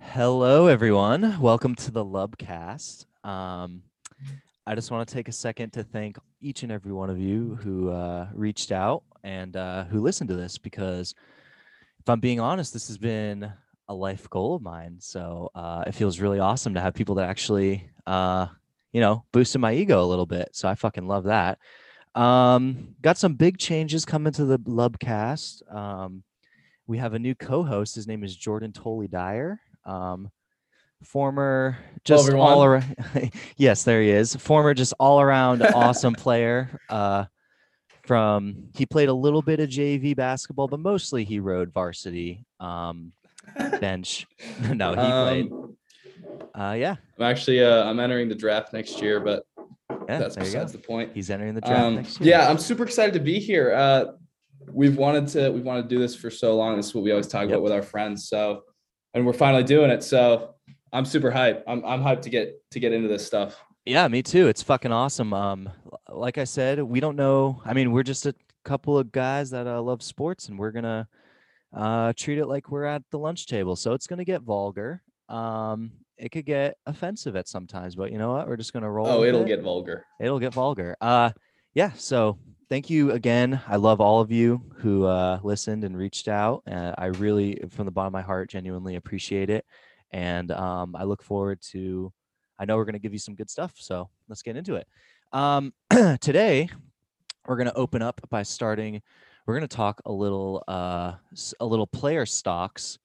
Hello, 0.00 0.66
everyone. 0.68 1.40
Welcome 1.40 1.74
to 1.74 1.90
the 1.90 2.04
Lubcast. 2.04 3.06
Um, 3.24 3.82
I 4.66 4.74
just 4.74 4.90
want 4.90 5.06
to 5.06 5.14
take 5.14 5.28
a 5.28 5.32
second 5.32 5.72
to 5.74 5.82
thank 5.82 6.16
each 6.40 6.62
and 6.62 6.72
every 6.72 6.92
one 6.92 7.10
of 7.10 7.18
you 7.18 7.58
who 7.62 7.90
uh, 7.90 8.28
reached 8.32 8.72
out 8.72 9.02
and 9.24 9.56
uh, 9.56 9.84
who 9.84 10.00
listened 10.00 10.28
to 10.28 10.36
this 10.36 10.56
because, 10.56 11.14
if 12.00 12.08
I'm 12.08 12.20
being 12.20 12.40
honest, 12.40 12.72
this 12.72 12.88
has 12.88 12.96
been 12.96 13.52
a 13.88 13.94
life 13.94 14.30
goal 14.30 14.54
of 14.54 14.62
mine. 14.62 14.96
So 15.00 15.50
uh, 15.54 15.84
it 15.86 15.94
feels 15.94 16.20
really 16.20 16.38
awesome 16.38 16.74
to 16.74 16.80
have 16.80 16.94
people 16.94 17.16
that 17.16 17.28
actually, 17.28 17.90
uh, 18.06 18.46
you 18.92 19.00
know, 19.00 19.24
boosted 19.32 19.60
my 19.60 19.74
ego 19.74 20.02
a 20.02 20.06
little 20.06 20.26
bit. 20.26 20.50
So 20.52 20.68
I 20.68 20.74
fucking 20.74 21.06
love 21.06 21.24
that. 21.24 21.58
Um, 22.14 22.94
got 23.02 23.18
some 23.18 23.34
big 23.34 23.58
changes 23.58 24.04
coming 24.04 24.32
to 24.34 24.44
the 24.44 24.58
Lubcast. 24.60 25.62
Um, 25.74 26.22
we 26.86 26.98
have 26.98 27.14
a 27.14 27.18
new 27.18 27.34
co-host. 27.34 27.94
His 27.94 28.06
name 28.06 28.24
is 28.24 28.34
Jordan 28.34 28.72
Tolley 28.72 29.08
Dyer. 29.08 29.60
Um, 29.88 30.30
former 31.02 31.78
just 32.04 32.26
everyone. 32.28 32.48
all 32.48 32.64
around 32.64 32.96
yes 33.56 33.84
there 33.84 34.02
he 34.02 34.10
is 34.10 34.34
former 34.34 34.74
just 34.74 34.92
all 34.98 35.20
around 35.20 35.62
awesome 35.72 36.14
player 36.16 36.68
uh 36.88 37.24
from 38.04 38.64
he 38.76 38.84
played 38.84 39.08
a 39.08 39.14
little 39.14 39.40
bit 39.40 39.60
of 39.60 39.68
jv 39.70 40.16
basketball 40.16 40.66
but 40.66 40.80
mostly 40.80 41.22
he 41.24 41.38
rode 41.38 41.72
varsity 41.72 42.44
um 42.58 43.12
bench 43.80 44.26
no 44.74 44.90
he 44.90 44.96
played 44.96 45.52
Um, 45.52 45.76
uh 46.52 46.72
yeah 46.72 46.96
I'm 47.16 47.24
actually 47.24 47.62
uh, 47.64 47.84
I'm 47.84 48.00
entering 48.00 48.28
the 48.28 48.34
draft 48.34 48.72
next 48.72 49.00
year, 49.00 49.20
but 49.20 49.44
yeah 50.08 50.18
that's 50.18 50.34
besides 50.36 50.72
the 50.72 50.78
point. 50.78 51.12
he's 51.14 51.30
entering 51.30 51.54
the 51.54 51.60
draft 51.60 51.86
Um, 51.86 51.94
next 51.96 52.20
year 52.20 52.30
yeah, 52.30 52.48
I'm 52.50 52.58
super 52.58 52.82
excited 52.84 53.14
to 53.14 53.20
be 53.20 53.38
here. 53.38 53.72
Uh, 53.72 54.04
we've 54.72 54.96
wanted 54.96 55.28
to 55.28 55.50
we've 55.50 55.64
wanted 55.64 55.82
to 55.82 55.88
do 55.88 55.98
this 56.00 56.14
for 56.16 56.30
so 56.30 56.56
long. 56.56 56.76
This 56.76 56.86
is 56.86 56.94
what 56.94 57.04
we 57.04 57.10
always 57.12 57.28
talk 57.28 57.42
Yep. 57.42 57.50
about 57.50 57.62
with 57.62 57.72
our 57.72 57.82
friends. 57.82 58.28
So, 58.28 58.62
and 59.14 59.26
we're 59.26 59.32
finally 59.32 59.64
doing 59.64 59.90
it. 59.90 60.02
So 60.02 60.54
I'm 60.92 61.04
super 61.04 61.30
hyped. 61.30 61.62
I'm 61.66 61.84
I'm 61.84 62.02
hyped 62.02 62.22
to 62.22 62.30
get 62.30 62.62
to 62.70 62.80
get 62.80 62.92
into 62.92 63.08
this 63.08 63.26
stuff. 63.26 63.62
Yeah, 63.84 64.06
me 64.08 64.22
too. 64.22 64.48
It's 64.48 64.62
fucking 64.62 64.92
awesome. 64.92 65.32
Um, 65.32 65.70
like 66.10 66.36
I 66.38 66.44
said, 66.44 66.82
we 66.82 67.00
don't 67.00 67.16
know. 67.16 67.62
I 67.64 67.72
mean, 67.72 67.92
we're 67.92 68.02
just 68.02 68.26
a 68.26 68.34
couple 68.64 68.98
of 68.98 69.10
guys 69.10 69.50
that 69.50 69.66
uh, 69.66 69.80
love 69.80 70.02
sports, 70.02 70.48
and 70.48 70.58
we're 70.58 70.72
gonna 70.72 71.08
uh, 71.74 72.12
treat 72.16 72.38
it 72.38 72.46
like 72.46 72.70
we're 72.70 72.84
at 72.84 73.02
the 73.10 73.18
lunch 73.18 73.46
table. 73.46 73.76
So 73.76 73.94
it's 73.94 74.06
gonna 74.06 74.24
get 74.24 74.42
vulgar. 74.42 75.02
Um, 75.28 75.92
it 76.16 76.30
could 76.30 76.46
get 76.46 76.76
offensive 76.86 77.36
at 77.36 77.48
sometimes, 77.48 77.94
but 77.94 78.10
you 78.12 78.18
know 78.18 78.32
what? 78.32 78.48
We're 78.48 78.56
just 78.56 78.72
gonna 78.72 78.90
roll. 78.90 79.06
Oh, 79.06 79.24
it'll 79.24 79.42
it. 79.42 79.48
get 79.48 79.62
vulgar. 79.62 80.04
it'll 80.20 80.40
get 80.40 80.52
vulgar. 80.52 80.96
Uh, 81.00 81.30
yeah. 81.74 81.92
So 81.92 82.38
thank 82.68 82.90
you 82.90 83.12
again. 83.12 83.60
I 83.66 83.76
love 83.76 84.00
all 84.00 84.20
of 84.20 84.30
you 84.30 84.62
who 84.76 85.06
uh, 85.06 85.40
listened 85.42 85.84
and 85.84 85.96
reached 85.96 86.28
out. 86.28 86.62
Uh, 86.70 86.94
I 86.98 87.06
really, 87.06 87.62
from 87.70 87.86
the 87.86 87.90
bottom 87.90 88.08
of 88.08 88.12
my 88.12 88.22
heart, 88.22 88.50
genuinely 88.50 88.96
appreciate 88.96 89.50
it, 89.50 89.64
and 90.10 90.50
um, 90.52 90.94
I 90.96 91.04
look 91.04 91.22
forward 91.22 91.60
to. 91.72 92.12
I 92.58 92.64
know 92.64 92.76
we're 92.76 92.84
going 92.84 92.94
to 92.94 92.98
give 92.98 93.12
you 93.12 93.18
some 93.18 93.34
good 93.34 93.48
stuff, 93.48 93.72
so 93.76 94.10
let's 94.28 94.42
get 94.42 94.56
into 94.56 94.74
it. 94.74 94.86
Um, 95.32 95.72
today, 96.20 96.68
we're 97.46 97.56
going 97.56 97.68
to 97.68 97.76
open 97.76 98.02
up 98.02 98.20
by 98.30 98.42
starting. 98.42 99.00
We're 99.46 99.54
going 99.54 99.68
to 99.68 99.76
talk 99.76 100.02
a 100.04 100.12
little, 100.12 100.64
uh, 100.68 101.12
a 101.60 101.64
little 101.64 101.86
player 101.86 102.26
stocks. 102.26 102.98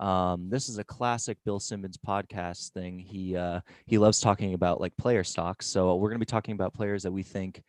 Um, 0.00 0.50
this 0.50 0.68
is 0.68 0.78
a 0.78 0.84
classic 0.84 1.38
Bill 1.44 1.60
Simmons 1.60 1.96
podcast 1.96 2.72
thing. 2.72 2.98
He 2.98 3.36
uh, 3.36 3.60
he 3.86 3.96
loves 3.96 4.20
talking 4.20 4.52
about 4.54 4.80
like 4.80 4.94
player 4.96 5.24
stocks. 5.24 5.66
So 5.66 5.94
we're 5.96 6.10
going 6.10 6.20
to 6.20 6.26
be 6.26 6.30
talking 6.30 6.54
about 6.54 6.74
players 6.74 7.04
that 7.04 7.12
we 7.12 7.22
think 7.22 7.62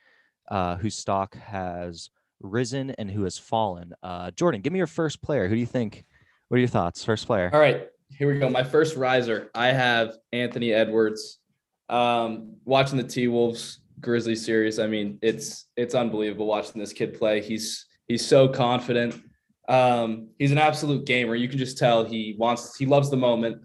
uh, 0.49 0.77
whose 0.77 0.95
stock 0.95 1.35
has 1.37 2.09
risen 2.41 2.91
and 2.91 3.09
who 3.09 3.23
has 3.23 3.37
fallen. 3.37 3.93
Uh, 4.03 4.31
Jordan, 4.31 4.61
give 4.61 4.73
me 4.73 4.77
your 4.77 4.87
first 4.87 5.21
player. 5.21 5.47
Who 5.47 5.55
do 5.55 5.59
you 5.59 5.65
think? 5.65 6.05
What 6.47 6.57
are 6.57 6.59
your 6.59 6.69
thoughts? 6.69 7.03
First 7.03 7.27
player. 7.27 7.49
All 7.53 7.59
right, 7.59 7.87
here 8.09 8.31
we 8.31 8.39
go. 8.39 8.49
My 8.49 8.63
first 8.63 8.95
riser. 8.95 9.49
I 9.53 9.67
have 9.67 10.15
Anthony 10.31 10.73
Edwards. 10.73 11.39
Um, 11.89 12.55
watching 12.65 12.97
the 12.97 13.03
T 13.03 13.27
Wolves 13.27 13.79
Grizzly 13.99 14.35
series. 14.35 14.79
I 14.79 14.87
mean, 14.87 15.19
it's 15.21 15.67
it's 15.75 15.95
unbelievable 15.95 16.45
watching 16.45 16.79
this 16.79 16.93
kid 16.93 17.17
play. 17.17 17.41
He's 17.41 17.85
he's 18.07 18.25
so 18.25 18.47
confident. 18.47 19.15
Um, 19.69 20.29
he's 20.37 20.51
an 20.51 20.57
absolute 20.57 21.05
gamer. 21.05 21.35
You 21.35 21.49
can 21.49 21.57
just 21.57 21.77
tell 21.77 22.05
he 22.05 22.35
wants 22.37 22.75
he 22.77 22.85
loves 22.85 23.09
the 23.09 23.17
moment. 23.17 23.61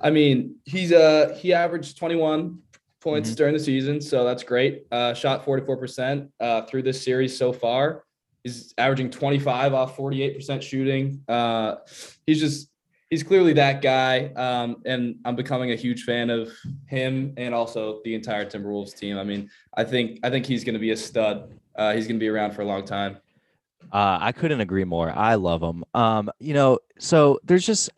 I 0.00 0.10
mean, 0.10 0.56
he's 0.64 0.92
uh 0.92 1.36
he 1.38 1.52
averaged 1.52 1.98
21 1.98 2.58
points 3.04 3.30
Mhm. 3.30 3.36
during 3.36 3.52
the 3.54 3.60
season, 3.60 4.00
so 4.00 4.24
that's 4.24 4.42
great. 4.42 4.86
Uh, 4.90 5.12
shot 5.14 5.44
44% 5.44 6.30
uh, 6.40 6.62
through 6.62 6.82
this 6.82 7.00
series 7.00 7.36
so 7.36 7.52
far. 7.52 8.04
He's 8.42 8.74
averaging 8.78 9.10
25 9.10 9.74
off 9.74 9.94
48% 9.96 10.62
shooting. 10.62 11.22
Uh, 11.28 11.76
he's 12.26 12.40
just 12.40 12.70
he's 13.10 13.22
clearly 13.22 13.52
that 13.52 13.80
guy. 13.80 14.26
Um, 14.34 14.82
and 14.86 15.16
I'm 15.24 15.36
becoming 15.36 15.70
a 15.70 15.76
huge 15.76 16.02
fan 16.04 16.30
of 16.30 16.50
him 16.86 17.32
and 17.36 17.54
also 17.54 18.00
the 18.04 18.14
entire 18.14 18.44
Timberwolves 18.44 18.96
team. 18.96 19.18
I 19.18 19.22
mean, 19.24 19.50
I 19.76 19.84
think 19.84 20.18
I 20.24 20.30
think 20.30 20.46
he's 20.46 20.64
going 20.64 20.74
to 20.74 20.80
be 20.80 20.90
a 20.90 20.96
stud. 20.96 21.52
Uh, 21.76 21.92
he's 21.94 22.06
going 22.06 22.16
to 22.18 22.24
be 22.24 22.28
around 22.28 22.52
for 22.52 22.62
a 22.62 22.66
long 22.66 22.84
time. 22.84 23.18
Uh, 23.92 24.18
I 24.20 24.32
couldn't 24.32 24.60
agree 24.62 24.84
more. 24.84 25.10
I 25.14 25.34
love 25.34 25.62
him. 25.62 25.84
Um, 25.94 26.30
you 26.40 26.54
know, 26.54 26.78
so 26.98 27.38
there's 27.44 27.66
just 27.66 27.90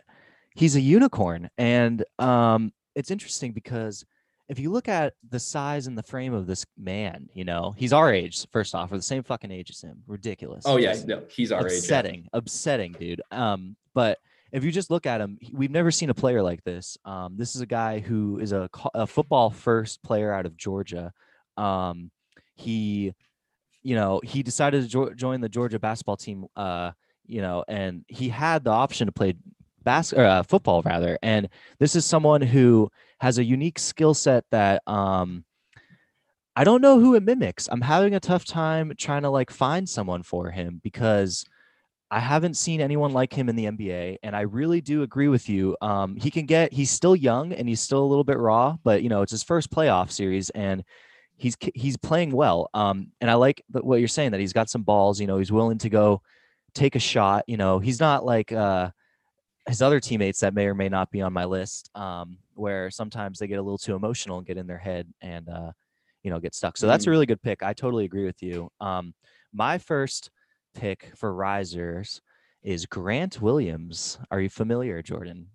he's 0.56 0.74
a 0.76 0.80
unicorn, 0.80 1.48
and 1.58 2.04
um, 2.18 2.72
it's 2.96 3.10
interesting 3.10 3.52
because 3.52 4.04
if 4.48 4.58
you 4.58 4.70
look 4.70 4.88
at 4.88 5.14
the 5.28 5.40
size 5.40 5.86
and 5.86 5.98
the 5.98 6.02
frame 6.02 6.32
of 6.32 6.46
this 6.46 6.64
man, 6.78 7.28
you 7.34 7.44
know, 7.44 7.74
he's 7.76 7.92
our 7.92 8.12
age. 8.12 8.46
First 8.52 8.74
off, 8.74 8.90
we're 8.90 8.96
the 8.98 9.02
same 9.02 9.22
fucking 9.22 9.50
age 9.50 9.70
as 9.70 9.80
him. 9.80 10.02
Ridiculous. 10.06 10.64
Oh 10.66 10.76
yeah, 10.76 10.92
Just 10.92 11.06
no, 11.08 11.22
he's 11.28 11.50
our 11.52 11.66
age. 11.66 11.72
yeah. 11.72 11.78
upsetting, 11.78 12.28
upsetting, 12.32 12.92
dude. 12.92 13.22
Um, 13.32 13.76
but 13.94 14.18
if 14.52 14.62
you 14.62 14.70
just 14.70 14.90
look 14.90 15.04
at 15.06 15.20
him, 15.20 15.38
we've 15.52 15.70
never 15.70 15.90
seen 15.90 16.10
a 16.10 16.14
player 16.14 16.42
like 16.42 16.62
this. 16.62 16.96
Um, 17.04 17.34
this 17.36 17.56
is 17.56 17.60
a 17.60 17.66
guy 17.66 17.98
who 17.98 18.38
is 18.38 18.52
a, 18.52 18.70
a 18.94 19.06
football 19.06 19.50
first 19.50 20.02
player 20.02 20.32
out 20.32 20.46
of 20.46 20.56
Georgia. 20.56 21.12
Um, 21.56 22.10
he, 22.54 23.14
you 23.82 23.96
know, 23.96 24.20
he 24.22 24.42
decided 24.44 24.82
to 24.82 24.88
jo- 24.88 25.14
join 25.14 25.40
the 25.40 25.48
Georgia 25.48 25.78
basketball 25.80 26.16
team. 26.16 26.46
Uh, 26.54 26.92
you 27.26 27.42
know, 27.42 27.64
and 27.66 28.04
he 28.06 28.28
had 28.28 28.62
the 28.62 28.70
option 28.70 29.06
to 29.06 29.12
play 29.12 29.34
bas- 29.86 30.12
or, 30.12 30.24
uh, 30.24 30.42
football 30.42 30.82
rather. 30.82 31.18
And 31.22 31.48
this 31.78 31.96
is 31.96 32.04
someone 32.04 32.42
who 32.42 32.90
has 33.20 33.38
a 33.38 33.44
unique 33.44 33.78
skill 33.78 34.12
set 34.12 34.44
that 34.50 34.82
um, 34.86 35.44
I 36.54 36.64
don't 36.64 36.82
know 36.82 36.98
who 36.98 37.14
it 37.14 37.22
mimics. 37.22 37.68
I'm 37.70 37.80
having 37.80 38.14
a 38.14 38.20
tough 38.20 38.44
time 38.44 38.92
trying 38.98 39.22
to 39.22 39.30
like 39.30 39.50
find 39.50 39.88
someone 39.88 40.22
for 40.22 40.50
him 40.50 40.80
because 40.82 41.46
I 42.10 42.20
haven't 42.20 42.54
seen 42.54 42.80
anyone 42.80 43.12
like 43.12 43.32
him 43.32 43.48
in 43.48 43.56
the 43.56 43.66
NBA, 43.66 44.18
and 44.22 44.36
I 44.36 44.42
really 44.42 44.80
do 44.80 45.02
agree 45.02 45.28
with 45.28 45.48
you. 45.48 45.76
Um, 45.80 46.16
he 46.16 46.30
can 46.30 46.46
get 46.46 46.72
he's 46.72 46.90
still 46.90 47.16
young 47.16 47.52
and 47.52 47.68
he's 47.68 47.80
still 47.80 48.02
a 48.02 48.06
little 48.06 48.24
bit 48.24 48.38
raw, 48.38 48.76
but 48.84 49.02
you 49.02 49.08
know 49.08 49.22
it's 49.22 49.32
his 49.32 49.42
first 49.42 49.70
playoff 49.70 50.10
series 50.10 50.50
and 50.50 50.84
he's 51.36 51.56
he's 51.74 51.96
playing 51.96 52.30
well. 52.30 52.70
Um, 52.74 53.08
and 53.20 53.30
I 53.30 53.34
like 53.34 53.62
what 53.70 53.98
you're 53.98 54.08
saying 54.08 54.32
that 54.32 54.40
he's 54.40 54.52
got 54.52 54.70
some 54.70 54.82
balls. 54.82 55.20
You 55.20 55.26
know, 55.26 55.38
he's 55.38 55.52
willing 55.52 55.78
to 55.78 55.88
go 55.88 56.22
take 56.74 56.94
a 56.96 57.00
shot. 57.00 57.44
You 57.46 57.56
know, 57.56 57.78
he's 57.78 58.00
not 58.00 58.24
like 58.24 58.52
uh, 58.52 58.90
his 59.68 59.82
other 59.82 60.00
teammates 60.00 60.40
that 60.40 60.54
may 60.54 60.66
or 60.66 60.74
may 60.74 60.88
not 60.88 61.10
be 61.10 61.22
on 61.22 61.32
my 61.32 61.44
list, 61.44 61.90
um, 61.94 62.38
where 62.54 62.90
sometimes 62.90 63.38
they 63.38 63.46
get 63.46 63.58
a 63.58 63.62
little 63.62 63.78
too 63.78 63.94
emotional 63.96 64.38
and 64.38 64.46
get 64.46 64.56
in 64.56 64.66
their 64.66 64.78
head 64.78 65.12
and 65.20 65.48
uh, 65.48 65.72
you 66.22 66.30
know 66.30 66.38
get 66.40 66.54
stuck. 66.54 66.76
So 66.76 66.86
that's 66.86 67.04
a 67.04 67.08
Mm. 67.08 67.10
really 67.12 67.26
good 67.26 67.42
pick. 67.42 67.62
I 67.62 67.72
totally 67.72 68.04
agree 68.04 68.24
with 68.24 68.42
you. 68.42 68.70
Um, 68.80 69.14
my 69.52 69.78
first 69.78 70.30
pick 70.74 71.12
for 71.16 71.34
risers 71.34 72.20
is 72.62 72.86
Grant 72.86 73.40
Williams. 73.40 74.18
Are 74.30 74.40
you 74.40 74.48
familiar, 74.48 75.02
Jordan? 75.02 75.48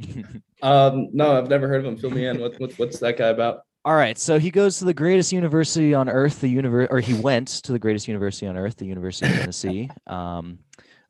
Um, 0.60 1.10
no, 1.12 1.38
I've 1.38 1.48
never 1.48 1.68
heard 1.68 1.80
of 1.80 1.86
him. 1.86 1.96
Fill 1.96 2.10
me 2.10 2.26
in. 2.26 2.40
What, 2.40 2.58
what 2.58 2.72
what's 2.78 2.98
that 2.98 3.16
guy 3.16 3.28
about? 3.28 3.60
All 3.84 3.94
right, 3.94 4.18
so 4.18 4.40
he 4.40 4.50
goes 4.50 4.78
to 4.80 4.84
the 4.84 4.92
greatest 4.92 5.32
university 5.32 5.94
on 5.94 6.08
earth, 6.08 6.40
the 6.40 6.48
universe, 6.48 6.88
or 6.90 6.98
he 6.98 7.14
went 7.14 7.46
to 7.62 7.70
the 7.70 7.78
greatest 7.78 8.08
university 8.08 8.46
on 8.46 8.56
earth, 8.56 8.76
the 8.76 8.84
University 8.84 9.30
of 9.30 9.38
Tennessee. 9.38 9.88
Um, 10.08 10.58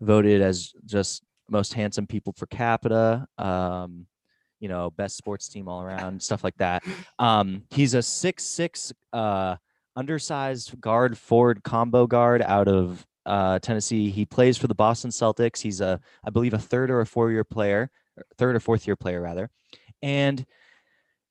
voted 0.00 0.42
as 0.42 0.74
just 0.84 1.22
most 1.50 1.74
handsome 1.74 2.06
people 2.06 2.32
per 2.32 2.46
capita. 2.46 3.26
Um, 3.38 4.06
you 4.60 4.68
know, 4.68 4.90
best 4.90 5.16
sports 5.16 5.48
team 5.48 5.68
all 5.68 5.82
around, 5.82 6.22
stuff 6.28 6.42
like 6.42 6.56
that. 6.56 6.82
Um, 7.18 7.62
he's 7.70 7.94
a 7.94 8.02
six 8.02 8.44
six, 8.44 8.92
uh, 9.12 9.56
undersized 9.96 10.80
guard 10.80 11.18
forward 11.18 11.62
combo 11.64 12.06
guard 12.06 12.42
out 12.42 12.68
of 12.68 13.06
uh, 13.26 13.58
Tennessee. 13.58 14.10
He 14.10 14.24
plays 14.24 14.56
for 14.56 14.66
the 14.66 14.74
Boston 14.74 15.10
Celtics. 15.10 15.60
He's 15.60 15.80
a, 15.80 16.00
I 16.24 16.30
believe, 16.30 16.54
a 16.54 16.58
third 16.58 16.90
or 16.90 17.00
a 17.00 17.06
four 17.06 17.30
year 17.30 17.44
player, 17.44 17.90
third 18.36 18.56
or 18.56 18.60
fourth 18.60 18.86
year 18.86 18.96
player 18.96 19.20
rather, 19.20 19.50
and 20.02 20.44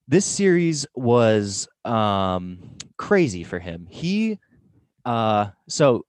this 0.07 0.25
series 0.25 0.85
was 0.95 1.67
um 1.85 2.59
crazy 2.97 3.43
for 3.43 3.59
him. 3.59 3.87
He 3.89 4.39
uh 5.05 5.47
so 5.67 6.05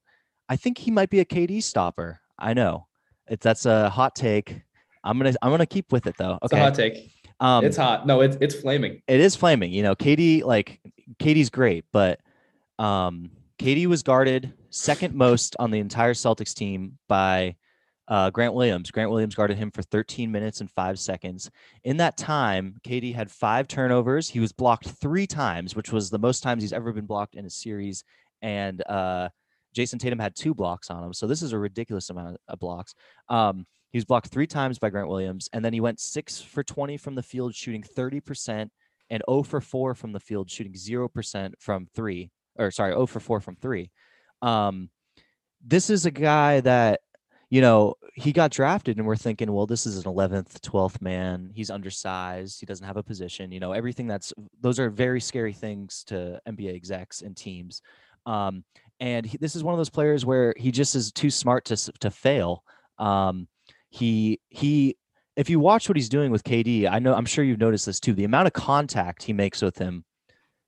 I 0.49 0.57
think 0.57 0.79
he 0.79 0.91
might 0.91 1.11
be 1.11 1.21
a 1.21 1.25
KD 1.25 1.63
stopper. 1.63 2.21
I 2.39 2.55
know. 2.55 2.88
It's 3.31 3.45
that's 3.45 3.67
a 3.67 3.91
hot 3.91 4.15
take. 4.15 4.61
I'm 5.05 5.19
going 5.19 5.33
to 5.33 5.39
I'm 5.43 5.57
to 5.59 5.67
keep 5.67 5.93
with 5.93 6.07
it 6.07 6.17
though. 6.19 6.39
It's 6.43 6.53
Okay. 6.53 6.61
a 6.61 6.65
hot 6.65 6.75
take. 6.75 7.11
Um 7.41 7.65
it's 7.65 7.77
hot. 7.77 8.07
No, 8.07 8.21
it's 8.21 8.37
it's 8.41 8.55
flaming. 8.55 9.01
it 9.07 9.21
is 9.21 9.37
flaming. 9.37 9.73
You 9.73 9.83
know, 9.85 9.95
KD 9.95 10.45
like 10.45 10.81
KD's 11.21 11.51
great, 11.51 11.85
but 11.93 12.21
um 12.79 13.31
KD 13.59 13.87
was 13.87 14.03
guarded 14.03 14.53
second 14.71 15.15
most 15.15 15.57
on 15.59 15.71
the 15.71 15.79
entire 15.79 16.15
Celtics 16.15 16.55
team 16.55 16.99
by 17.09 17.57
uh, 18.07 18.31
Grant 18.31 18.55
Williams. 18.55 18.91
Grant 18.91 19.11
Williams 19.11 19.35
guarded 19.35 19.59
him 19.59 19.71
for 19.71 19.83
13 19.83 20.33
minutes 20.33 20.61
and 20.63 20.71
five 20.71 20.99
seconds. 20.99 21.51
In 21.85 21.99
that 21.99 22.17
time, 22.17 22.77
KD 22.87 23.15
had 23.15 23.31
five 23.31 23.69
turnovers. 23.69 24.31
He 24.31 24.41
was 24.41 24.51
blocked 24.51 24.89
three 24.89 25.27
times, 25.27 25.77
which 25.77 25.93
was 25.93 26.09
the 26.09 26.19
most 26.19 26.43
times 26.43 26.63
he's 26.63 26.73
ever 26.73 26.93
been 26.93 27.05
blocked 27.05 27.35
in 27.35 27.45
a 27.45 27.51
series. 27.51 28.05
And 28.41 28.83
uh, 28.89 29.29
Jayson 29.79 29.99
Tatum 30.01 30.19
had 30.19 30.35
two 30.35 30.55
blocks 30.55 30.91
on 30.91 31.05
him. 31.05 31.13
So 31.13 31.27
this 31.29 31.41
is 31.41 31.53
a 31.53 31.59
ridiculous 31.59 32.11
amount 32.11 32.37
of 32.49 32.59
blocks. 32.59 32.95
Um, 33.29 33.65
he 33.93 33.99
was 33.99 34.05
blocked 34.05 34.29
three 34.29 34.47
times 34.47 34.79
by 34.79 34.91
Grant 34.91 35.09
Williams, 35.09 35.49
and 35.53 35.65
then 35.65 35.73
he 35.73 35.81
went 35.81 36.01
six 36.01 36.41
for 36.41 36.65
20 36.65 36.97
from 36.97 37.15
the 37.15 37.23
field, 37.23 37.55
shooting 37.55 37.83
30%, 37.83 38.69
and 39.11 39.23
0 39.31 39.43
for 39.45 39.61
4 39.61 39.95
from 39.95 40.13
the 40.13 40.21
field, 40.21 40.51
shooting 40.51 40.75
0% 40.75 41.53
from 41.61 41.87
three, 41.95 42.31
or 42.57 42.73
sorry, 42.73 42.93
0 42.93 43.07
for 43.07 43.21
4 43.21 43.41
from 43.41 43.55
three. 43.55 43.91
Um, 44.43 44.91
this 45.65 45.91
is 45.91 46.07
a 46.07 46.11
guy 46.11 46.61
that 46.61 47.01
you 47.51 47.63
know, 47.63 47.95
he 48.15 48.33
got 48.33 48.51
drafted 48.51 48.99
and 48.99 49.07
we're 49.07 49.17
thinking, 49.17 49.51
well, 49.51 49.67
this 49.67 49.87
is 49.87 49.97
an 49.97 50.13
11th, 50.13 50.61
12th 50.61 51.01
man. 51.01 51.51
He's 51.55 51.71
undersized. 51.71 52.61
He 52.61 52.67
doesn't 52.67 52.87
have 52.87 52.99
a 52.99 53.03
position. 53.03 53.51
You 53.53 53.59
know, 53.59 53.73
everything 53.73 54.07
that's 54.07 54.35
those 54.61 54.79
are 54.79 54.91
very 54.91 55.21
scary 55.21 55.55
things 55.55 56.05
to 56.09 56.41
NBA 56.47 56.75
execs 56.75 57.23
and 57.23 57.35
teams. 57.35 57.81
Um, 58.27 58.65
and 59.01 59.25
he, 59.27 59.39
this 59.39 59.57
is 59.57 59.63
one 59.63 59.75
of 59.75 59.79
those 59.79 59.91
players 59.91 60.25
where 60.25 60.55
he 60.57 60.71
just 60.71 60.95
is 60.95 61.13
too 61.13 61.31
smart 61.31 61.67
to 61.67 61.77
to 62.01 62.11
fail. 62.11 62.65
Um, 62.99 63.49
he 63.91 64.41
he 64.49 64.97
if 65.37 65.49
you 65.49 65.61
watch 65.61 65.89
what 65.89 65.97
he's 65.97 66.09
doing 66.09 66.33
with 66.33 66.43
KD, 66.43 66.91
I 66.91 66.99
know 66.99 67.15
I'm 67.15 67.27
sure 67.27 67.45
you've 67.45 67.61
noticed 67.61 67.87
this 67.87 68.01
too. 68.01 68.13
The 68.13 68.25
amount 68.25 68.49
of 68.49 68.53
contact 68.53 69.23
he 69.23 69.33
makes 69.33 69.63
with 69.63 69.79
him, 69.79 70.05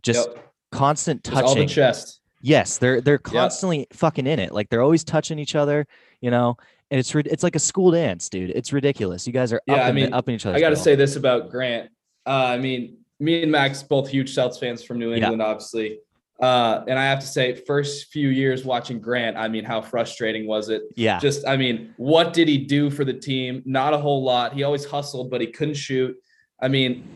just 0.02 0.28
yep. 0.28 0.52
constant 0.70 1.24
touching. 1.24 1.42
Just 1.42 1.48
all 1.48 1.54
the 1.54 1.66
chest. 1.66 2.20
Yes, 2.42 2.78
they're 2.78 3.00
they're 3.00 3.18
constantly 3.18 3.80
yep. 3.80 3.92
fucking 3.92 4.26
in 4.26 4.38
it. 4.38 4.52
Like 4.52 4.68
they're 4.70 4.82
always 4.82 5.04
touching 5.04 5.38
each 5.38 5.54
other, 5.54 5.86
you 6.20 6.30
know. 6.30 6.56
And 6.92 6.98
it's 6.98 7.14
it's 7.14 7.42
like 7.42 7.56
a 7.56 7.60
school 7.60 7.90
dance, 7.90 8.28
dude. 8.28 8.50
It's 8.50 8.72
ridiculous. 8.72 9.26
You 9.26 9.32
guys 9.32 9.52
are 9.52 9.60
yeah, 9.66 9.74
up, 9.74 9.86
I 9.86 9.92
mean, 9.92 10.12
up 10.12 10.28
in 10.28 10.34
each 10.34 10.46
other. 10.46 10.56
I 10.56 10.60
got 10.60 10.70
to 10.70 10.76
say 10.76 10.94
this 10.94 11.16
about 11.16 11.50
Grant. 11.50 11.90
Uh, 12.26 12.30
I 12.30 12.58
mean, 12.58 12.98
me 13.20 13.42
and 13.42 13.52
Max 13.52 13.82
both 13.82 14.08
huge 14.08 14.34
Celtics 14.34 14.58
fans 14.58 14.82
from 14.82 14.98
New 14.98 15.12
England, 15.12 15.38
yeah. 15.38 15.46
obviously. 15.46 15.98
Uh, 16.40 16.84
and 16.88 16.98
I 16.98 17.04
have 17.04 17.20
to 17.20 17.26
say, 17.26 17.54
first 17.54 18.10
few 18.10 18.28
years 18.28 18.64
watching 18.64 18.98
Grant, 18.98 19.36
I 19.36 19.48
mean, 19.48 19.64
how 19.64 19.82
frustrating 19.82 20.46
was 20.46 20.70
it? 20.70 20.82
Yeah. 20.96 21.18
Just, 21.18 21.46
I 21.46 21.56
mean, 21.56 21.92
what 21.98 22.32
did 22.32 22.48
he 22.48 22.56
do 22.56 22.90
for 22.90 23.04
the 23.04 23.12
team? 23.12 23.62
Not 23.66 23.92
a 23.92 23.98
whole 23.98 24.22
lot. 24.22 24.54
He 24.54 24.62
always 24.62 24.86
hustled, 24.86 25.30
but 25.30 25.42
he 25.42 25.48
couldn't 25.48 25.74
shoot. 25.74 26.16
I 26.60 26.68
mean, 26.68 27.06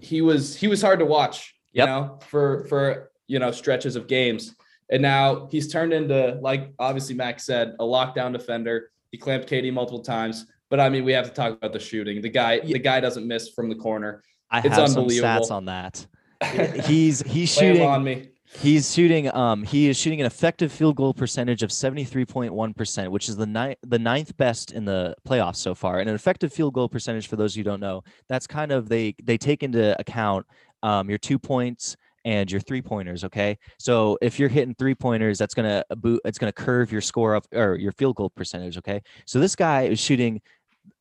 he 0.00 0.22
was 0.22 0.56
he 0.56 0.68
was 0.68 0.80
hard 0.80 1.00
to 1.00 1.04
watch. 1.04 1.54
You 1.72 1.80
yep. 1.84 1.88
know, 1.88 2.18
for 2.28 2.64
for 2.68 3.10
you 3.26 3.38
know 3.38 3.50
stretches 3.50 3.96
of 3.96 4.06
games. 4.06 4.54
And 4.90 5.02
now 5.02 5.46
he's 5.50 5.70
turned 5.70 5.92
into, 5.92 6.38
like 6.40 6.72
obviously 6.78 7.14
Max 7.14 7.44
said, 7.44 7.74
a 7.78 7.84
lockdown 7.84 8.32
defender. 8.32 8.90
He 9.10 9.18
clamped 9.18 9.48
KD 9.48 9.72
multiple 9.72 10.02
times. 10.02 10.46
But 10.70 10.80
I 10.80 10.88
mean, 10.88 11.04
we 11.04 11.12
have 11.12 11.26
to 11.26 11.34
talk 11.34 11.52
about 11.52 11.72
the 11.72 11.78
shooting. 11.78 12.22
The 12.22 12.28
guy, 12.28 12.60
the 12.60 12.78
guy 12.78 13.00
doesn't 13.00 13.26
miss 13.26 13.50
from 13.50 13.68
the 13.68 13.74
corner. 13.74 14.22
I 14.50 14.60
it's 14.60 14.68
have 14.68 14.88
some 14.88 15.06
stats 15.06 15.50
on 15.50 15.66
that. 15.66 16.06
he's 16.86 17.20
he's 17.22 17.52
shooting 17.52 17.82
on 17.82 18.04
me. 18.04 18.30
He's 18.54 18.92
shooting. 18.92 19.32
Um, 19.34 19.62
he 19.62 19.88
is 19.88 19.98
shooting 19.98 20.20
an 20.20 20.26
effective 20.26 20.72
field 20.72 20.96
goal 20.96 21.12
percentage 21.12 21.62
of 21.62 21.70
seventy 21.70 22.04
three 22.04 22.24
point 22.24 22.52
one 22.52 22.72
percent, 22.72 23.10
which 23.12 23.28
is 23.28 23.36
the 23.36 23.46
ninth 23.46 23.78
the 23.86 23.98
ninth 23.98 24.36
best 24.36 24.72
in 24.72 24.84
the 24.84 25.14
playoffs 25.26 25.56
so 25.56 25.74
far. 25.74 26.00
And 26.00 26.08
an 26.08 26.14
effective 26.14 26.52
field 26.52 26.74
goal 26.74 26.88
percentage, 26.88 27.28
for 27.28 27.36
those 27.36 27.54
who 27.54 27.62
don't 27.62 27.80
know, 27.80 28.02
that's 28.28 28.46
kind 28.46 28.72
of 28.72 28.88
they 28.88 29.14
they 29.22 29.36
take 29.36 29.62
into 29.62 29.98
account 30.00 30.46
um, 30.82 31.08
your 31.08 31.18
two 31.18 31.38
points 31.38 31.96
and 32.24 32.50
your 32.50 32.60
three 32.60 32.82
pointers. 32.82 33.22
Okay, 33.24 33.58
so 33.78 34.18
if 34.22 34.38
you're 34.38 34.48
hitting 34.48 34.74
three 34.74 34.94
pointers, 34.94 35.38
that's 35.38 35.54
gonna 35.54 35.84
boot. 35.96 36.20
It's 36.24 36.38
gonna 36.38 36.52
curve 36.52 36.90
your 36.90 37.02
score 37.02 37.36
up 37.36 37.46
or 37.54 37.76
your 37.76 37.92
field 37.92 38.16
goal 38.16 38.30
percentage. 38.30 38.78
Okay, 38.78 39.02
so 39.26 39.38
this 39.38 39.54
guy 39.54 39.82
is 39.82 40.00
shooting 40.00 40.40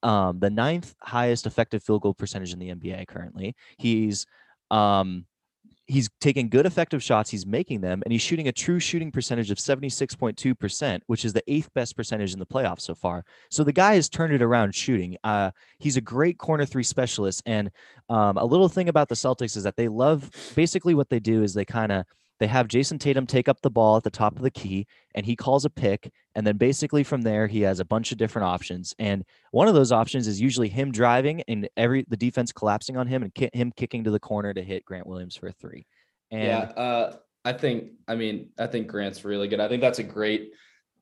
um, 0.03 0.39
the 0.39 0.49
ninth 0.49 0.95
highest 1.01 1.45
effective 1.45 1.81
field 1.81 2.01
goal 2.01 2.13
percentage 2.13 2.51
in 2.51 2.59
the 2.59 2.69
NBA 2.69 3.07
currently. 3.07 3.55
He's 3.77 4.25
um, 4.69 5.25
he's 5.87 6.09
taking 6.19 6.49
good 6.49 6.65
effective 6.65 7.01
shots 7.01 7.29
he's 7.29 7.45
making 7.45 7.81
them 7.81 8.01
and 8.05 8.11
he's 8.11 8.21
shooting 8.21 8.47
a 8.47 8.51
true 8.51 8.79
shooting 8.79 9.11
percentage 9.11 9.49
of 9.49 9.57
76.2% 9.57 10.99
which 11.07 11.25
is 11.25 11.33
the 11.33 11.43
eighth 11.47 11.73
best 11.73 11.95
percentage 11.95 12.33
in 12.33 12.39
the 12.39 12.45
playoffs 12.45 12.81
so 12.81 12.93
far. 12.93 13.23
So 13.49 13.63
the 13.63 13.73
guy 13.73 13.95
has 13.95 14.09
turned 14.09 14.33
it 14.33 14.41
around 14.41 14.75
shooting. 14.75 15.17
Uh, 15.23 15.51
he's 15.79 15.97
a 15.97 16.01
great 16.01 16.37
corner 16.37 16.65
three 16.65 16.83
specialist 16.83 17.41
and 17.45 17.71
um, 18.09 18.37
a 18.37 18.45
little 18.45 18.69
thing 18.69 18.89
about 18.89 19.09
the 19.09 19.15
celtics 19.15 19.55
is 19.57 19.63
that 19.63 19.77
they 19.77 19.87
love 19.87 20.29
basically 20.55 20.93
what 20.93 21.09
they 21.09 21.19
do 21.19 21.43
is 21.43 21.53
they 21.53 21.65
kind 21.65 21.91
of 21.91 22.05
they 22.39 22.47
have 22.47 22.67
Jayson 22.67 22.99
Tatum 22.99 23.25
take 23.25 23.47
up 23.47 23.61
the 23.61 23.69
ball 23.69 23.97
at 23.97 24.03
the 24.03 24.09
top 24.09 24.35
of 24.35 24.41
the 24.41 24.51
key 24.51 24.85
and 25.15 25.25
he 25.25 25.35
calls 25.35 25.65
a 25.65 25.69
pick. 25.69 26.11
And 26.35 26.45
then 26.45 26.57
basically 26.57 27.03
from 27.03 27.21
there, 27.21 27.47
he 27.47 27.61
has 27.61 27.79
a 27.79 27.85
bunch 27.85 28.11
of 28.11 28.17
different 28.17 28.47
options. 28.47 28.93
And 28.99 29.23
one 29.51 29.67
of 29.67 29.73
those 29.73 29.91
options 29.91 30.27
is 30.27 30.39
usually 30.39 30.69
him 30.69 30.91
driving 30.91 31.41
and 31.47 31.67
every 31.77 32.05
the 32.07 32.17
defense 32.17 32.51
collapsing 32.51 32.97
on 32.97 33.07
him 33.07 33.23
and 33.23 33.33
ki- 33.33 33.49
him 33.53 33.71
kicking 33.75 34.03
to 34.03 34.11
the 34.11 34.19
corner 34.19 34.53
to 34.53 34.61
hit 34.61 34.85
Grant 34.85 35.07
Williams 35.07 35.35
for 35.35 35.47
a 35.47 35.51
three. 35.51 35.87
And 36.29 36.43
yeah, 36.43 36.81
uh, 36.81 37.15
I 37.43 37.53
think, 37.53 37.91
I 38.07 38.15
mean, 38.15 38.49
I 38.59 38.67
think 38.67 38.87
Grant's 38.87 39.23
really 39.23 39.47
good. 39.47 39.59
I 39.59 39.67
think 39.67 39.81
that's 39.81 39.99
a 39.99 40.03
great, 40.03 40.51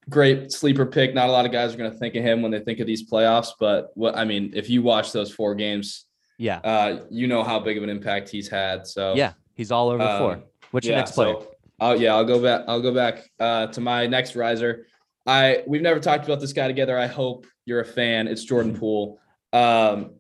great 0.10 0.52
sleeper 0.52 0.86
pick. 0.86 1.14
Not 1.14 1.28
a 1.28 1.32
lot 1.32 1.46
of 1.46 1.52
guys 1.52 1.74
are 1.74 1.78
going 1.78 1.92
to 1.92 1.98
think 1.98 2.16
of 2.16 2.24
him 2.24 2.42
when 2.42 2.52
they 2.52 2.60
think 2.60 2.80
of 2.80 2.88
these 2.88 3.10
playoffs, 3.10 3.50
but 3.60 3.92
what 3.96 4.16
I 4.16 4.24
mean, 4.26 4.52
if 4.56 4.70
you 4.70 4.84
watch 4.84 5.12
those 5.12 5.32
four 5.32 5.56
games, 5.56 6.06
yeah, 6.38 6.58
uh, 6.60 7.06
you 7.10 7.28
know 7.28 7.44
how 7.44 7.60
big 7.60 7.78
of 7.78 7.84
an 7.84 7.90
impact 7.90 8.30
he's 8.30 8.48
had. 8.48 8.86
So 8.86 9.16
yeah, 9.16 9.34
he's 9.56 9.72
all 9.72 9.90
over 9.90 10.04
um, 10.04 10.20
four. 10.20 10.44
What's 10.76 10.88
your 10.88 10.98
next 10.98 11.12
play? 11.12 11.32
So, 11.32 11.48
oh 11.80 11.94
yeah, 11.94 12.14
I'll 12.16 12.26
go 12.26 12.44
back. 12.44 12.66
I'll 12.68 12.82
go 12.82 12.94
back 12.94 13.24
uh, 13.40 13.68
to 13.68 13.80
my 13.80 14.08
next 14.08 14.36
riser. 14.36 14.88
I 15.26 15.64
we've 15.66 15.82
never 15.82 16.02
talked 16.02 16.26
about 16.26 16.42
this 16.42 16.52
guy 16.52 16.68
together. 16.68 17.00
I 17.00 17.08
hope 17.08 17.48
you're 17.64 17.80
a 17.80 17.86
fan. 17.86 18.28
It's 18.28 18.44
Jordan 18.44 18.76
Poole. 18.80 19.18
Um, 19.54 20.16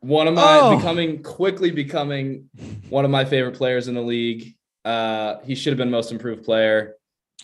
one 0.00 0.28
of 0.28 0.32
my 0.32 0.60
oh. 0.62 0.76
becoming 0.78 1.22
quickly 1.22 1.70
becoming 1.70 2.48
one 2.88 3.04
of 3.04 3.10
my 3.10 3.26
favorite 3.26 3.54
players 3.54 3.86
in 3.86 3.94
the 3.94 4.00
league. 4.00 4.56
Uh, 4.82 5.40
he 5.44 5.54
should 5.54 5.74
have 5.74 5.78
been 5.78 5.90
most 5.90 6.10
improved 6.10 6.42
player. 6.42 6.94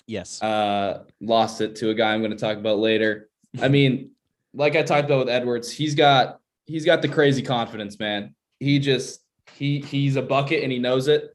Yes. 0.07 0.43
Uh, 0.43 1.05
lost 1.21 1.61
it 1.61 1.77
to 1.77 1.91
a 1.91 1.95
guy 1.95 2.15
I'm 2.15 2.21
going 2.21 2.31
to 2.31 2.39
talk 2.39 2.57
about 2.57 2.79
later. 2.79 3.29
I 3.61 3.69
mean, 3.77 4.13
like 4.55 4.75
I 4.75 4.83
talked 4.83 5.05
about 5.05 5.27
with 5.27 5.29
Edwards, 5.29 5.71
he's 5.71 5.95
got 5.95 6.41
he's 6.65 6.87
got 6.87 7.03
the 7.03 7.09
crazy 7.09 7.43
confidence, 7.43 7.99
man. 7.99 8.35
He 8.59 8.79
just 8.79 9.21
he 9.53 9.81
he's 9.81 10.17
a 10.17 10.23
bucket 10.23 10.63
and 10.63 10.73
he 10.73 10.79
knows 10.79 11.09
it 11.09 11.35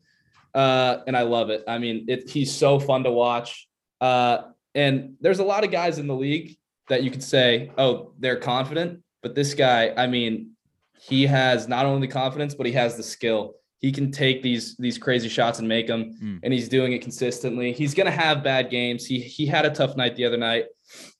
uh, 0.53 0.97
and 1.07 1.15
I 1.17 1.23
love 1.23 1.49
it. 1.49 1.63
I 1.67 1.77
mean, 1.77 2.05
it, 2.07 2.29
he's 2.29 2.53
so 2.53 2.79
fun 2.79 3.03
to 3.03 3.11
watch. 3.11 3.67
Uh, 4.01 4.43
and 4.75 5.15
there's 5.21 5.39
a 5.39 5.43
lot 5.43 5.63
of 5.63 5.71
guys 5.71 5.99
in 5.99 6.07
the 6.07 6.15
league 6.15 6.57
that 6.89 7.03
you 7.03 7.11
could 7.11 7.23
say, 7.23 7.71
oh, 7.77 8.13
they're 8.19 8.37
confident, 8.37 9.01
but 9.21 9.35
this 9.35 9.53
guy, 9.53 9.93
I 9.95 10.07
mean, 10.07 10.51
he 10.99 11.25
has 11.25 11.67
not 11.67 11.85
only 11.85 12.07
the 12.07 12.13
confidence, 12.13 12.55
but 12.55 12.65
he 12.65 12.71
has 12.73 12.95
the 12.95 13.03
skill. 13.03 13.55
He 13.79 13.91
can 13.91 14.11
take 14.11 14.41
these 14.41 14.77
these 14.77 14.97
crazy 14.97 15.27
shots 15.27 15.59
and 15.59 15.67
make 15.67 15.87
them, 15.87 16.13
mm. 16.21 16.39
and 16.41 16.53
he's 16.53 16.69
doing 16.69 16.93
it 16.93 17.01
consistently. 17.01 17.73
He's 17.73 17.93
gonna 17.93 18.11
have 18.11 18.41
bad 18.41 18.69
games. 18.69 19.05
He 19.05 19.19
he 19.19 19.45
had 19.45 19.65
a 19.65 19.69
tough 19.69 19.97
night 19.97 20.15
the 20.15 20.23
other 20.23 20.37
night, 20.37 20.67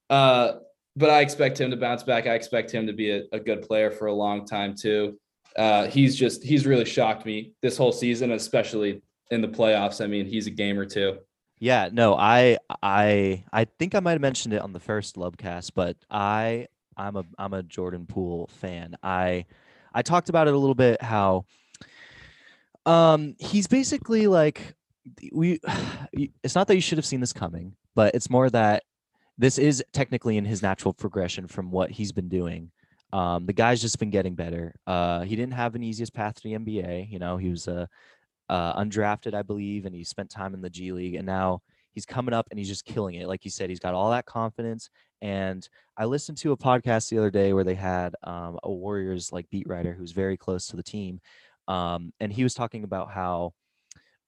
uh, 0.10 0.54
but 0.96 1.10
I 1.10 1.20
expect 1.20 1.60
him 1.60 1.72
to 1.72 1.78
bounce 1.78 2.04
back. 2.04 2.26
I 2.26 2.36
expect 2.36 2.72
him 2.72 2.88
to 2.88 2.94
be 2.94 3.12
a, 3.12 3.24
a 3.34 3.40
good 3.40 3.64
player 3.64 3.92
for 3.92 4.06
a 4.06 4.14
long 4.14 4.46
time 4.46 4.76
too. 4.76 5.20
Uh, 5.58 5.88
he's 5.88 6.16
just 6.16 6.42
he's 6.44 6.66
really 6.66 6.86
shocked 6.86 7.26
me 7.26 7.52
this 7.62 7.76
whole 7.76 7.92
season, 7.92 8.32
especially 8.32 9.02
in 9.34 9.42
the 9.42 9.48
playoffs. 9.48 10.04
I 10.04 10.08
mean, 10.08 10.26
he's 10.26 10.48
a 10.48 10.52
gamer 10.52 10.86
too. 10.86 11.18
Yeah, 11.60 11.90
no, 11.92 12.16
I 12.16 12.58
I 12.82 13.44
I 13.52 13.66
think 13.66 13.96
I 13.96 14.00
might 14.00 14.14
have 14.14 14.22
mentioned 14.22 14.54
it 14.54 14.62
on 14.62 14.74
the 14.74 14.80
first 14.80 15.16
Lubcast, 15.16 15.72
but 15.74 15.98
I 16.10 16.68
I'm 16.98 17.16
a 17.16 17.26
I'm 17.38 17.54
a 17.54 17.64
Jordan 17.64 18.06
Poole 18.06 18.50
fan. 18.60 18.96
I 19.02 19.46
I 19.94 20.02
talked 20.02 20.30
about 20.30 20.48
it 20.48 20.54
a 20.54 20.58
little 20.58 20.76
bit 20.76 21.02
how 21.02 21.46
um 22.86 23.36
he's 23.40 23.68
basically 23.68 24.28
like 24.28 24.76
we 25.32 25.60
it's 26.44 26.56
not 26.56 26.68
that 26.68 26.76
you 26.76 26.82
should 26.82 26.98
have 26.98 27.06
seen 27.06 27.20
this 27.22 27.34
coming, 27.34 27.76
but 27.96 28.14
it's 28.14 28.30
more 28.30 28.50
that 28.50 28.84
this 29.38 29.58
is 29.58 29.84
technically 29.94 30.38
in 30.38 30.46
his 30.46 30.62
natural 30.62 30.94
progression 30.94 31.48
from 31.48 31.72
what 31.72 31.92
he's 31.92 32.12
been 32.12 32.30
doing. 32.30 32.72
Um, 33.14 33.46
the 33.46 33.54
guy's 33.54 33.80
just 33.80 34.00
been 34.00 34.10
getting 34.10 34.36
better. 34.36 34.76
Uh, 34.88 35.22
he 35.22 35.36
didn't 35.36 35.54
have 35.54 35.76
an 35.76 35.84
easiest 35.84 36.14
path 36.14 36.36
to 36.36 36.44
the 36.44 36.56
NBA. 36.56 37.12
You 37.12 37.20
know, 37.20 37.38
he 37.38 37.50
was 37.50 37.68
a 37.68 37.88
uh, 38.50 38.80
undrafted, 38.82 39.34
I 39.34 39.42
believe, 39.42 39.86
and 39.86 39.96
he 39.96 40.04
spent 40.04 40.30
time 40.30 40.54
in 40.54 40.62
the 40.62 40.70
G 40.70 40.92
League, 40.92 41.16
and 41.16 41.26
now 41.26 41.62
he's 41.94 42.06
coming 42.06 42.34
up 42.34 42.48
and 42.50 42.58
he's 42.58 42.68
just 42.68 42.86
killing 42.86 43.16
it. 43.16 43.28
Like 43.28 43.46
you 43.46 43.52
said, 43.52 43.70
he's 43.70 43.80
got 43.80 43.94
all 43.94 44.12
that 44.12 44.26
confidence. 44.26 44.90
And 45.22 45.68
I 45.96 46.06
listened 46.06 46.38
to 46.40 46.52
a 46.52 46.58
podcast 46.58 47.10
the 47.10 47.20
other 47.20 47.30
day 47.30 47.54
where 47.54 47.64
they 47.64 47.76
had 47.76 48.16
um, 48.24 48.60
a 48.64 48.72
Warriors 48.72 49.32
like 49.32 49.50
beat 49.50 49.68
writer 49.68 49.94
who's 49.94 50.12
very 50.12 50.38
close 50.38 50.68
to 50.68 50.76
the 50.76 50.84
team, 50.84 51.22
um, 51.68 52.12
and 52.20 52.32
he 52.32 52.44
was 52.44 52.54
talking 52.54 52.84
about 52.84 53.12
how 53.12 53.54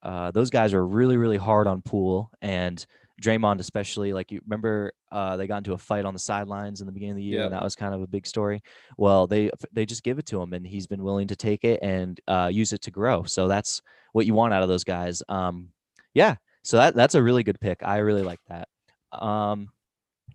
uh, 0.04 0.32
those 0.32 0.50
guys 0.52 0.74
are 0.74 0.86
really, 0.86 1.18
really 1.18 1.38
hard 1.38 1.68
on 1.68 1.82
Poole 1.82 2.30
and 2.42 2.86
Draymond, 3.22 3.60
especially. 3.60 4.14
Like 4.14 4.32
you 4.32 4.40
remember, 4.46 4.94
uh, 5.12 5.36
they 5.36 5.48
got 5.48 5.58
into 5.58 5.74
a 5.74 5.78
fight 5.78 6.06
on 6.06 6.14
the 6.14 6.20
sidelines 6.20 6.80
in 6.82 6.86
the 6.86 6.94
beginning 6.94 7.14
of 7.14 7.18
the 7.18 7.24
year, 7.24 7.40
and 7.46 7.54
that 7.54 7.64
was 7.64 7.76
kind 7.76 7.94
of 7.96 8.02
a 8.02 8.08
big 8.08 8.28
story. 8.28 8.62
Well, 8.98 9.26
they 9.26 9.50
they 9.74 9.86
just 9.86 10.04
give 10.04 10.20
it 10.20 10.26
to 10.28 10.42
him, 10.42 10.54
and 10.54 10.66
he's 10.66 10.88
been 10.88 11.04
willing 11.04 11.28
to 11.30 11.36
take 11.36 11.64
it 11.64 11.80
and 11.82 12.20
uh, 12.28 12.50
use 12.54 12.72
it 12.72 12.82
to 12.84 12.92
grow. 12.92 13.24
So 13.24 13.48
that's 13.48 13.82
what 14.16 14.26
you 14.26 14.34
want 14.34 14.54
out 14.54 14.64
of 14.64 14.70
those 14.70 14.86
guys. 14.86 15.22
Um, 15.28 15.68
yeah, 16.14 16.36
so 16.64 16.78
that 16.78 16.96
that's 16.96 17.16
a 17.16 17.22
really 17.22 17.44
good 17.44 17.60
pick. 17.60 17.82
I 17.84 17.98
really 17.98 18.22
like 18.22 18.40
that. 18.48 18.70
Um, 19.12 19.68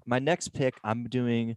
my 0.05 0.19
next 0.19 0.49
pick, 0.49 0.75
I'm 0.85 1.05
doing 1.05 1.57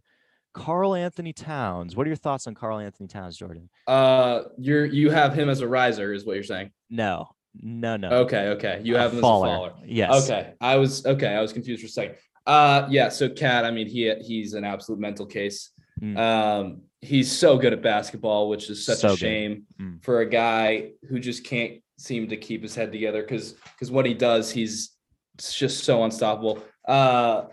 Karl-Anthony 0.54 1.34
Towns. 1.34 1.94
What 1.94 2.06
are 2.06 2.08
your 2.08 2.16
thoughts 2.16 2.46
on 2.46 2.54
Karl-Anthony 2.54 3.08
Towns, 3.08 3.36
Jordan? 3.36 3.68
Uh, 3.86 4.44
you're 4.56 4.86
you 4.86 5.10
have 5.10 5.34
him 5.34 5.50
as 5.50 5.60
a 5.60 5.68
riser, 5.68 6.14
is 6.14 6.24
what 6.24 6.34
you're 6.36 6.42
saying. 6.44 6.70
No, 6.88 7.28
no, 7.60 7.98
no. 7.98 8.08
Okay, 8.20 8.48
okay. 8.48 8.80
You 8.82 8.96
A 8.96 9.00
have 9.00 9.12
him 9.12 9.20
faller. 9.20 9.48
as 9.48 9.52
a 9.52 9.56
faller. 9.56 9.72
Yes. 9.84 10.24
Okay, 10.30 10.54
I 10.62 10.76
was 10.76 11.04
okay. 11.04 11.28
I 11.34 11.42
was 11.42 11.52
confused 11.52 11.82
for 11.82 11.86
a 11.88 11.90
second. 11.90 12.16
Uh, 12.46 12.86
yeah. 12.88 13.10
So 13.10 13.28
KAT, 13.28 13.66
I 13.66 13.70
mean, 13.70 13.86
he 13.86 14.10
he's 14.22 14.54
an 14.54 14.64
absolute 14.64 14.98
mental 14.98 15.26
case. 15.26 15.70
Mm. 16.00 16.18
Um, 16.18 16.82
he's 17.02 17.30
so 17.30 17.58
good 17.58 17.74
at 17.74 17.82
basketball, 17.82 18.48
which 18.48 18.70
is 18.70 18.84
such 18.86 18.98
So 18.98 19.12
a 19.12 19.16
shame 19.16 19.66
Mm. 19.78 20.02
for 20.02 20.20
a 20.20 20.26
guy 20.26 20.92
who 21.10 21.20
just 21.20 21.44
can't 21.44 21.82
seem 21.98 22.28
to 22.28 22.36
keep 22.36 22.62
his 22.62 22.74
head 22.74 22.92
together. 22.92 23.22
Because 23.22 23.52
because 23.72 23.90
what 23.90 24.06
he 24.06 24.14
does, 24.14 24.50
he's 24.50 24.90
just 25.38 25.84
so 25.84 26.04
unstoppable. 26.04 26.62
Uh, 26.86 27.44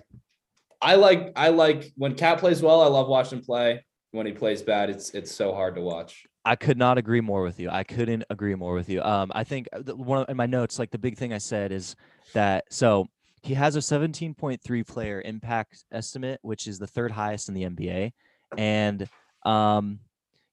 I 0.82 0.96
like 0.96 1.32
I 1.36 1.50
like 1.50 1.92
when 1.96 2.16
KAT 2.16 2.40
plays 2.40 2.62
well. 2.62 2.82
I 2.82 2.88
love 2.88 3.08
watching 3.08 3.40
him 3.40 3.46
play. 3.46 3.86
When 4.12 4.26
he 4.26 4.32
plays 4.32 4.62
bad, 4.62 4.90
it's 4.90 5.12
it's 5.12 5.32
so 5.32 5.54
hard 5.54 5.76
to 5.76 5.82
watch. 5.82 6.26
I 6.44 6.56
could 6.56 6.78
not 6.78 6.98
agree 6.98 7.22
more 7.22 7.44
with 7.44 7.60
you. 7.60 7.70
I 7.70 7.84
couldn't 7.84 8.24
agree 8.30 8.56
more 8.56 8.74
with 8.74 8.90
you. 8.90 9.02
Um, 9.04 9.32
I 9.36 9.44
think 9.44 9.68
uh, 9.74 9.94
one 9.94 10.24
of, 10.24 10.30
in 10.30 10.36
my 10.36 10.48
notes, 10.48 10.80
like 10.80 10.90
the 10.90 10.98
big 10.98 11.18
thing 11.18 11.34
I 11.34 11.38
said 11.38 11.72
is 11.72 11.96
that 12.34 12.66
so 12.72 13.08
he 13.44 13.54
has 13.54 13.76
a 13.76 13.80
17.3 13.80 14.88
player 14.88 15.22
impact 15.24 15.86
estimate, 15.92 16.40
which 16.42 16.68
is 16.68 16.80
the 16.80 16.88
third 16.88 17.12
highest 17.12 17.48
in 17.48 17.56
the 17.56 17.64
NBA, 17.64 18.12
and 18.58 19.08
um, 19.46 20.00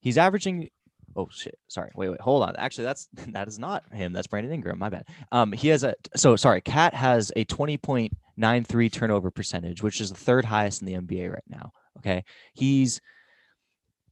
he's 0.00 0.18
averaging. 0.18 0.68
Oh 1.18 1.28
shit! 1.32 1.58
Sorry. 1.66 1.90
Wait, 1.96 2.10
wait. 2.10 2.20
Hold 2.20 2.44
on. 2.44 2.54
Actually, 2.56 2.84
that's 2.84 3.08
that 3.28 3.48
is 3.48 3.58
not 3.58 3.84
him. 3.92 4.12
That's 4.12 4.28
Brandon 4.28 4.52
Ingram. 4.52 4.78
My 4.78 4.88
bad. 4.88 5.06
Um, 5.32 5.50
he 5.52 5.68
has 5.68 5.82
a 5.82 5.94
so 6.14 6.37
sorry. 6.37 6.60
KAT 6.60 6.94
has 6.94 7.32
a 7.34 7.44
20.93 7.44 8.92
turnover 8.92 9.32
percentage, 9.32 9.82
which 9.82 10.00
is 10.00 10.10
the 10.10 10.16
third 10.16 10.44
highest 10.44 10.80
in 10.80 10.87
the 10.87 10.94
NBA 10.94 11.32
right 11.32 11.42
now. 11.48 11.72
Okay, 11.98 12.25
he's 12.54 13.00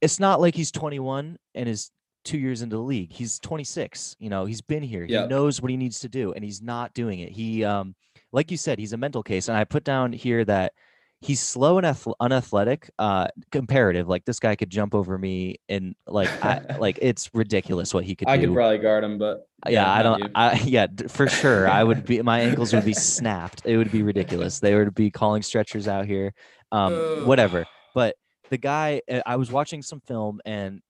it's 0.01 0.19
not 0.19 0.41
like 0.41 0.53
he's 0.53 0.69
21 0.69 1.37
and 1.55 1.69
is 1.69 1.91
two 2.25 2.37
years 2.37 2.61
into 2.61 2.75
the 2.75 2.81
league. 2.81 3.11
He's 3.11 3.39
26. 3.39 4.17
You 4.19 4.29
know, 4.29 4.45
he's 4.45 4.61
been 4.61 4.83
here. 4.83 5.05
Yeah. 5.07 5.23
He 5.23 5.27
knows 5.29 5.61
what 5.61 5.71
he 5.71 5.77
needs 5.77 6.01
to 6.01 6.09
do, 6.09 6.33
and 6.33 6.43
he's 6.43 6.61
not 6.61 6.93
doing 6.93 7.19
it. 7.19 7.31
He, 7.31 7.63
um, 7.63 7.95
like 8.33 8.51
you 8.51 8.57
said, 8.57 8.79
he's 8.79 8.93
a 8.93 8.97
mental 8.97 9.23
case. 9.23 9.47
And 9.47 9.57
I 9.57 9.63
put 9.63 9.85
down 9.85 10.11
here 10.11 10.43
that 10.45 10.73
he's 11.21 11.39
slow 11.39 11.77
and 11.77 11.85
ath- 11.85 12.07
unathletic. 12.19 12.89
Uh, 12.99 13.27
comparative. 13.51 14.07
Like 14.07 14.25
this 14.25 14.39
guy 14.39 14.55
could 14.55 14.69
jump 14.69 14.93
over 14.93 15.17
me, 15.17 15.57
and 15.69 15.95
like, 16.05 16.29
I, 16.43 16.77
like 16.79 16.99
it's 17.01 17.29
ridiculous 17.33 17.93
what 17.93 18.03
he 18.03 18.15
could 18.15 18.27
do. 18.27 18.31
I 18.31 18.37
do. 18.37 18.47
could 18.47 18.55
probably 18.55 18.77
guard 18.77 19.03
him, 19.03 19.17
but 19.17 19.47
yeah, 19.67 19.91
I 19.91 20.03
don't. 20.03 20.31
I 20.35 20.53
yeah, 20.65 20.87
for 21.07 21.27
sure. 21.27 21.69
I 21.69 21.83
would 21.83 22.05
be. 22.05 22.21
My 22.21 22.41
ankles 22.41 22.73
would 22.73 22.85
be 22.85 22.93
snapped. 22.93 23.61
It 23.65 23.77
would 23.77 23.91
be 23.91 24.03
ridiculous. 24.03 24.59
They 24.59 24.75
would 24.75 24.93
be 24.93 25.11
calling 25.11 25.41
stretchers 25.41 25.87
out 25.87 26.05
here. 26.05 26.33
Um, 26.71 27.25
whatever. 27.25 27.65
But 27.93 28.15
the 28.49 28.57
guy, 28.57 29.01
uh, 29.09 29.21
I 29.25 29.37
was 29.37 29.51
watching 29.51 29.81
some 29.81 30.01
film, 30.01 30.41
and 30.45 30.81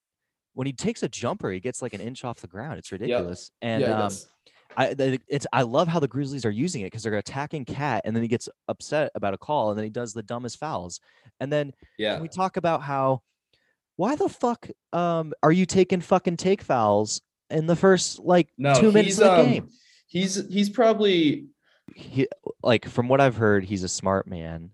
when 0.54 0.68
he 0.68 0.74
takes 0.74 1.04
a 1.04 1.10
jumper, 1.10 1.52
he 1.52 1.60
gets 1.60 1.82
like 1.82 1.94
an 1.94 2.02
inch 2.02 2.24
off 2.24 2.42
the 2.42 2.48
ground. 2.48 2.80
It's 2.80 2.92
ridiculous. 2.92 3.52
And 3.62 3.82
yeah, 3.82 4.06
um, 4.06 4.12
I 4.78 4.96
it's 5.28 5.48
I 5.52 5.64
love 5.64 5.88
how 5.88 6.00
the 6.00 6.08
Grizzlies 6.08 6.46
are 6.46 6.52
using 6.52 6.84
it 6.84 6.86
because 6.86 7.02
they're 7.02 7.16
attacking 7.16 7.66
KAT, 7.66 8.04
and 8.06 8.16
then 8.16 8.22
he 8.22 8.30
gets 8.30 8.48
upset 8.68 9.12
about 9.16 9.34
a 9.34 9.38
call, 9.38 9.72
and 9.72 9.78
then 9.78 9.84
he 9.84 9.90
does 9.90 10.14
the 10.14 10.22
dumbest 10.22 10.60
fouls. 10.60 11.00
And 11.40 11.52
then 11.52 11.74
yeah. 11.98 12.20
we 12.22 12.28
talk 12.28 12.58
about 12.58 12.84
how 12.84 13.22
why 13.96 14.16
the 14.16 14.30
fuck 14.30 14.70
um 14.94 15.34
are 15.42 15.52
you 15.52 15.66
taking 15.66 16.00
fucking 16.00 16.38
take 16.38 16.62
fouls 16.62 17.22
in 17.50 17.66
the 17.66 17.76
first 17.76 18.20
like 18.20 18.50
No, 18.58 18.80
two 18.80 18.92
minutes 18.92 19.18
of 19.18 19.24
the 19.24 19.40
um, 19.40 19.46
game? 19.52 19.70
he's 20.08 20.48
he's 20.48 20.70
probably 20.70 21.48
He 21.96 22.28
like 22.62 22.88
from 22.88 23.08
what 23.08 23.20
I've 23.20 23.38
heard, 23.38 23.64
he's 23.66 23.84
a 23.84 23.90
smart 23.90 24.28
man. 24.28 24.70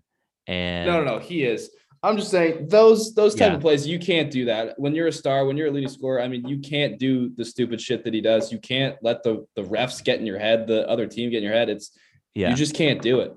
And 0.46 0.86
no, 0.86 1.02
no, 1.02 1.14
no. 1.14 1.18
He 1.18 1.44
is. 1.44 1.70
I'm 2.04 2.16
just 2.16 2.30
saying 2.30 2.68
those 2.68 3.14
those 3.14 3.34
type 3.34 3.50
Yeah. 3.50 3.54
of 3.56 3.60
plays 3.62 3.86
you 3.86 3.98
can't 3.98 4.30
do 4.30 4.44
that 4.44 4.78
when 4.78 4.94
you're 4.94 5.06
a 5.08 5.12
star 5.12 5.46
when 5.46 5.56
you're 5.56 5.68
a 5.68 5.70
leading 5.70 5.88
scorer. 5.88 6.20
I 6.20 6.28
mean, 6.28 6.46
you 6.46 6.58
can't 6.60 6.98
do 6.98 7.30
the 7.36 7.44
stupid 7.44 7.80
shit 7.80 8.04
that 8.04 8.12
he 8.14 8.20
does. 8.20 8.52
You 8.52 8.58
can't 8.58 8.96
let 9.02 9.22
the 9.22 9.46
the 9.56 9.62
refs 9.62 10.04
get 10.04 10.20
in 10.20 10.26
your 10.26 10.38
head, 10.38 10.66
the 10.66 10.88
other 10.88 11.06
team 11.06 11.30
get 11.30 11.38
in 11.38 11.44
your 11.44 11.52
head. 11.54 11.68
It's 11.70 11.90
yeah, 12.34 12.50
you 12.50 12.56
just 12.56 12.74
can't 12.74 13.00
do 13.00 13.20
it. 13.20 13.32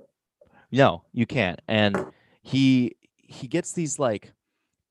no, 0.71 1.03
you 1.13 1.25
can't. 1.25 1.61
And 1.67 2.05
he 2.41 2.95
he 3.17 3.47
gets 3.47 3.71
these 3.73 3.97
like 3.99 4.33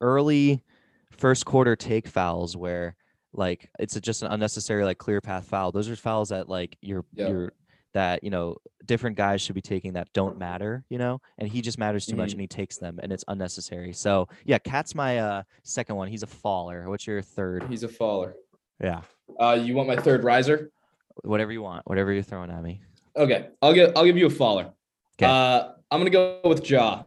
early 0.01 0.63
first 1.11 1.45
quarter 1.45 1.75
take 1.75 2.07
fouls 2.07 2.55
where 2.55 2.95
like 3.33 3.69
it's 3.79 3.95
a, 3.95 4.01
just 4.01 4.21
an 4.23 4.31
unnecessary 4.31 4.83
like 4.85 4.97
clear 4.97 5.21
path 5.21 5.45
foul. 5.45 5.71
Those 5.71 5.89
are 5.89 5.95
fouls 5.95 6.29
that 6.29 6.49
like 6.49 6.77
you're 6.81 7.05
Yeah. 7.13 7.29
you're 7.29 7.53
that 7.97 8.23
you 8.23 8.29
know 8.29 8.55
different 8.85 9.17
guys 9.17 9.41
should 9.41 9.55
be 9.55 9.61
taking 9.61 9.93
that 9.93 10.07
don't 10.13 10.37
matter, 10.37 10.85
you 10.87 10.97
know, 10.99 11.19
and 11.39 11.49
he 11.49 11.61
just 11.61 11.77
matters 11.79 12.05
too 12.05 12.15
much 12.15 12.29
Mhm. 12.29 12.33
and 12.33 12.41
he 12.41 12.47
takes 12.47 12.77
them 12.77 12.99
and 13.01 13.11
it's 13.11 13.23
unnecessary. 13.27 13.91
So 13.91 14.27
yeah, 14.45 14.59
KAT's 14.59 14.93
my 14.95 15.17
uh 15.17 15.43
second 15.63 15.95
one. 15.95 16.07
He's 16.07 16.23
a 16.23 16.27
faller. 16.27 16.87
What's 16.87 17.05
your 17.07 17.21
third? 17.21 17.63
He's 17.69 17.83
a 17.83 17.87
faller. 17.89 18.35
Yeah, 18.81 19.01
Uh, 19.39 19.57
you 19.61 19.73
want 19.75 19.87
my 19.87 19.95
third 19.97 20.23
riser? 20.23 20.71
whatever 21.23 21.51
you 21.51 21.63
want, 21.63 21.81
whatever 21.87 22.13
you're 22.13 22.21
throwing 22.21 22.51
at 22.51 22.61
me. 22.61 22.79
Okay, 23.15 23.49
I'll 23.63 23.73
give 23.73 23.91
I'll 23.97 24.05
give 24.05 24.17
you 24.17 24.27
a 24.27 24.35
faller. 24.43 24.71
'Kay. 25.17 25.25
Uh, 25.25 25.71
I'm 25.89 25.99
gonna 25.99 26.11
go 26.11 26.39
with 26.45 26.69
Ja. 26.69 27.03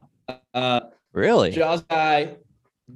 Uh, 0.52 0.80
Really? 1.12 1.50
Ja's 1.52 1.82
guy 1.82 2.36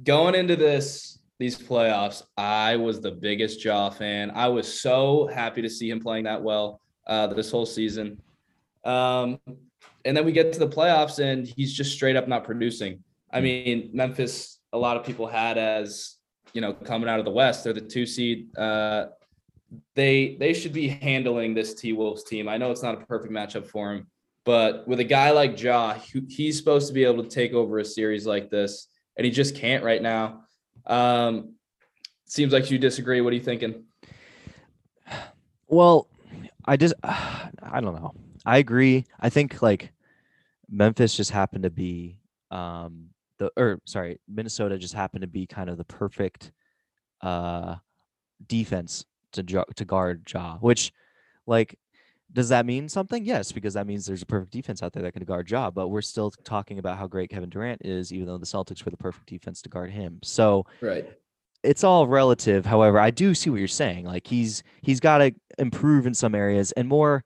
going 0.03 0.35
into 0.35 0.55
this 0.57 1.19
these 1.39 1.57
playoffs. 1.57 2.23
I 2.37 2.75
was 2.75 2.99
the 3.01 3.11
biggest 3.11 3.63
Ja 3.63 3.89
fan. 3.89 4.31
I 4.31 4.47
was 4.49 4.67
so 4.81 5.27
happy 5.27 5.61
to 5.61 5.69
see 5.69 5.89
him 5.89 5.99
playing 6.01 6.25
that 6.25 6.41
well 6.43 6.81
uh, 7.07 7.27
this 7.27 7.51
whole 7.51 7.65
season. 7.65 8.21
Um, 8.83 9.39
and 10.05 10.15
then 10.15 10.25
we 10.25 10.31
get 10.31 10.53
to 10.53 10.59
the 10.59 10.67
playoffs 10.67 11.19
and 11.19 11.47
he's 11.47 11.73
just 11.73 11.91
straight 11.91 12.15
up 12.15 12.27
not 12.27 12.43
producing. 12.43 13.03
I 13.31 13.41
mean, 13.41 13.89
Memphis, 13.93 14.59
a 14.71 14.77
lot 14.77 14.97
of 14.97 15.05
people 15.05 15.27
had 15.27 15.57
as 15.57 16.15
you 16.53 16.61
know 16.61 16.73
coming 16.73 17.09
out 17.09 17.19
of 17.19 17.25
the 17.25 17.31
West. 17.31 17.63
They're 17.63 17.73
the 17.73 17.81
two 17.81 18.05
seed. 18.05 18.55
Uh, 18.57 19.07
they 19.95 20.37
they 20.39 20.53
should 20.53 20.73
be 20.73 20.87
handling 20.87 21.53
this 21.53 21.73
T 21.73 21.91
Wolves 21.93 22.23
team. 22.23 22.47
I 22.47 22.57
know 22.57 22.71
it's 22.71 22.83
not 22.83 23.01
a 23.01 23.05
perfect 23.05 23.33
matchup 23.33 23.67
for 23.67 23.91
him, 23.91 24.07
but 24.45 24.87
with 24.87 24.99
a 24.99 25.03
guy 25.03 25.31
like 25.31 25.61
Ja, 25.61 25.95
he's 26.29 26.57
supposed 26.57 26.87
to 26.87 26.93
be 26.93 27.03
able 27.03 27.23
to 27.23 27.29
take 27.29 27.53
over 27.53 27.79
a 27.79 27.85
series 27.85 28.25
like 28.25 28.49
this, 28.49 28.87
and 29.17 29.25
he 29.25 29.31
just 29.31 29.55
can't 29.55 29.83
right 29.83 30.01
now. 30.01 30.43
Um, 30.85 31.55
seems 32.25 32.53
like 32.53 32.71
you 32.71 32.77
disagree. 32.77 33.21
What 33.21 33.33
are 33.33 33.35
you 33.35 33.43
thinking? 33.43 33.83
Well, 35.67 36.07
I 36.65 36.77
just 36.77 36.93
I 37.03 37.79
don't 37.81 37.95
know. 37.95 38.13
I 38.45 38.57
agree. 38.57 39.05
I 39.19 39.29
think 39.29 39.61
like 39.61 39.91
Memphis 40.69 41.15
just 41.15 41.31
happened 41.31 41.63
to 41.63 41.69
be 41.69 42.19
um 42.51 43.09
the 43.37 43.51
or 43.57 43.79
sorry, 43.85 44.19
Minnesota 44.27 44.77
just 44.77 44.93
happened 44.93 45.21
to 45.21 45.27
be 45.27 45.45
kind 45.45 45.69
of 45.69 45.77
the 45.77 45.83
perfect 45.85 46.51
uh 47.21 47.75
defense 48.47 49.05
to 49.33 49.43
to 49.43 49.85
guard 49.85 50.27
Ja, 50.31 50.57
which 50.57 50.91
like 51.45 51.77
does 52.33 52.49
that 52.49 52.65
mean 52.65 52.89
something? 52.89 53.23
Yes, 53.23 53.51
because 53.51 53.75
that 53.75 53.87
means 53.87 54.05
there's 54.05 54.23
a 54.23 54.25
perfect 54.25 54.51
defense 54.51 54.83
out 54.83 54.91
there 54.93 55.03
that 55.03 55.13
can 55.13 55.23
guard 55.23 55.49
Ja, 55.49 55.69
but 55.69 55.87
we're 55.87 56.01
still 56.01 56.31
talking 56.43 56.79
about 56.79 56.97
how 56.97 57.07
great 57.07 57.29
Kevin 57.29 57.49
Durant 57.49 57.81
is 57.85 58.11
even 58.11 58.27
though 58.27 58.37
the 58.37 58.45
Celtics 58.45 58.83
were 58.83 58.91
the 58.91 58.97
perfect 58.97 59.27
defense 59.27 59.61
to 59.61 59.69
guard 59.69 59.91
him. 59.91 60.19
So, 60.23 60.65
Right. 60.81 61.07
It's 61.63 61.83
all 61.83 62.07
relative. 62.07 62.65
However, 62.65 62.99
I 62.99 63.11
do 63.11 63.33
see 63.33 63.49
what 63.49 63.57
you're 63.59 63.67
saying. 63.67 64.05
Like 64.05 64.27
he's 64.27 64.63
he's 64.81 64.99
got 64.99 65.19
to 65.19 65.33
improve 65.57 66.05
in 66.07 66.13
some 66.13 66.35
areas 66.35 66.71
and 66.73 66.87
more. 66.87 67.23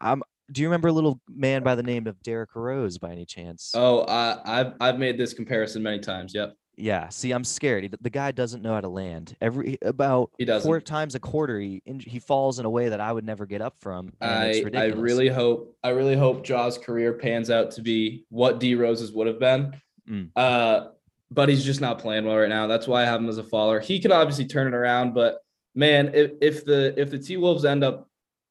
Um, 0.00 0.22
do 0.50 0.62
you 0.62 0.68
remember 0.68 0.88
a 0.88 0.92
little 0.92 1.20
man 1.28 1.62
by 1.62 1.74
the 1.74 1.82
name 1.82 2.06
of 2.06 2.22
Derrick 2.22 2.54
Rose 2.56 2.98
by 2.98 3.10
any 3.12 3.24
chance? 3.26 3.72
Oh, 3.74 4.00
I, 4.04 4.38
I've 4.44 4.72
I've 4.80 4.98
made 4.98 5.18
this 5.18 5.34
comparison 5.34 5.82
many 5.82 5.98
times. 6.00 6.34
Yep. 6.34 6.54
Yeah. 6.80 7.08
See, 7.08 7.32
I'm 7.32 7.42
scared. 7.44 7.82
He- 7.84 7.90
The 8.00 8.08
guy 8.10 8.30
doesn't 8.32 8.62
know 8.62 8.72
how 8.72 8.80
to 8.80 8.88
land. 8.88 9.36
Every 9.40 9.76
about 9.82 10.30
four 10.62 10.80
times 10.80 11.14
a 11.14 11.20
quarter, 11.20 11.60
he 11.60 11.82
he 12.04 12.18
falls 12.18 12.58
in 12.60 12.64
a 12.64 12.70
way 12.70 12.88
that 12.88 13.00
I 13.00 13.12
would 13.12 13.24
never 13.24 13.46
get 13.46 13.60
up 13.60 13.74
from. 13.80 14.12
I 14.20 14.64
I 14.74 14.86
really 14.86 15.28
hope 15.28 15.76
I 15.84 15.90
really 15.90 16.16
hope 16.16 16.44
Ja's 16.44 16.78
career 16.78 17.12
pans 17.12 17.50
out 17.50 17.72
to 17.72 17.82
be 17.82 18.24
what 18.30 18.58
D 18.60 18.74
Rose's 18.74 19.12
would 19.12 19.26
have 19.26 19.38
been. 19.40 19.76
Mm. 20.08 20.30
Uh, 20.34 20.86
but 21.30 21.48
he's 21.48 21.64
just 21.64 21.80
not 21.80 21.98
playing 21.98 22.24
well 22.24 22.36
right 22.36 22.48
now. 22.48 22.66
That's 22.66 22.86
why 22.86 23.02
I 23.02 23.06
have 23.06 23.20
him 23.20 23.28
as 23.28 23.38
a 23.38 23.44
faller. 23.44 23.80
He 23.80 24.00
could 24.00 24.12
obviously 24.12 24.46
turn 24.46 24.66
it 24.66 24.74
around, 24.74 25.14
but 25.14 25.38
man, 25.74 26.12
if, 26.14 26.32
if 26.40 26.64
the 26.64 26.98
if 27.00 27.10
the 27.10 27.18
T 27.18 27.36
Wolves 27.36 27.64
end 27.64 27.84
up 27.84 28.08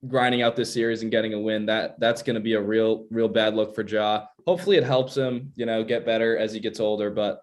grinding 0.08 0.42
out 0.42 0.56
this 0.56 0.72
series 0.72 1.02
and 1.02 1.12
getting 1.12 1.34
a 1.34 1.40
win, 1.40 1.66
that 1.66 2.00
that's 2.00 2.22
going 2.22 2.36
to 2.36 2.40
be 2.40 2.54
a 2.54 2.62
real 2.62 3.06
real 3.10 3.28
bad 3.28 3.56
look 3.56 3.76
for 3.76 3.86
Ja. 3.86 4.26
Hopefully, 4.46 4.78
it 4.78 4.84
helps 4.84 5.16
him, 5.16 5.52
you 5.56 5.66
know, 5.66 5.84
get 5.84 6.06
better 6.06 6.38
as 6.38 6.54
he 6.54 6.60
gets 6.60 6.80
older. 6.80 7.10
But 7.10 7.42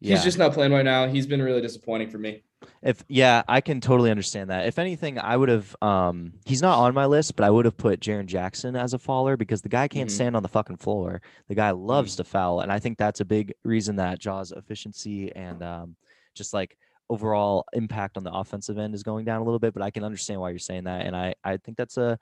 yeah. 0.00 0.14
he's 0.14 0.24
just 0.24 0.38
not 0.38 0.52
playing 0.52 0.72
right 0.72 0.84
now. 0.84 1.08
He's 1.08 1.26
been 1.26 1.42
really 1.42 1.62
disappointing 1.62 2.10
for 2.10 2.18
me. 2.18 2.42
If 2.82 3.04
yeah, 3.08 3.42
I 3.48 3.60
can 3.60 3.80
totally 3.80 4.10
understand 4.10 4.50
that. 4.50 4.66
If 4.66 4.78
anything, 4.78 5.18
I 5.18 5.36
would 5.36 5.48
have 5.48 5.76
um 5.82 6.32
he's 6.44 6.62
not 6.62 6.78
on 6.78 6.94
my 6.94 7.06
list, 7.06 7.36
but 7.36 7.44
I 7.44 7.50
would 7.50 7.64
have 7.64 7.76
put 7.76 8.00
Jaren 8.00 8.26
Jackson 8.26 8.76
as 8.76 8.94
a 8.94 8.98
faller 8.98 9.36
because 9.36 9.60
the 9.62 9.68
guy 9.68 9.88
can't 9.88 10.08
Mhm. 10.08 10.12
stand 10.14 10.36
on 10.36 10.42
the 10.42 10.48
fucking 10.48 10.78
floor. 10.78 11.20
The 11.48 11.54
guy 11.54 11.70
loves 11.72 12.16
to 12.16 12.24
foul. 12.24 12.60
And 12.60 12.72
I 12.72 12.78
think 12.78 12.96
that's 12.98 13.20
a 13.20 13.24
big 13.24 13.54
reason 13.64 13.96
that 13.96 14.18
Ja's 14.18 14.52
efficiency 14.52 15.34
and 15.34 15.62
um 15.62 15.96
just 16.34 16.54
like 16.54 16.76
overall 17.08 17.64
impact 17.72 18.16
on 18.16 18.24
the 18.24 18.32
offensive 18.32 18.78
end 18.78 18.94
is 18.94 19.02
going 19.02 19.24
down 19.24 19.40
a 19.40 19.44
little 19.44 19.60
bit. 19.60 19.74
But 19.74 19.82
I 19.82 19.90
can 19.90 20.02
understand 20.02 20.40
why 20.40 20.50
you're 20.50 20.58
saying 20.58 20.84
that. 20.84 21.02
And 21.06 21.14
I 21.14 21.34
I 21.44 21.58
think 21.58 21.76
that's 21.76 21.98
a 21.98 22.18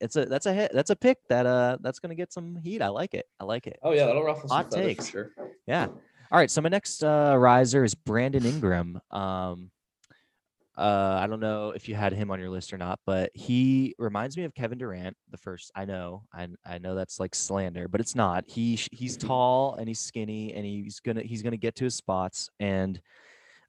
it's 0.00 0.16
a 0.16 0.26
that's 0.26 0.46
a 0.46 0.52
hit 0.52 0.70
that's 0.74 0.90
a 0.90 0.96
pick 0.96 1.18
that 1.28 1.46
uh 1.46 1.78
that's 1.80 1.98
gonna 2.00 2.14
get 2.16 2.32
some 2.32 2.56
heat. 2.56 2.82
I 2.82 2.88
like 2.88 3.14
it. 3.14 3.26
I 3.38 3.44
like 3.44 3.66
it. 3.66 3.78
Oh 3.82 3.92
yeah, 3.92 4.06
that'll 4.06 4.22
ruffle 4.24 4.48
some 4.48 4.56
Hot 4.56 4.70
takes. 4.70 5.08
sure. 5.08 5.30
Yeah. 5.66 5.88
All 6.30 6.38
right, 6.38 6.50
so 6.50 6.60
my 6.60 6.68
next 6.68 7.02
uh, 7.02 7.34
riser 7.38 7.84
is 7.84 7.94
Brandon 7.94 8.44
Ingram. 8.44 9.00
Um, 9.10 9.70
uh, 10.76 11.18
I 11.22 11.26
don't 11.26 11.40
know 11.40 11.70
if 11.70 11.88
you 11.88 11.94
had 11.94 12.12
him 12.12 12.30
on 12.30 12.38
your 12.38 12.50
list 12.50 12.70
or 12.72 12.76
not, 12.76 13.00
but 13.06 13.30
he 13.34 13.94
reminds 13.98 14.36
me 14.36 14.44
of 14.44 14.54
Kevin 14.54 14.76
Durant. 14.76 15.16
The 15.30 15.38
first, 15.38 15.72
I 15.74 15.86
know, 15.86 16.24
I 16.32 16.48
I 16.66 16.78
know 16.78 16.94
that's 16.94 17.18
like 17.18 17.34
slander, 17.34 17.88
but 17.88 18.00
it's 18.00 18.14
not. 18.14 18.44
He 18.46 18.78
he's 18.92 19.16
tall 19.16 19.76
and 19.76 19.88
he's 19.88 20.00
skinny 20.00 20.52
and 20.52 20.66
he's 20.66 21.00
gonna 21.00 21.22
he's 21.22 21.42
gonna 21.42 21.56
get 21.56 21.74
to 21.76 21.84
his 21.84 21.94
spots 21.94 22.50
and 22.60 23.00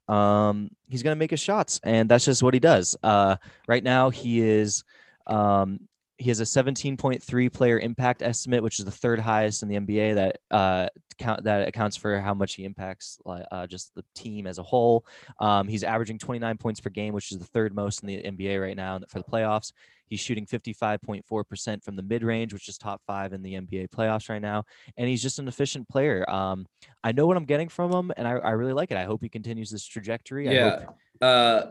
um 0.06 0.70
he's 0.86 1.02
gonna 1.02 1.16
make 1.16 1.30
his 1.30 1.40
shots 1.40 1.80
and 1.82 2.08
that's 2.08 2.26
just 2.26 2.42
what 2.42 2.52
he 2.52 2.60
does. 2.60 2.94
Uh, 3.02 3.36
right 3.66 3.82
now 3.82 4.10
he 4.10 4.40
is 4.40 4.84
um 5.26 5.80
he 6.20 6.28
has 6.28 6.40
a 6.40 6.44
17.3 6.44 7.52
player 7.52 7.78
impact 7.78 8.20
estimate, 8.20 8.62
which 8.62 8.78
is 8.78 8.84
the 8.84 8.90
third 8.90 9.18
highest 9.18 9.62
in 9.62 9.70
the 9.70 9.76
NBA. 9.76 10.14
That 10.16 10.38
uh, 10.50 10.88
count 11.18 11.44
that 11.44 11.66
accounts 11.66 11.96
for 11.96 12.20
how 12.20 12.34
much 12.34 12.54
he 12.54 12.64
impacts 12.64 13.18
uh, 13.26 13.66
just 13.66 13.94
the 13.94 14.04
team 14.14 14.46
as 14.46 14.58
a 14.58 14.62
whole. 14.62 15.06
Um, 15.38 15.66
he's 15.66 15.82
averaging 15.82 16.18
29 16.18 16.58
points 16.58 16.78
per 16.78 16.90
game, 16.90 17.14
which 17.14 17.32
is 17.32 17.38
the 17.38 17.46
third 17.46 17.74
most 17.74 18.02
in 18.02 18.06
the 18.06 18.22
NBA 18.22 18.60
right 18.60 18.76
now 18.76 19.00
for 19.08 19.18
the 19.18 19.24
playoffs. 19.24 19.72
He's 20.08 20.20
shooting 20.20 20.44
55.4% 20.44 21.82
from 21.82 21.96
the 21.96 22.02
mid 22.02 22.22
range, 22.22 22.52
which 22.52 22.68
is 22.68 22.76
top 22.76 23.00
five 23.06 23.32
in 23.32 23.40
the 23.40 23.54
NBA 23.54 23.88
playoffs 23.88 24.28
right 24.28 24.42
now. 24.42 24.64
And 24.98 25.08
he's 25.08 25.22
just 25.22 25.38
an 25.38 25.48
efficient 25.48 25.88
player. 25.88 26.28
Um, 26.28 26.66
I 27.02 27.12
know 27.12 27.26
what 27.26 27.38
I'm 27.38 27.46
getting 27.46 27.70
from 27.70 27.92
him, 27.92 28.12
and 28.18 28.28
I, 28.28 28.32
I 28.32 28.50
really 28.50 28.74
like 28.74 28.90
it. 28.90 28.98
I 28.98 29.04
hope 29.04 29.22
he 29.22 29.30
continues 29.30 29.70
this 29.70 29.86
trajectory. 29.86 30.52
Yeah. 30.52 30.84
Uh, 31.18 31.70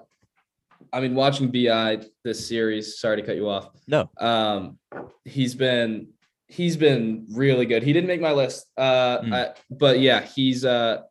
I 0.91 1.00
mean, 1.01 1.15
watching 1.15 1.51
BI 1.51 2.01
this 2.24 2.48
series. 2.48 3.00
Sorry 3.00 3.17
to 3.17 3.25
cut 3.25 3.36
you 3.36 3.50
off. 3.50 3.69
No. 3.88 4.09
Um, 4.17 4.77
he's 5.25 5.55
been 5.55 6.07
he's 6.48 6.75
been 6.77 7.27
really 7.31 7.65
good. 7.65 7.83
He 7.83 7.93
didn't 7.93 8.07
make 8.07 8.21
my 8.21 8.31
list. 8.31 8.65
Uh, 8.77 9.19
Mm. 9.19 9.33
I, 9.33 9.53
but 9.69 10.00
yeah, 10.00 10.21
he's 10.21 10.65
uh 10.65 11.01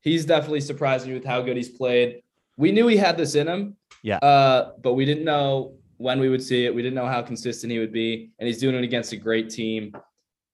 he's 0.00 0.24
definitely 0.24 0.60
surprised 0.62 1.06
me 1.06 1.14
with 1.14 1.24
how 1.24 1.42
good 1.42 1.56
he's 1.56 1.68
played. 1.68 2.22
We 2.56 2.72
knew 2.72 2.86
he 2.88 2.96
had 2.96 3.16
this 3.16 3.34
in 3.34 3.46
him. 3.46 3.76
Yeah. 4.02 4.16
Uh, 4.18 4.72
but 4.82 4.94
we 4.94 5.04
didn't 5.04 5.24
know 5.24 5.74
when 5.98 6.18
we 6.20 6.28
would 6.28 6.42
see 6.42 6.64
it. 6.64 6.74
We 6.74 6.82
didn't 6.82 6.94
know 6.94 7.06
how 7.06 7.22
consistent 7.22 7.70
he 7.70 7.78
would 7.78 7.92
be, 7.92 8.30
and 8.38 8.46
he's 8.46 8.58
doing 8.58 8.74
it 8.74 8.82
against 8.84 9.12
a 9.12 9.16
great 9.16 9.50
team. 9.50 9.94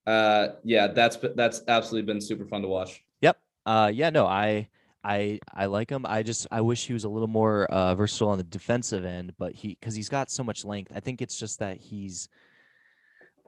Uh, 0.06 0.48
yeah, 0.64 0.88
that's 0.88 1.16
that's 1.34 1.62
absolutely 1.68 2.12
been 2.12 2.20
super 2.20 2.44
fun 2.46 2.62
to 2.62 2.68
watch. 2.68 3.02
Yep. 3.22 3.38
Uh, 3.64 3.90
yeah. 3.94 4.10
No, 4.10 4.26
I. 4.26 4.68
I, 5.06 5.38
I 5.54 5.66
like 5.66 5.88
him. 5.88 6.04
I 6.04 6.22
just 6.24 6.46
I 6.50 6.60
wish 6.60 6.86
he 6.86 6.92
was 6.92 7.04
a 7.04 7.08
little 7.08 7.28
more 7.28 7.66
uh, 7.66 7.94
versatile 7.94 8.30
on 8.30 8.38
the 8.38 8.44
defensive 8.44 9.04
end, 9.04 9.32
but 9.38 9.52
he 9.52 9.76
because 9.78 9.94
he's 9.94 10.08
got 10.08 10.30
so 10.30 10.42
much 10.42 10.64
length. 10.64 10.90
I 10.94 11.00
think 11.00 11.22
it's 11.22 11.38
just 11.38 11.60
that 11.60 11.76
he's 11.78 12.28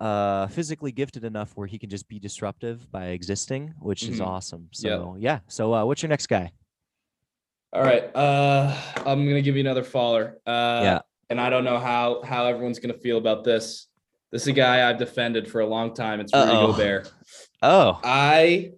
uh, 0.01 0.47
physically 0.47 0.93
gifted 0.93 1.25
enough 1.25 1.51
where 1.57 1.67
he 1.67 1.79
can 1.79 1.91
just 1.91 2.09
be 2.09 2.21
disruptive 2.21 2.91
by 2.93 3.07
existing, 3.07 3.75
which 3.81 4.05
is 4.05 4.21
Mhm. 4.21 4.27
awesome. 4.27 4.69
So 4.73 5.17
yeah. 5.19 5.41
So 5.49 5.75
uh, 5.75 5.85
what's 5.85 6.03
your 6.03 6.09
next 6.11 6.29
guy? 6.29 6.53
All 7.73 7.83
right. 7.83 8.05
Uh, 8.15 8.75
I'm 9.05 9.27
gonna 9.27 9.43
give 9.43 9.57
you 9.57 9.61
another 9.61 9.83
faller. 9.83 10.39
Uh, 10.47 10.81
Yeah. 10.85 11.01
And 11.31 11.39
I 11.41 11.51
don't 11.51 11.65
know 11.65 11.79
how 11.79 12.23
how 12.23 12.47
everyone's 12.47 12.79
gonna 12.79 12.95
feel 12.95 13.19
about 13.19 13.43
this. 13.45 13.89
This 14.31 14.43
is 14.43 14.49
a 14.49 14.53
guy 14.53 14.89
I've 14.89 14.99
defended 14.99 15.51
for 15.51 15.61
a 15.61 15.67
long 15.67 15.93
time. 15.95 16.21
It's 16.21 16.33
Rudy 16.33 16.53
Uh-oh. 16.53 16.73
Gobert. 16.73 17.13
Oh, 17.63 17.99
I 18.05 18.73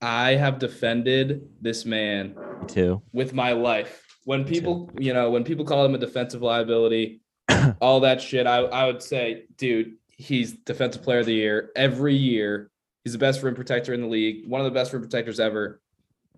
I 0.00 0.32
have 0.32 0.58
defended 0.58 1.48
this 1.60 1.84
man 1.84 2.28
me 2.28 2.66
too. 2.66 3.02
with 3.12 3.32
my 3.32 3.52
life. 3.52 4.04
When 4.24 4.44
people, 4.44 4.90
you 4.98 5.14
know, 5.14 5.30
when 5.30 5.42
people 5.42 5.64
call 5.64 5.84
him 5.84 5.94
a 5.94 5.98
defensive 5.98 6.42
liability, 6.42 7.22
all 7.80 8.00
that 8.00 8.20
shit, 8.20 8.46
I, 8.46 8.58
I 8.58 8.86
would 8.86 9.02
say, 9.02 9.44
dude, 9.56 9.94
he's 10.08 10.52
defensive 10.52 11.02
player 11.02 11.20
of 11.20 11.26
the 11.26 11.34
year 11.34 11.70
every 11.74 12.14
year. 12.14 12.70
He's 13.04 13.12
the 13.14 13.18
best 13.18 13.42
rim 13.42 13.54
protector 13.54 13.94
in 13.94 14.02
the 14.02 14.06
league, 14.06 14.46
one 14.46 14.60
of 14.60 14.66
the 14.66 14.70
best 14.70 14.92
rim 14.92 15.02
protectors 15.02 15.40
ever. 15.40 15.80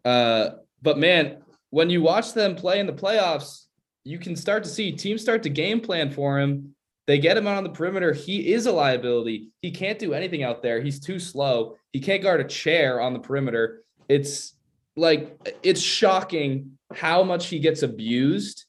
Uh, 0.05 0.51
but 0.83 0.99
man, 0.99 1.39
when 1.71 1.91
you 1.91 2.03
watch 2.03 2.33
them 2.33 2.55
play 2.55 2.79
in 2.79 2.87
the 2.87 2.93
playoffs, 2.93 3.65
you 4.05 4.19
can 4.19 4.37
start 4.37 4.65
to 4.65 4.71
see 4.71 4.93
teams 4.93 5.21
start 5.21 5.43
to 5.43 5.51
game 5.51 5.81
plan 5.81 6.11
for 6.11 6.39
him. 6.39 6.75
They 7.11 7.19
get 7.19 7.37
him 7.37 7.49
out 7.49 7.57
on 7.57 7.65
the 7.65 7.71
perimeter. 7.71 8.13
He 8.13 8.53
is 8.53 8.67
a 8.67 8.71
liability. 8.71 9.51
He 9.63 9.73
can't 9.73 9.99
do 9.99 10.15
anything 10.15 10.45
out 10.45 10.63
there. 10.63 10.81
He's 10.81 11.01
too 11.01 11.19
slow. 11.19 11.75
He 11.93 11.99
can't 11.99 12.23
guard 12.23 12.41
a 12.41 12.45
chair 12.45 13.01
on 13.01 13.15
the 13.15 13.19
perimeter. 13.19 13.83
It's 14.09 14.55
like 14.95 15.37
it's 15.65 15.81
shocking 15.81 16.79
how 16.95 17.25
much 17.25 17.49
he 17.49 17.59
gets 17.59 17.83
abused, 17.83 18.65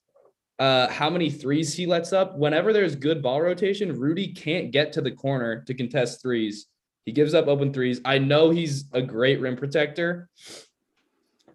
uh, 0.58 0.88
how 0.88 1.08
many 1.08 1.30
threes 1.30 1.76
he 1.76 1.86
lets 1.86 2.14
up. 2.14 2.36
Whenever 2.36 2.74
there's 2.74 2.96
good 2.96 3.22
ball 3.22 3.44
rotation, 3.44 3.94
Rudy 3.94 4.34
can't 4.34 4.72
get 4.72 4.92
to 4.94 5.02
the 5.02 5.12
corner 5.12 5.64
to 5.68 5.76
contest 5.76 6.24
threes. 6.24 6.66
He 7.06 7.12
gives 7.12 7.36
up 7.36 7.46
open 7.46 7.72
threes. 7.72 8.02
I 8.06 8.18
know 8.18 8.50
he's 8.50 8.86
a 8.92 9.04
great 9.04 9.40
rim 9.40 9.56
protector, 9.56 10.30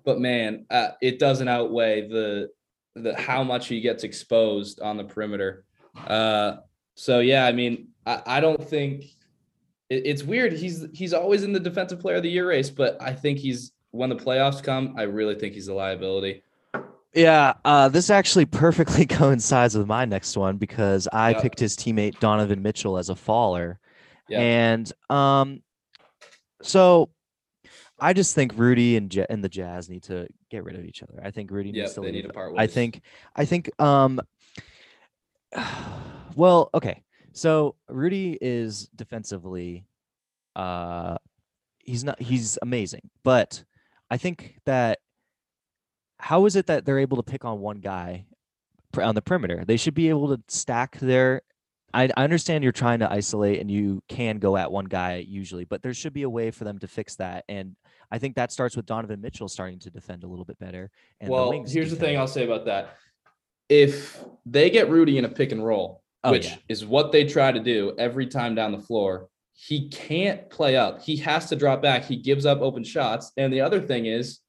but 0.05 0.21
man, 0.21 0.67
uh, 0.71 0.91
it 1.03 1.19
doesn't 1.19 1.49
outweigh 1.49 2.07
the 2.07 2.51
the 2.95 3.17
how 3.17 3.43
much 3.43 3.67
he 3.67 3.81
gets 3.81 4.05
exposed 4.05 4.81
on 4.81 4.97
the 4.97 5.05
perimeter. 5.05 5.65
Uh, 5.97 6.59
so 6.97 7.21
yeah, 7.21 7.47
I 7.47 7.53
mean, 7.53 7.89
I, 8.05 8.23
I 8.27 8.41
don't 8.41 8.63
think 8.69 9.05
it, 9.89 10.03
it's 10.05 10.23
weird. 10.25 10.53
He's 10.53 10.85
he's 10.93 11.13
always 11.13 11.45
in 11.45 11.53
the 11.53 11.61
defensive 11.61 12.01
player 12.01 12.17
of 12.17 12.25
the 12.25 12.31
year 12.31 12.49
race, 12.49 12.71
but 12.71 13.01
I 13.01 13.13
think 13.13 13.39
he's 13.39 13.71
when 13.93 14.11
the 14.11 14.17
playoffs 14.17 14.61
come, 14.63 14.95
I 14.99 15.03
really 15.03 15.37
think 15.37 15.55
he's 15.55 15.69
a 15.69 15.75
liability. 15.75 16.43
Yeah, 17.15 17.55
uh, 17.65 17.89
this 17.89 18.11
actually 18.11 18.45
perfectly 18.45 19.07
coincides 19.21 19.77
with 19.79 19.87
my 19.87 20.05
next 20.05 20.37
one 20.37 20.57
because 20.59 21.09
I 21.13 21.31
Yeah. 21.31 21.41
picked 21.41 21.59
his 21.61 21.75
teammate 21.77 22.19
Donovan 22.21 22.61
Mitchell 22.61 22.99
as 22.99 23.09
a 23.09 23.15
faller. 23.17 23.79
Yeah. 24.29 24.41
And 24.41 24.93
um, 25.09 25.63
so 26.61 27.09
I 27.99 28.13
just 28.13 28.35
think 28.35 28.53
Rudy 28.57 28.97
and, 28.99 29.15
Ja- 29.15 29.25
and 29.31 29.43
the 29.43 29.49
Jazz 29.49 29.89
need 29.89 30.03
to 30.05 30.27
get 30.51 30.65
rid 30.65 30.77
of 30.77 30.85
each 30.85 31.03
other. 31.03 31.19
I 31.25 31.31
think 31.31 31.51
Rudy 31.51 31.71
Yeah, 31.71 31.85
needs 31.85 31.95
to 31.95 32.01
they 32.01 32.07
leave. 32.09 32.15
need 32.17 32.23
to 32.23 32.35
part 32.35 32.53
ways. 32.53 32.59
I 32.61 32.67
think 32.67 33.01
I 33.35 33.45
think 33.47 33.71
um 33.81 34.21
well, 36.37 36.71
okay. 36.75 37.03
So 37.33 37.75
Rudy 37.89 38.39
is 38.41 38.89
defensively 38.95 39.87
uh 40.55 41.17
he's 41.79 42.05
not 42.05 42.21
he's 42.21 42.59
amazing, 42.63 43.11
but 43.25 43.65
I 44.11 44.17
think 44.17 44.59
that 44.65 45.01
how 46.19 46.47
is 46.47 46.57
it 46.57 46.67
that 46.67 46.85
they're 46.85 46.99
able 46.99 47.17
to 47.19 47.23
pick 47.23 47.45
on 47.45 47.61
one 47.61 47.79
guy 47.81 48.27
on 48.97 49.15
the 49.15 49.23
perimeter? 49.23 49.65
They 49.67 49.77
should 49.77 49.95
be 49.95 50.09
able 50.09 50.35
to 50.35 50.43
stack 50.49 50.99
their 50.99 51.43
I, 51.95 52.11
I 52.17 52.25
understand 52.25 52.63
you're 52.63 52.73
trying 52.73 52.99
to 52.99 53.11
isolate 53.11 53.61
and 53.61 53.71
you 53.71 54.03
can 54.09 54.39
go 54.39 54.57
at 54.57 54.71
one 54.71 54.85
guy 54.85 55.25
usually, 55.27 55.65
but 55.65 55.83
there 55.83 55.95
should 55.95 56.13
be 56.13 56.23
a 56.23 56.31
way 56.31 56.51
for 56.51 56.65
them 56.65 56.79
to 56.81 56.89
fix 56.89 57.17
that. 57.17 57.45
And 57.49 57.75
I 58.11 58.19
think 58.19 58.37
that 58.37 58.53
starts 58.53 58.77
with 58.77 58.87
Donovan 58.87 59.21
Mitchell 59.21 59.49
starting 59.49 59.79
to 59.81 59.91
defend 59.91 60.23
a 60.23 60.27
little 60.27 60.45
bit 60.45 60.59
better. 60.59 60.91
And 61.21 61.29
the 61.29 61.33
well, 61.33 61.51
wings 61.51 61.73
here's 61.73 61.91
the 61.91 61.97
thing. 61.97 62.19
I'll 62.19 62.29
say 62.29 62.45
about 62.45 62.67
that. 62.67 62.97
If 63.69 64.23
they 64.45 64.71
get 64.71 64.91
Rudy 64.91 65.19
in 65.19 65.25
a 65.25 65.29
pick 65.29 65.53
and 65.53 65.65
roll, 65.65 66.03
Oh, 66.27 66.33
which 66.33 66.47
yeah. 66.47 66.57
is 66.69 66.85
what 66.85 67.13
they 67.13 67.25
try 67.25 67.53
to 67.53 67.61
do 67.61 67.95
every 67.99 68.27
time 68.27 68.55
down 68.57 68.73
the 68.73 68.81
floor, 68.81 69.29
he 69.53 69.89
can't 69.89 70.51
play 70.51 70.77
up. 70.77 71.01
He 71.01 71.17
has 71.19 71.49
to 71.51 71.57
drop 71.57 71.81
back. 71.81 72.05
He 72.05 72.17
gives 72.17 72.45
up 72.45 72.61
open 72.61 72.83
shots. 72.85 73.33
And 73.37 73.53
the 73.53 73.61
other 73.61 73.81
thing 73.81 74.07
is, 74.07 74.41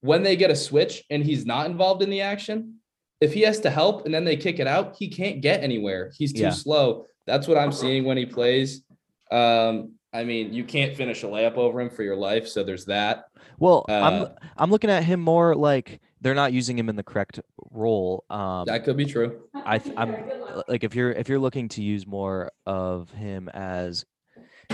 when 0.00 0.22
they 0.22 0.36
get 0.36 0.50
a 0.50 0.56
switch 0.56 1.04
and 1.10 1.22
he's 1.22 1.44
not 1.44 1.66
involved 1.66 2.02
in 2.02 2.08
the 2.10 2.22
action, 2.22 2.76
if 3.20 3.34
he 3.34 3.42
has 3.42 3.60
to 3.60 3.70
help 3.70 4.06
and 4.06 4.14
then 4.14 4.24
they 4.24 4.36
kick 4.36 4.58
it 4.58 4.66
out, 4.66 4.96
he 4.98 5.08
can't 5.08 5.40
get 5.42 5.62
anywhere. 5.62 6.12
He's 6.16 6.32
too 6.32 6.42
Yeah. 6.42 6.50
slow. 6.50 7.06
That's 7.26 7.46
what 7.46 7.58
I'm 7.58 7.72
seeing 7.72 8.04
when 8.04 8.16
he 8.16 8.24
plays. 8.26 8.82
Um, 9.30 9.92
I 10.16 10.24
mean, 10.24 10.52
you 10.52 10.64
can't 10.64 10.96
finish 10.96 11.22
a 11.22 11.26
layup 11.26 11.56
over 11.56 11.80
him 11.80 11.90
for 11.90 12.02
your 12.02 12.16
life. 12.16 12.48
So 12.48 12.64
there's 12.64 12.86
that. 12.86 13.26
Well, 13.58 13.84
Uh, 13.88 13.92
I'm 13.92 14.26
I'm 14.56 14.70
looking 14.70 14.90
at 14.90 15.04
him 15.04 15.20
more 15.20 15.54
like 15.54 16.00
they're 16.20 16.34
not 16.34 16.52
using 16.52 16.78
him 16.78 16.88
in 16.88 16.96
the 16.96 17.02
correct 17.02 17.40
role. 17.70 18.24
Um, 18.30 18.64
That 18.66 18.84
could 18.84 18.96
be 18.96 19.04
true. 19.06 19.42
I 19.66 19.78
th- 19.78 19.92
I'm 19.96 20.16
like 20.68 20.84
if 20.84 20.94
you're 20.94 21.12
if 21.12 21.28
you're 21.28 21.38
looking 21.38 21.68
to 21.70 21.82
use 21.82 22.06
more 22.06 22.50
of 22.66 23.10
him 23.10 23.48
as 23.50 24.04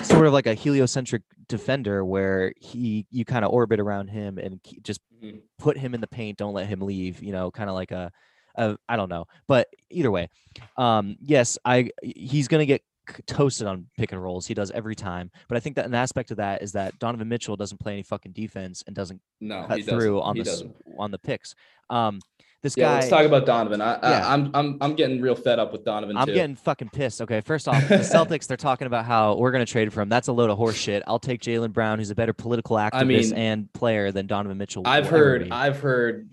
sort 0.02 0.26
of 0.26 0.33
like 0.33 0.46
a 0.46 0.55
heliocentric 0.55 1.22
defender 1.48 2.05
where 2.05 2.52
he 2.57 3.07
you 3.11 3.24
kind 3.24 3.44
of 3.44 3.50
orbit 3.52 3.81
around 3.81 4.09
him 4.09 4.38
and 4.38 4.61
just 4.83 5.00
Mhm. 5.22 5.40
put 5.59 5.76
him 5.76 5.94
in 5.94 6.00
the 6.00 6.07
paint, 6.07 6.38
don't 6.38 6.55
let 6.55 6.66
him 6.66 6.81
leave. 6.81 7.22
You 7.22 7.33
know, 7.33 7.50
kind 7.50 7.68
of 7.68 7.74
like 7.74 7.90
a, 7.90 8.11
a 8.57 8.76
I 8.88 8.96
don't 8.96 9.09
know, 9.09 9.26
but 9.48 9.68
either 9.90 10.11
way, 10.11 10.28
um, 10.76 11.16
yes, 11.20 11.59
I 11.64 11.90
he's 12.02 12.48
gonna 12.48 12.66
get 12.66 12.83
toasted 13.27 13.67
on 13.67 13.87
pick 13.99 14.12
and 14.12 14.23
rolls. 14.23 14.47
He 14.47 14.55
does 14.55 14.71
every 14.71 14.95
time, 14.95 15.31
but 15.49 15.57
I 15.57 15.61
think 15.61 15.77
that 15.77 15.87
an 15.87 15.95
aspect 15.95 16.31
of 16.31 16.37
that 16.38 16.62
is 16.62 16.73
that 16.73 16.99
Donovan 16.99 17.29
Mitchell 17.29 17.57
doesn't 17.57 17.79
play 17.79 17.93
any 17.95 18.03
fucking 18.03 18.33
defense 18.33 18.83
and 18.87 18.95
doesn't 18.95 19.21
No, 19.41 19.65
cut 19.67 19.83
through 19.85 20.21
on 20.23 20.37
he 20.37 20.43
the 20.43 20.51
doesn't. 20.51 20.77
on 20.99 21.11
the 21.11 21.19
picks. 21.19 21.55
Um, 21.91 22.21
this 22.62 22.77
Yeah, 22.77 22.85
guy. 22.85 22.95
let's 22.95 23.09
talk 23.09 23.27
about 23.27 23.45
Donovan. 23.45 23.81
I, 23.81 23.95
Yeah. 23.95 24.27
I, 24.29 24.33
I'm 24.35 24.51
I'm 24.55 24.79
I'm 24.81 24.95
getting 24.95 25.21
real 25.21 25.35
fed 25.35 25.59
up 25.59 25.73
with 25.73 25.85
Donovan 25.85 26.17
I'm 26.17 26.27
too. 26.29 26.35
getting 26.35 26.55
fucking 26.55 26.91
pissed. 26.91 27.21
Okay, 27.21 27.41
first 27.41 27.67
off, 27.67 27.88
the 27.88 27.97
Celtics 27.99 28.47
they're 28.47 28.57
talking 28.57 28.87
about 28.87 29.05
how 29.05 29.35
we're 29.37 29.51
gonna 29.51 29.67
trade 29.67 29.93
for 29.93 30.01
him. 30.01 30.09
That's 30.09 30.29
a 30.29 30.33
load 30.33 30.49
of 30.49 30.59
horseshit. 30.59 31.03
I'll 31.09 31.19
take 31.19 31.41
Jaylen 31.41 31.73
Brown, 31.73 31.99
who's 31.99 32.11
a 32.11 32.15
better 32.15 32.33
political 32.33 32.77
activist 32.77 33.07
mean, 33.07 33.33
and 33.35 33.73
player 33.73 34.12
than 34.12 34.29
Donovan 34.29 34.59
Mitchell. 34.59 34.85
I've 34.87 35.09
heard. 35.09 35.51
I've 35.51 35.81
heard 35.81 36.29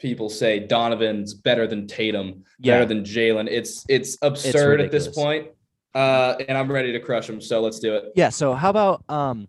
people 0.00 0.28
say 0.28 0.58
Donovan's 0.58 1.32
better 1.32 1.68
than 1.68 1.86
Tatum, 1.86 2.42
Yeah. 2.58 2.74
better 2.74 2.86
than 2.86 3.04
Jalen. 3.04 3.46
It's 3.48 3.86
it's 3.88 4.18
absurd 4.20 4.80
at 4.80 4.90
this 4.90 5.06
point. 5.06 5.46
Uh, 5.94 6.36
and 6.48 6.56
I'm 6.56 6.70
ready 6.70 6.92
to 6.92 7.00
crush 7.00 7.28
him. 7.28 7.40
So 7.40 7.60
let's 7.60 7.78
do 7.78 7.94
it. 7.94 8.12
yeah. 8.14 8.30
So 8.30 8.54
how 8.54 8.70
about 8.70 9.04
um, 9.08 9.48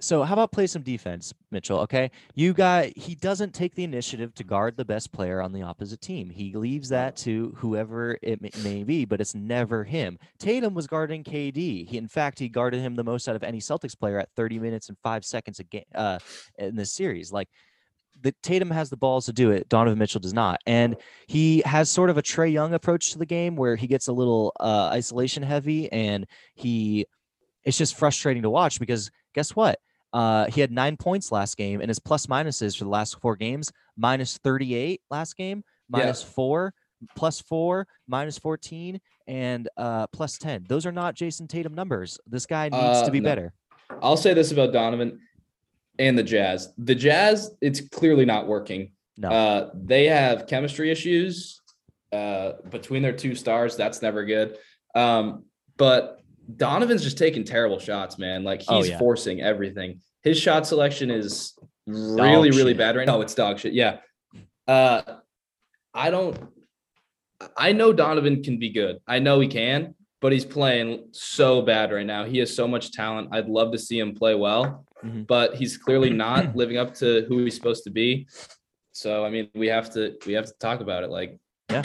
so 0.00 0.22
how 0.22 0.34
about 0.34 0.52
play 0.52 0.66
some 0.66 0.82
defense, 0.82 1.32
Mitchell? 1.50 1.78
Okay, 1.80 2.10
you 2.34 2.52
got 2.52 2.86
he 2.96 3.14
doesn't 3.14 3.54
take 3.54 3.74
the 3.74 3.84
initiative 3.84 4.34
to 4.34 4.44
guard 4.44 4.76
the 4.76 4.84
best 4.84 5.10
player 5.10 5.40
on 5.40 5.52
the 5.52 5.62
opposite 5.62 6.02
team. 6.02 6.28
He 6.28 6.52
leaves 6.54 6.90
that 6.90 7.16
to 7.18 7.54
whoever 7.56 8.18
it 8.22 8.42
may, 8.42 8.50
may 8.62 8.84
be, 8.84 9.04
but 9.06 9.20
it's 9.20 9.34
never 9.34 9.84
him. 9.84 10.18
Tatum 10.38 10.74
was 10.74 10.86
guarding 10.86 11.24
KD. 11.24 11.86
He, 11.86 11.96
in 11.96 12.08
fact, 12.08 12.38
he 12.38 12.48
guarded 12.48 12.80
him 12.80 12.94
the 12.94 13.04
most 13.04 13.26
out 13.26 13.36
of 13.36 13.42
any 13.42 13.58
Celtics 13.58 13.98
player 13.98 14.18
at 14.18 14.28
30 14.36 14.58
minutes 14.58 14.88
and 14.90 14.98
five 15.02 15.24
seconds 15.24 15.60
a 15.60 15.64
game 15.64 15.84
uh, 15.94 16.18
in 16.58 16.76
this 16.76 16.92
series. 16.92 17.32
Like 17.32 17.48
the 18.22 18.34
Tatum 18.42 18.70
has 18.70 18.90
the 18.90 18.96
balls 18.96 19.26
to 19.26 19.32
do 19.32 19.50
it. 19.50 19.68
Donovan 19.68 19.98
Mitchell 19.98 20.20
does 20.20 20.32
not, 20.34 20.60
and 20.66 20.96
he 21.26 21.62
has 21.66 21.90
sort 21.90 22.10
of 22.10 22.18
a 22.18 22.22
Trae 22.22 22.52
Young 22.52 22.74
approach 22.74 23.12
to 23.12 23.18
the 23.18 23.26
game 23.26 23.56
where 23.56 23.76
he 23.76 23.86
gets 23.86 24.08
a 24.08 24.12
little 24.12 24.52
uh, 24.60 24.90
isolation 24.92 25.42
heavy, 25.42 25.90
and 25.92 26.26
he 26.54 27.06
it's 27.64 27.76
just 27.78 27.96
frustrating 27.96 28.42
to 28.42 28.50
watch 28.50 28.78
because 28.78 29.10
guess 29.34 29.54
what? 29.56 29.78
Uh, 30.12 30.46
he 30.46 30.60
had 30.60 30.70
nine 30.70 30.96
points 30.96 31.30
last 31.32 31.56
game, 31.56 31.80
and 31.80 31.88
his 31.88 31.98
plus 31.98 32.26
minuses 32.26 32.76
for 32.78 32.84
the 32.84 32.90
last 32.90 33.20
four 33.20 33.36
games 33.36 33.72
minus 33.96 34.38
38 34.38 35.00
last 35.10 35.36
game, 35.36 35.62
minus 35.88 36.22
Yeah. 36.22 36.28
four, 36.28 36.74
plus 37.16 37.40
four, 37.40 37.86
minus 38.06 38.38
14, 38.38 38.98
and 39.26 39.68
uh, 39.76 40.06
plus 40.08 40.38
10. 40.38 40.64
Those 40.68 40.86
are 40.86 40.92
not 40.92 41.14
Jayson 41.16 41.48
Tatum 41.48 41.74
numbers. 41.74 42.18
This 42.26 42.46
guy 42.46 42.68
needs 42.68 42.74
Uh, 43.02 43.04
to 43.04 43.10
be 43.10 43.20
no. 43.20 43.24
better. 43.28 43.52
I'll 44.00 44.16
say 44.16 44.32
this 44.32 44.52
about 44.52 44.72
Donovan 44.72 45.18
and 45.98 46.18
the 46.18 46.22
Jazz. 46.22 46.72
The 46.78 46.94
Jazz, 46.94 47.50
it's 47.60 47.80
clearly 47.80 48.24
not 48.24 48.46
working. 48.46 48.92
No. 49.16 49.28
Uh, 49.30 49.70
they 49.74 50.06
have 50.06 50.46
chemistry 50.46 50.90
issues 50.90 51.60
uh, 52.12 52.52
between 52.70 53.02
their 53.02 53.12
two 53.16 53.34
stars. 53.34 53.76
That's 53.76 54.02
never 54.02 54.24
good. 54.24 54.58
Um, 54.94 55.44
but 55.76 56.20
Donovan's 56.56 57.02
just 57.02 57.18
taking 57.18 57.44
terrible 57.44 57.78
shots, 57.78 58.18
man. 58.18 58.44
Like 58.44 58.60
he's 58.60 58.68
Oh, 58.70 58.84
yeah. 58.84 58.98
forcing 58.98 59.40
everything. 59.40 60.00
His 60.22 60.38
shot 60.38 60.66
selection 60.66 61.10
is 61.10 61.54
really, 61.86 62.50
really 62.50 62.70
shit. 62.72 62.78
bad 62.78 62.96
right 62.96 63.06
now. 63.06 63.20
It's 63.20 63.34
dog 63.34 63.58
shit. 63.58 63.72
Yeah. 63.72 63.98
Uh, 64.66 65.02
I 65.94 66.10
don't. 66.10 66.36
I 67.56 67.72
know 67.72 67.92
Donovan 67.92 68.42
can 68.42 68.58
be 68.58 68.70
good. 68.70 68.98
I 69.06 69.18
know 69.18 69.40
he 69.40 69.48
can, 69.48 69.94
but 70.22 70.32
he's 70.32 70.44
playing 70.44 71.08
so 71.12 71.60
bad 71.62 71.92
right 71.92 72.06
now. 72.06 72.24
He 72.24 72.38
has 72.38 72.54
so 72.54 72.66
much 72.66 72.92
talent. 72.92 73.28
I'd 73.32 73.48
love 73.48 73.72
to 73.72 73.78
see 73.78 73.98
him 73.98 74.14
play 74.14 74.34
well, 74.34 74.85
Mhm. 75.06 75.26
but 75.26 75.54
he's 75.54 75.76
clearly 75.76 76.10
not 76.10 76.54
living 76.56 76.76
up 76.76 76.94
to 76.96 77.24
who 77.28 77.44
he's 77.44 77.54
supposed 77.54 77.84
to 77.84 77.90
be. 77.90 78.26
So 78.92 79.24
I 79.24 79.30
mean, 79.30 79.48
we 79.54 79.66
have 79.68 79.92
to 79.94 80.16
we 80.26 80.32
have 80.34 80.46
to 80.46 80.52
talk 80.58 80.80
about 80.80 81.04
it. 81.04 81.10
Like, 81.10 81.38
Yeah. 81.70 81.82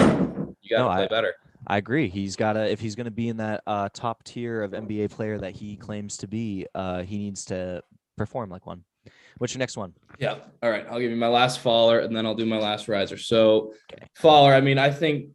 you 0.62 0.70
got 0.70 0.78
to 0.78 0.84
No, 0.84 0.90
play 0.90 1.04
I- 1.06 1.08
better. 1.08 1.34
I 1.68 1.78
agree. 1.78 2.10
He's 2.10 2.36
got 2.36 2.54
to 2.54 2.70
if 2.70 2.80
he's 2.80 2.96
going 2.96 3.06
to 3.06 3.12
be 3.12 3.28
in 3.30 3.38
that 3.38 3.62
uh, 3.68 3.90
top 3.94 4.24
tier 4.24 4.64
of 4.64 4.72
NBA 4.72 5.12
player 5.12 5.38
that 5.38 5.52
he 5.56 5.78
claims 5.78 6.18
to 6.18 6.28
be, 6.28 6.66
uh, 6.74 7.04
he 7.04 7.18
needs 7.20 7.46
to 7.46 7.84
perform 8.18 8.50
like 8.50 8.66
one. 8.66 8.84
What's 9.38 9.54
your 9.54 9.60
next 9.60 9.78
one? 9.78 9.94
Yeah. 10.20 10.38
All 10.64 10.72
right. 10.72 10.86
I'll 10.90 11.00
give 11.00 11.12
you 11.12 11.18
my 11.18 11.28
last 11.28 11.60
faller 11.60 12.00
and 12.00 12.16
then 12.16 12.26
I'll 12.26 12.36
do 12.36 12.46
my 12.48 12.58
last 12.58 12.88
riser. 12.88 13.18
So 13.18 13.74
Okay. 13.94 14.06
faller, 14.16 14.54
I 14.54 14.62
mean, 14.62 14.78
I 14.80 14.90
think 14.90 15.28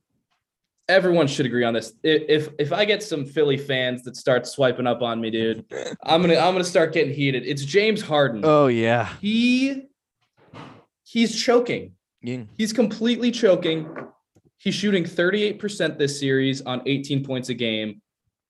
everyone 0.89 1.27
should 1.27 1.47
agree 1.47 1.65
on 1.65 1.75
this. 1.75 1.93
If 2.03 2.49
if 2.59 2.73
I 2.73 2.85
get 2.85 3.03
some 3.03 3.25
Philly 3.25 3.57
fans 3.57 4.03
that 4.05 4.17
start 4.17 4.47
swiping 4.47 4.87
up 4.87 5.03
on 5.03 5.21
me, 5.21 5.31
dude, 5.31 5.65
I'm 6.03 6.23
gonna 6.23 6.37
I'm 6.37 6.55
gonna 6.55 6.65
start 6.65 6.93
getting 6.93 7.15
heated. 7.15 7.45
It's 7.47 7.65
James 7.65 8.03
Harden. 8.03 8.43
Oh 8.45 8.67
yeah. 8.69 9.13
He 9.21 9.87
he's 11.05 11.41
choking. 11.41 11.93
Yeah. 12.23 12.43
He's 12.57 12.73
completely 12.73 13.31
choking. 13.31 13.89
He's 14.59 14.75
shooting 14.75 15.05
38% 15.05 15.99
this 15.99 16.19
series 16.19 16.63
on 16.63 16.83
18 16.87 17.25
points 17.25 17.51
a 17.51 17.55
game. 17.55 18.01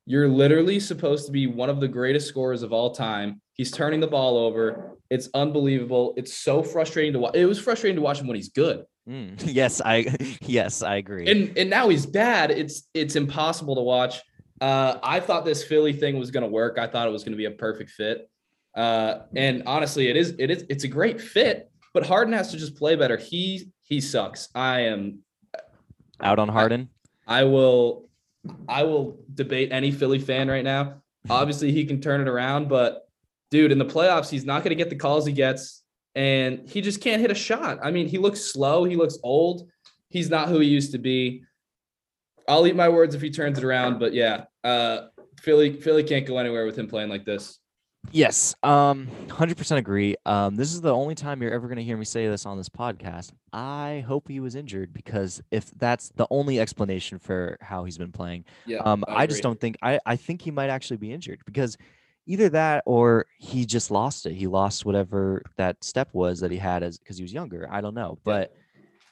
You're 0.06 0.28
literally 0.28 0.78
supposed 0.78 1.26
to 1.26 1.32
be 1.32 1.48
one 1.48 1.68
of 1.68 1.80
the 1.80 1.88
greatest 1.88 2.28
scorers 2.28 2.62
of 2.62 2.72
all 2.72 2.94
time. 2.94 3.40
He's 3.54 3.72
turning 3.72 3.98
the 3.98 4.06
ball 4.06 4.38
over. 4.38 4.96
It's 5.10 5.28
unbelievable. 5.34 6.14
It's 6.16 6.32
so 6.32 6.62
frustrating 6.62 7.12
to 7.14 7.18
watch. 7.18 7.34
It 7.34 7.44
was 7.46 7.58
frustrating 7.58 7.96
to 7.96 8.02
watch 8.02 8.20
him 8.20 8.28
when 8.28 8.36
he's 8.36 8.50
good. 8.50 8.84
Mm. 9.08 9.40
Yes, 9.46 9.80
I 9.84 10.14
yes 10.42 10.82
I 10.82 10.96
agree. 10.96 11.30
And 11.30 11.56
and 11.56 11.70
now 11.70 11.88
he's 11.88 12.06
bad. 12.06 12.50
It's 12.50 12.88
it's 12.94 13.16
impossible 13.16 13.76
to 13.76 13.82
watch. 13.82 14.20
Uh, 14.60 14.98
I 15.02 15.20
thought 15.20 15.44
this 15.44 15.62
Philly 15.62 15.92
thing 15.92 16.18
was 16.18 16.30
going 16.30 16.42
to 16.42 16.48
work. 16.48 16.78
I 16.78 16.86
thought 16.86 17.06
it 17.06 17.10
was 17.10 17.22
going 17.22 17.32
to 17.32 17.38
be 17.38 17.44
a 17.44 17.50
perfect 17.50 17.90
fit. 17.90 18.30
Uh, 18.74 19.20
and 19.34 19.62
honestly, 19.66 20.08
it 20.08 20.16
is 20.16 20.34
it 20.38 20.50
is 20.50 20.64
it's 20.68 20.84
a 20.84 20.88
great 20.88 21.20
fit. 21.20 21.70
But 21.94 22.06
Harden 22.06 22.34
has 22.34 22.50
to 22.50 22.58
just 22.58 22.76
play 22.76 22.96
better. 22.96 23.16
He 23.16 23.70
he 23.82 24.00
sucks. 24.00 24.48
I 24.54 24.80
am 24.80 25.20
Out 26.20 26.38
on 26.38 26.48
Harden. 26.48 26.90
I 27.26 27.44
will 27.44 28.08
I 28.68 28.82
will 28.84 29.18
debate 29.32 29.70
any 29.72 29.90
Philly 29.90 30.18
fan 30.18 30.48
right 30.48 30.64
now. 30.64 31.02
Obviously, 31.28 31.72
he 31.72 31.84
can 31.84 32.00
turn 32.00 32.20
it 32.20 32.28
around, 32.28 32.68
but 32.68 33.08
dude, 33.50 33.72
in 33.72 33.78
the 33.78 33.84
playoffs, 33.84 34.30
he's 34.30 34.44
not 34.44 34.62
going 34.62 34.70
to 34.70 34.76
get 34.76 34.90
the 34.90 34.96
calls 34.96 35.26
he 35.26 35.32
gets, 35.32 35.82
and 36.16 36.66
he 36.68 36.80
just 36.80 37.02
can't 37.02 37.20
hit 37.20 37.30
a 37.30 37.34
shot. 37.34 37.78
I 37.82 37.90
mean, 37.90 38.08
he 38.08 38.16
looks 38.16 38.40
slow, 38.40 38.84
he 38.84 38.96
looks 38.96 39.18
old. 39.22 39.68
He's 40.08 40.30
not 40.30 40.48
who 40.48 40.58
he 40.60 40.68
used 40.68 40.92
to 40.92 40.98
be. 40.98 41.44
I'll 42.48 42.66
eat 42.66 42.74
my 42.74 42.88
words 42.88 43.14
if 43.14 43.20
he 43.20 43.30
turns 43.30 43.58
it 43.58 43.64
around, 43.64 43.98
but 43.98 44.14
yeah, 44.14 44.44
uh, 44.64 45.08
Philly 45.40 45.74
Philly 45.74 46.02
can't 46.02 46.26
go 46.26 46.38
anywhere 46.38 46.64
with 46.64 46.78
him 46.78 46.88
playing 46.88 47.10
like 47.10 47.24
this. 47.24 47.58
Yes, 48.12 48.54
um, 48.62 49.08
hundred 49.28 49.58
percent 49.58 49.80
agree. 49.80 50.14
Um, 50.24 50.54
this 50.54 50.72
is 50.72 50.80
the 50.80 50.94
only 50.94 51.14
time 51.16 51.42
you're 51.42 51.52
ever 51.52 51.66
going 51.66 51.78
to 51.78 51.84
hear 51.84 51.96
me 51.96 52.04
say 52.04 52.28
this 52.28 52.46
on 52.46 52.56
this 52.56 52.68
podcast. 52.68 53.32
I 53.52 54.04
hope 54.06 54.28
he 54.28 54.38
was 54.40 54.54
injured 54.54 54.92
because 54.94 55.42
if 55.50 55.70
that's 55.72 56.10
the 56.14 56.26
only 56.30 56.60
explanation 56.60 57.18
for 57.18 57.58
how 57.60 57.84
he's 57.84 57.98
been 57.98 58.12
playing, 58.12 58.44
Yeah, 58.64 58.78
um, 58.78 59.04
I, 59.08 59.26
just 59.26 59.42
don't 59.42 59.60
think 59.60 59.76
I 59.82 59.98
I 60.06 60.16
think 60.16 60.40
he 60.40 60.52
might 60.52 60.70
actually 60.70 60.98
be 60.98 61.12
injured 61.12 61.40
because 61.44 61.76
either 62.26 62.48
that 62.50 62.82
or 62.86 63.26
he 63.38 63.64
just 63.64 63.90
lost 63.90 64.26
it. 64.26 64.34
He 64.34 64.46
lost 64.46 64.84
whatever 64.84 65.42
that 65.56 65.82
step 65.82 66.08
was 66.12 66.40
that 66.40 66.50
he 66.50 66.58
had 66.58 66.82
as 66.82 66.98
because 66.98 67.16
he 67.16 67.22
was 67.22 67.32
younger. 67.32 67.68
I 67.70 67.80
don't 67.80 67.94
know, 67.94 68.18
but 68.24 68.54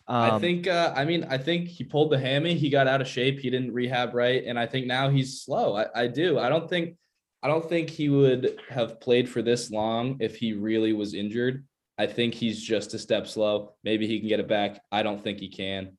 um, 0.06 0.32
I 0.32 0.38
think 0.38 0.66
uh, 0.66 0.92
I 0.94 1.04
mean 1.04 1.24
I 1.30 1.38
think 1.38 1.68
he 1.68 1.84
pulled 1.84 2.10
the 2.10 2.18
hammy. 2.18 2.54
He 2.54 2.68
got 2.68 2.86
out 2.86 3.00
of 3.00 3.08
shape. 3.08 3.38
He 3.38 3.50
didn't 3.50 3.72
rehab 3.72 4.14
right, 4.14 4.44
and 4.44 4.58
I 4.58 4.66
think 4.66 4.86
now 4.86 5.08
he's 5.08 5.40
slow. 5.42 5.76
I, 5.76 6.02
I 6.02 6.06
do. 6.08 6.38
I 6.38 6.48
don't 6.48 6.68
think 6.68 6.96
I 7.42 7.48
don't 7.48 7.66
think 7.68 7.90
he 7.90 8.08
would 8.08 8.58
have 8.68 9.00
played 9.00 9.28
for 9.28 9.42
this 9.42 9.70
long 9.70 10.16
if 10.20 10.36
he 10.36 10.52
really 10.52 10.92
was 10.92 11.14
injured. 11.14 11.64
I 11.96 12.06
think 12.06 12.34
he's 12.34 12.60
just 12.62 12.94
a 12.94 12.98
step 12.98 13.26
slow. 13.26 13.74
Maybe 13.84 14.06
he 14.06 14.18
can 14.18 14.28
get 14.28 14.40
it 14.40 14.48
back. 14.48 14.80
I 14.90 15.02
don't 15.02 15.22
think 15.22 15.38
he 15.38 15.48
can. 15.48 15.96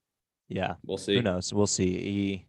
yeah, 0.49 0.73
We'll 0.83 0.97
see. 0.97 1.15
who 1.15 1.21
knows? 1.21 1.53
We'll 1.53 1.67
see. 1.67 1.93
He, 1.93 2.47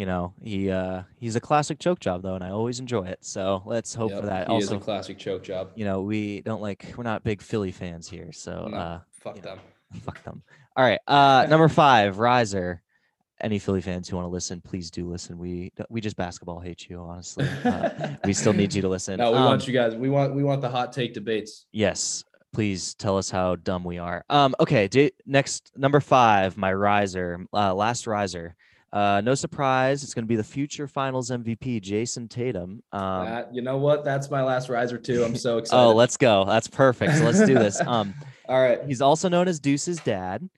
you 0.00 0.06
know, 0.06 0.32
he 0.42 0.70
uh 0.70 1.02
he's 1.18 1.36
a 1.36 1.40
classic 1.40 1.78
choke 1.78 2.00
job 2.00 2.22
though, 2.22 2.34
and 2.34 2.42
I 2.42 2.48
always 2.48 2.80
enjoy 2.80 3.04
it. 3.04 3.18
So 3.20 3.62
let's 3.66 3.92
hope 3.94 4.12
Yep, 4.12 4.20
for 4.20 4.26
that. 4.28 4.48
He 4.48 4.56
is 4.56 4.68
also, 4.72 4.76
a 4.78 4.80
classic 4.80 5.18
choke 5.18 5.42
job. 5.44 5.72
you 5.74 5.84
know, 5.84 6.00
we 6.00 6.40
don't 6.40 6.62
like 6.62 6.86
we're 6.96 7.04
not 7.04 7.22
big 7.22 7.42
Philly 7.42 7.70
fans 7.70 8.08
here, 8.08 8.32
so 8.32 8.66
No, 8.70 8.76
uh 8.78 9.00
fuck 9.10 9.36
you 9.36 9.42
know. 9.42 9.56
them. 9.56 9.58
fuck 10.02 10.22
them. 10.24 10.42
All 10.74 10.82
right, 10.84 11.00
uh 11.06 11.44
number 11.50 11.68
5, 11.68 12.18
Riser. 12.18 12.80
Any 13.42 13.58
Philly 13.58 13.82
fans 13.82 14.08
who 14.08 14.16
want 14.16 14.24
to 14.24 14.30
listen, 14.30 14.62
please 14.62 14.90
do 14.90 15.06
listen. 15.06 15.36
We 15.38 15.70
we 15.90 16.00
just 16.00 16.16
basketball 16.16 16.60
hate 16.60 16.88
you, 16.88 16.98
honestly. 17.00 17.46
Uh, 17.62 17.90
we 18.24 18.32
still 18.32 18.54
need 18.54 18.72
you 18.72 18.80
to 18.80 18.88
listen. 18.88 19.18
No, 19.18 19.32
we 19.32 19.36
Um, 19.36 19.44
want 19.44 19.66
you 19.66 19.74
guys. 19.74 19.94
We 19.94 20.08
want 20.08 20.34
we 20.34 20.42
want 20.42 20.62
the 20.62 20.70
hot 20.70 20.94
take 20.94 21.12
debates. 21.12 21.66
Yes, 21.72 22.24
please 22.54 22.94
tell 22.94 23.18
us 23.18 23.28
how 23.28 23.56
dumb 23.56 23.84
we 23.84 23.98
are. 23.98 24.24
Um, 24.30 24.54
okay, 24.60 24.88
d- 24.88 25.12
next 25.26 25.72
number 25.76 26.00
five, 26.00 26.56
my 26.56 26.72
riser, 26.72 27.44
uh, 27.52 27.74
last 27.74 28.06
riser. 28.06 28.56
Uh, 28.92 29.20
no 29.24 29.34
surprise, 29.34 30.02
it's 30.02 30.14
going 30.14 30.24
to 30.24 30.28
be 30.28 30.34
the 30.36 30.42
future 30.42 30.88
Finals 30.88 31.30
MVP, 31.30 31.80
Jayson 31.80 32.28
Tatum. 32.28 32.82
Um, 32.92 33.24
that, 33.26 33.54
you 33.54 33.62
know 33.62 33.76
what? 33.76 34.04
That's 34.04 34.30
my 34.30 34.42
last 34.42 34.68
riser 34.68 34.98
too. 34.98 35.22
I'm 35.24 35.36
so 35.36 35.58
excited. 35.58 35.80
oh, 35.80 35.94
let's 35.94 36.16
go. 36.16 36.44
That's 36.44 36.66
perfect. 36.66 37.14
So 37.16 37.24
let's 37.24 37.44
do 37.46 37.54
this. 37.54 37.80
Um, 37.86 38.14
All 38.48 38.60
right. 38.60 38.80
he's 38.86 39.00
also 39.00 39.28
known 39.28 39.46
as 39.46 39.60
Deuce's 39.60 39.98
dad. 40.00 40.48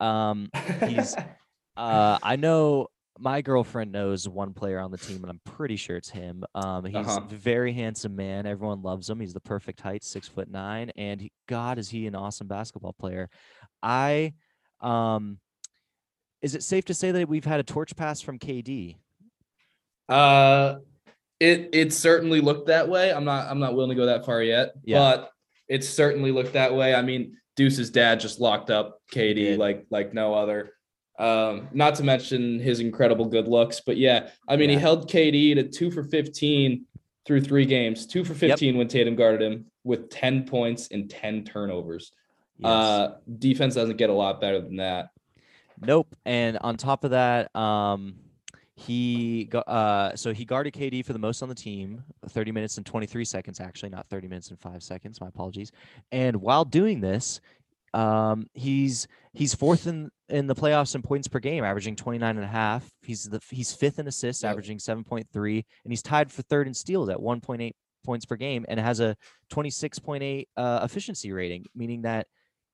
Um, 0.00 0.50
he's 0.86 1.14
uh, 1.76 2.18
I 2.22 2.34
know 2.36 2.88
my 3.18 3.40
girlfriend 3.40 3.92
knows 3.92 4.28
one 4.28 4.52
player 4.52 4.78
on 4.80 4.90
the 4.90 4.98
team, 4.98 5.22
and 5.22 5.30
I'm 5.30 5.40
pretty 5.44 5.76
sure 5.76 5.96
it's 5.96 6.10
him. 6.10 6.44
Um, 6.56 6.84
he's 6.84 6.94
Uh-huh. 6.96 7.20
a 7.22 7.34
very 7.34 7.72
handsome 7.72 8.14
man. 8.16 8.46
Everyone 8.46 8.82
loves 8.82 9.08
him. 9.08 9.20
He's 9.20 9.32
the 9.32 9.40
perfect 9.40 9.80
height, 9.80 10.02
six 10.04 10.26
foot 10.28 10.50
nine, 10.50 10.90
and 10.96 11.20
he, 11.20 11.30
God, 11.48 11.78
is 11.78 11.88
he 11.88 12.06
an 12.08 12.14
awesome 12.16 12.46
basketball 12.48 12.92
player? 12.98 13.30
I, 13.82 14.34
um, 14.80 15.38
is 16.46 16.54
it 16.54 16.62
safe 16.62 16.84
to 16.84 16.94
say 16.94 17.10
that 17.10 17.28
we've 17.28 17.44
had 17.44 17.58
a 17.58 17.64
torch 17.64 17.96
pass 17.96 18.20
from 18.20 18.38
KD? 18.38 18.94
Uh, 20.08 20.76
it 21.40 21.70
it 21.72 21.92
certainly 21.92 22.40
looked 22.40 22.68
that 22.68 22.88
way. 22.88 23.12
I'm 23.12 23.24
not 23.24 23.50
I'm 23.50 23.58
not 23.58 23.74
willing 23.74 23.90
to 23.90 23.96
go 23.96 24.06
that 24.06 24.24
far 24.24 24.40
yet, 24.42 24.74
Yeah. 24.84 24.98
but 25.00 25.32
it 25.68 25.82
certainly 25.82 26.30
looked 26.30 26.52
that 26.52 26.72
way. 26.72 26.94
I 26.94 27.02
mean, 27.02 27.36
Deuce's 27.56 27.90
dad 27.90 28.20
just 28.20 28.38
locked 28.40 28.70
up 28.70 29.00
KD 29.12 29.58
like 29.58 29.86
like 29.90 30.14
no 30.14 30.34
other. 30.34 30.72
Um, 31.18 31.68
not 31.72 31.96
to 31.96 32.04
mention 32.04 32.60
his 32.60 32.78
incredible 32.78 33.24
good 33.24 33.48
looks, 33.48 33.80
but 33.84 33.96
yeah, 33.96 34.28
I 34.46 34.56
mean, 34.56 34.70
he 34.70 34.76
held 34.76 35.10
KD 35.10 35.56
to 35.56 35.64
two 35.64 35.90
for 35.90 36.04
15 36.04 36.84
through 37.26 37.40
three 37.40 37.64
games, 37.64 38.06
two 38.06 38.22
for 38.22 38.34
15 38.34 38.76
when 38.76 38.86
Tatum 38.86 39.16
guarded 39.16 39.40
him 39.42 39.66
with 39.82 40.10
10 40.10 40.44
points 40.46 40.88
and 40.92 41.10
10 41.10 41.42
turnovers. 41.44 42.12
Yes. 42.58 42.68
Uh, 42.68 43.14
defense 43.38 43.74
doesn't 43.74 43.96
get 43.96 44.10
a 44.10 44.12
lot 44.12 44.40
better 44.42 44.60
than 44.60 44.76
that. 44.76 45.08
Nope. 45.80 46.14
And 46.24 46.58
on 46.58 46.76
top 46.76 47.04
of 47.04 47.10
that, 47.10 47.54
um, 47.56 48.16
he 48.78 49.44
got 49.46 49.66
uh 49.66 50.14
so 50.16 50.34
he 50.34 50.44
guarded 50.44 50.74
KD 50.74 51.02
for 51.02 51.14
the 51.14 51.18
most 51.18 51.42
on 51.42 51.48
the 51.48 51.54
team, 51.54 52.04
30 52.28 52.52
minutes 52.52 52.76
and 52.76 52.84
23 52.84 53.24
seconds 53.24 53.58
actually, 53.58 53.88
not 53.88 54.06
30 54.08 54.28
minutes 54.28 54.50
and 54.50 54.60
5 54.60 54.82
seconds, 54.82 55.18
my 55.20 55.28
apologies. 55.28 55.72
And 56.12 56.36
while 56.36 56.64
doing 56.66 57.00
this, 57.00 57.40
um 57.94 58.46
he's 58.52 59.08
he's 59.32 59.54
fourth 59.54 59.86
in 59.86 60.10
in 60.28 60.46
the 60.46 60.54
playoffs 60.54 60.94
in 60.94 61.00
points 61.00 61.26
per 61.26 61.38
game, 61.38 61.64
averaging 61.64 61.96
29 61.96 62.36
and 62.36 62.44
a 62.44 62.48
half. 62.48 62.86
He's 63.02 63.24
the 63.24 63.40
he's 63.50 63.72
fifth 63.72 63.98
in 63.98 64.08
assists, 64.08 64.42
Yep. 64.42 64.50
averaging 64.52 64.78
7.3, 64.78 65.64
and 65.84 65.92
he's 65.92 66.02
tied 66.02 66.30
for 66.30 66.42
third 66.42 66.66
in 66.66 66.74
steals 66.74 67.08
at 67.08 67.16
1.8 67.16 67.72
points 68.04 68.26
per 68.26 68.36
game 68.36 68.66
and 68.68 68.78
has 68.78 69.00
a 69.00 69.16
26.8 69.50 70.44
uh, 70.58 70.80
efficiency 70.82 71.32
rating, 71.32 71.64
meaning 71.74 72.02
that 72.02 72.26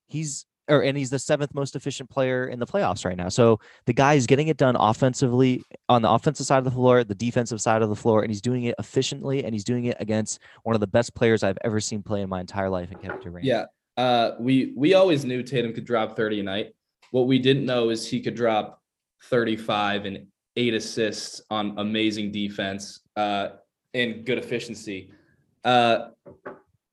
he's 0.08 0.46
or 0.72 0.82
and 0.82 0.96
he's 0.96 1.10
the 1.10 1.18
seventh 1.18 1.54
most 1.54 1.76
efficient 1.76 2.08
player 2.10 2.46
in 2.46 2.58
the 2.58 2.66
playoffs 2.66 3.04
right 3.04 3.16
now. 3.16 3.28
So 3.28 3.60
the 3.86 3.92
guy 3.92 4.14
is 4.14 4.26
getting 4.26 4.48
it 4.48 4.56
done 4.56 4.74
offensively 4.76 5.62
on 5.88 6.02
the 6.02 6.10
offensive 6.10 6.46
side 6.46 6.58
of 6.58 6.64
the 6.64 6.70
floor, 6.70 7.04
the 7.04 7.14
defensive 7.14 7.60
side 7.60 7.82
of 7.82 7.88
the 7.88 7.96
floor, 7.96 8.22
and 8.22 8.30
he's 8.30 8.40
doing 8.40 8.64
it 8.64 8.74
efficiently 8.78 9.44
and 9.44 9.54
he's 9.54 9.64
doing 9.64 9.84
it 9.84 9.96
against 10.00 10.40
one 10.62 10.74
of 10.74 10.80
the 10.80 10.86
best 10.86 11.14
players 11.14 11.42
I've 11.42 11.58
ever 11.62 11.80
seen 11.80 12.02
play 12.02 12.22
in 12.22 12.28
my 12.28 12.40
entire 12.40 12.70
life 12.70 12.90
in 12.90 12.98
Kevin 12.98 13.20
Durant. 13.20 13.44
Yeah. 13.44 13.64
Uh, 13.96 14.32
we 14.40 14.72
we 14.76 14.94
always 14.94 15.24
knew 15.24 15.42
Tatum 15.42 15.74
could 15.74 15.84
drop 15.84 16.16
30 16.16 16.40
a 16.40 16.42
night. 16.42 16.74
What 17.10 17.26
we 17.26 17.38
didn't 17.38 17.66
know 17.66 17.90
is 17.90 18.08
he 18.08 18.20
could 18.22 18.34
drop 18.34 18.80
35 19.24 20.06
and 20.06 20.26
eight 20.56 20.74
assists 20.74 21.42
on 21.50 21.74
amazing 21.78 22.32
defense 22.32 23.00
uh, 23.16 23.48
and 23.92 24.24
good 24.24 24.38
efficiency. 24.38 25.10
Uh, 25.64 26.08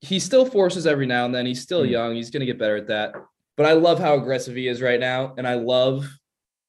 he 0.02 0.20
still 0.20 0.46
forces 0.46 0.86
every 0.88 1.06
now 1.06 1.26
and 1.26 1.34
then. 1.34 1.46
He's 1.46 1.62
still 1.62 1.84
Mm. 1.84 1.90
young. 1.90 2.16
He's 2.16 2.30
going 2.30 2.40
to 2.42 2.46
get 2.46 2.58
better 2.60 2.78
at 2.78 2.88
that. 2.88 3.14
But 3.60 3.66
I 3.66 3.74
love 3.74 4.00
how 4.00 4.16
aggressive 4.16 4.56
he 4.56 4.70
is 4.70 4.82
right 4.82 5.02
now, 5.02 5.34
and 5.38 5.46
I 5.46 5.56
love 5.56 6.08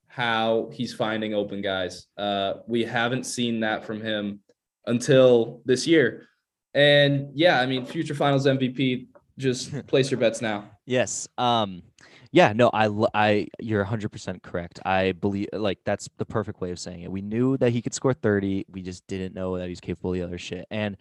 how 0.09 0.71
he's 0.73 0.93
finding 0.93 1.35
open 1.35 1.63
guys. 1.63 2.09
Uh, 2.17 2.55
we 2.67 2.83
haven't 2.83 3.27
seen 3.27 3.61
that 3.61 3.85
from 3.85 4.01
him 4.01 4.41
until 4.87 5.63
this 5.65 5.87
year. 5.87 6.27
And 6.75 7.29
yeah, 7.33 7.61
I 7.61 7.67
mean, 7.67 7.87
future 7.87 8.17
Finals 8.17 8.45
MVP. 8.45 9.07
Just 9.39 9.87
place 9.87 10.11
your 10.11 10.19
bets 10.19 10.43
now. 10.43 10.69
Yes. 10.85 11.29
Um 11.39 11.85
yeah, 12.33 12.53
no, 12.53 12.71
I, 12.73 12.89
I, 13.13 13.49
you're 13.59 13.85
100% 13.85 14.41
correct. 14.43 14.79
I 14.85 15.13
believe 15.13 15.49
like 15.53 15.79
that's 15.85 16.09
the 16.19 16.25
perfect 16.25 16.61
way 16.61 16.71
of 16.71 16.79
saying 16.79 17.03
it. 17.03 17.11
We 17.11 17.23
knew 17.23 17.57
that 17.57 17.71
he 17.71 17.83
could 17.83 17.93
score 17.93 18.15
30, 18.15 18.67
we 18.71 18.83
just 18.83 19.05
didn't 19.09 19.35
know 19.35 19.59
that 19.59 19.69
he's 19.69 19.81
capable 19.81 20.11
of 20.11 20.15
the 20.15 20.23
other 20.23 20.39
shit. 20.39 20.65
And 20.71 20.97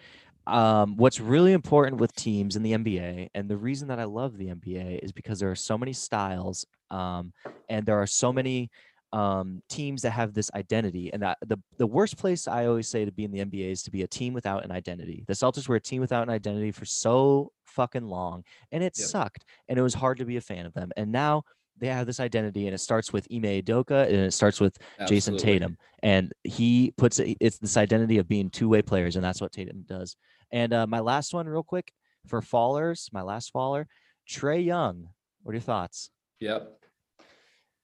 um 0.50 0.96
what's 0.98 1.20
really 1.20 1.54
important 1.54 1.98
with 1.98 2.14
teams 2.16 2.56
in 2.56 2.64
the 2.64 2.74
NBA 2.74 3.30
and 3.36 3.50
the 3.50 3.58
reason 3.58 3.88
that 3.90 4.00
I 4.00 4.06
love 4.06 4.38
the 4.38 4.48
NBA 4.48 5.00
is 5.04 5.12
because 5.12 5.40
there 5.40 5.52
are 5.52 5.56
so 5.56 5.78
many 5.78 5.94
styles 5.94 6.66
um 6.92 7.34
and 7.70 7.86
there 7.86 8.02
are 8.02 8.08
so 8.08 8.34
many 8.34 8.70
um 9.12 9.62
teams 9.70 10.04
that 10.04 10.12
have 10.12 10.34
this 10.34 10.52
identity 10.56 11.12
and 11.14 11.24
that 11.24 11.38
the 11.46 11.58
the 11.78 11.88
worst 11.88 12.18
place 12.18 12.48
I 12.48 12.66
always 12.68 12.88
say 12.88 13.06
to 13.06 13.12
be 13.12 13.24
in 13.26 13.32
the 13.32 13.40
NBA 13.40 13.72
is 13.72 13.84
to 13.84 13.92
be 13.92 14.04
a 14.04 14.08
team 14.08 14.34
without 14.34 14.64
an 14.66 14.72
identity. 14.72 15.24
The 15.28 15.34
Celtics 15.34 15.68
were 15.68 15.78
a 15.78 15.82
team 15.82 16.02
without 16.02 16.24
an 16.24 16.30
identity 16.30 16.72
for 16.72 16.86
so 16.86 17.52
fucking 17.66 18.06
long 18.06 18.44
and 18.72 18.84
it 18.84 18.96
Yep. 18.98 19.06
sucked 19.08 19.46
and 19.68 19.80
it 19.80 19.82
was 19.82 19.94
hard 19.96 20.18
to 20.20 20.26
be 20.26 20.38
a 20.38 20.42
fan 20.42 20.66
of 20.66 20.74
them. 20.74 20.92
And 20.98 21.12
now 21.12 21.44
they 21.78 21.88
have 21.88 22.06
this 22.08 22.20
identity 22.20 22.66
and 22.68 22.76
it 22.76 22.80
starts 22.80 23.14
with 23.14 23.26
Ime 23.34 23.44
Udoka 23.64 24.06
and 24.08 24.16
it 24.18 24.34
starts 24.34 24.60
with 24.60 24.78
Jayson 25.08 25.38
Tatum 25.38 25.78
and 26.04 26.34
he 26.44 26.92
puts 26.98 27.20
it 27.20 27.38
it's 27.40 27.58
this 27.60 27.78
identity 27.78 28.18
of 28.18 28.28
being 28.28 28.50
two-way 28.50 28.82
players 28.82 29.16
and 29.16 29.24
that's 29.24 29.42
what 29.42 29.52
Tatum 29.54 29.84
does. 29.88 30.16
And 30.52 30.74
uh, 30.74 30.88
my 30.88 31.00
last 31.00 31.34
one 31.34 31.48
real 31.48 31.64
quick 31.64 31.92
for 32.28 32.42
fallers, 32.42 33.12
my 33.14 33.22
last 33.22 33.52
faller, 33.52 33.88
Trae 34.28 34.64
Young. 34.64 35.10
What 35.44 35.52
are 35.52 35.56
your 35.56 35.62
thoughts? 35.62 36.10
Yep. 36.40 36.72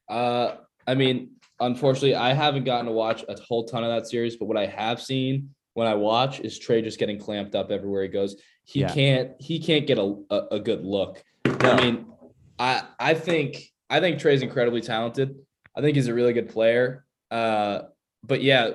Uh, 0.09 0.55
I 0.87 0.95
mean, 0.95 1.31
unfortunately, 1.59 2.15
I 2.15 2.33
haven't 2.33 2.63
gotten 2.63 2.85
to 2.85 2.91
watch 2.91 3.23
a 3.27 3.39
whole 3.41 3.65
ton 3.65 3.83
of 3.83 3.89
that 3.89 4.07
series, 4.07 4.35
but 4.35 4.45
what 4.45 4.57
I 4.57 4.65
have 4.67 5.01
seen 5.01 5.55
when 5.73 5.87
I 5.87 5.95
watch 5.95 6.39
is 6.39 6.59
Trae 6.59 6.83
just 6.83 6.99
getting 6.99 7.19
clamped 7.19 7.55
up 7.55 7.71
everywhere 7.71 8.03
he 8.03 8.09
goes. 8.09 8.35
He 8.63 8.81
Yeah. 8.81 8.93
can't. 8.93 9.31
He 9.39 9.59
can't 9.59 9.87
get 9.87 9.97
a, 9.97 10.15
a, 10.29 10.37
a 10.51 10.59
good 10.59 10.83
look. 10.83 11.23
No. 11.45 11.53
I 11.71 11.81
mean, 11.81 12.05
I 12.59 12.83
I 12.99 13.13
think 13.13 13.71
I 13.89 13.99
think 13.99 14.19
Trae's 14.19 14.41
incredibly 14.41 14.81
talented. 14.81 15.35
I 15.75 15.81
think 15.81 15.95
he's 15.95 16.07
a 16.07 16.13
really 16.13 16.33
good 16.33 16.49
player. 16.49 17.05
Uh, 17.29 17.81
but 18.23 18.41
yeah, 18.41 18.71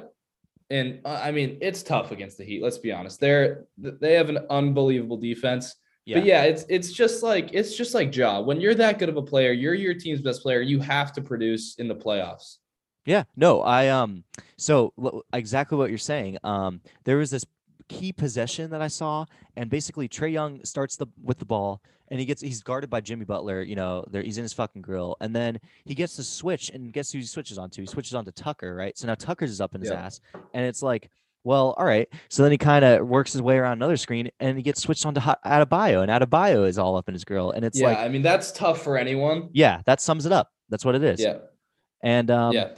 and 0.71 1.01
uh, 1.05 1.21
I 1.23 1.33
mean, 1.33 1.59
it's 1.61 1.83
tough 1.83 2.13
against 2.13 2.39
the 2.39 2.45
Heat. 2.45 2.63
Let's 2.63 2.79
be 2.79 2.93
honest. 2.93 3.21
They're 3.21 3.67
they 3.79 4.15
have 4.15 4.29
an 4.29 4.39
unbelievable 4.51 5.17
defense. 5.17 5.75
But 6.13 6.25
yeah, 6.25 6.43
it's 6.43 6.65
it's 6.69 6.93
just 6.93 7.23
like 7.23 7.51
it's 7.53 7.77
just 7.77 7.95
like 7.95 8.15
Ja. 8.15 8.41
When 8.41 8.61
you're 8.61 8.75
that 8.75 8.99
good 8.99 9.09
of 9.09 9.17
a 9.17 9.23
player, 9.23 9.53
you're 9.53 9.75
your 9.75 9.95
team's 9.95 10.21
best 10.21 10.43
player. 10.43 10.61
You 10.61 10.81
have 10.81 11.13
to 11.13 11.21
produce 11.21 11.77
in 11.77 11.87
the 11.89 11.95
playoffs. 11.95 12.57
Yeah, 13.07 13.25
no, 13.37 13.63
I 13.63 13.89
um 13.89 14.25
so 14.57 14.93
l- 15.01 15.23
exactly 15.33 15.79
what 15.79 15.89
you're 15.89 15.99
saying. 15.99 16.39
Um 16.43 16.81
there 17.05 17.17
was 17.17 17.31
this 17.31 17.45
key 17.89 18.13
possession 18.13 18.71
that 18.71 18.83
I 18.83 18.89
saw 18.89 19.25
and 19.57 19.69
basically 19.69 20.09
Trae 20.09 20.33
Young 20.33 20.65
starts 20.65 20.97
the 20.97 21.07
with 21.23 21.39
the 21.39 21.45
ball 21.45 21.81
and 22.11 22.19
he 22.21 22.27
gets 22.27 22.41
he's 22.43 22.63
guarded 22.63 22.91
by 22.91 23.01
Jimmy 23.01 23.25
Butler, 23.25 23.63
you 23.63 23.77
know, 23.77 24.05
there 24.11 24.23
he's 24.23 24.39
in 24.39 24.43
his 24.43 24.53
fucking 24.53 24.83
grill 24.83 25.17
and 25.21 25.35
then 25.35 25.59
he 25.85 25.95
gets 25.95 26.17
to 26.17 26.23
switch 26.25 26.71
and 26.71 26.93
guess 26.93 27.13
who 27.13 27.19
he 27.19 27.25
switches 27.25 27.57
onto? 27.59 27.81
He 27.83 27.87
switches 27.87 28.15
onto 28.15 28.33
Tucker, 28.33 28.75
right? 28.75 28.97
So 28.99 29.07
now 29.07 29.15
Tucker's 29.15 29.51
is 29.51 29.61
up 29.61 29.75
in 29.75 29.81
his 29.81 29.91
Yeah. 29.91 30.01
ass 30.05 30.21
and 30.55 30.65
it's 30.65 30.83
like 30.83 31.11
well, 31.43 31.75
all 31.79 31.87
right. 31.87 32.07
So 32.29 32.43
then 32.43 32.53
he 32.53 32.59
kind 32.59 32.85
of 32.85 33.09
works 33.09 33.33
his 33.33 33.41
way 33.41 33.57
around 33.57 33.73
another 33.79 33.97
screen 33.97 34.31
and 34.41 34.59
he 34.59 34.63
gets 34.63 34.83
switched 34.83 35.07
onto 35.07 35.21
Ha- 35.21 35.39
Adebayo 35.47 36.03
and 36.07 36.11
Adebayo 36.11 36.69
is 36.69 36.77
all 36.77 36.97
up 36.97 37.09
in 37.09 37.15
his 37.15 37.25
grill 37.25 37.53
and 37.53 37.65
it's 37.65 37.79
yeah, 37.81 37.87
like 37.87 37.99
I 37.99 38.09
mean 38.09 38.21
that's 38.21 38.53
tough 38.53 38.83
for 38.83 38.99
anyone. 38.99 39.49
yeah, 39.53 39.81
that 39.87 40.03
sums 40.03 40.27
it 40.27 40.33
up. 40.33 40.51
That's 40.69 40.85
what 40.85 40.95
it 40.95 41.03
is. 41.03 41.19
Yeah, 41.21 41.39
And 42.03 42.31
um 42.31 42.53
yeah, 42.53 42.69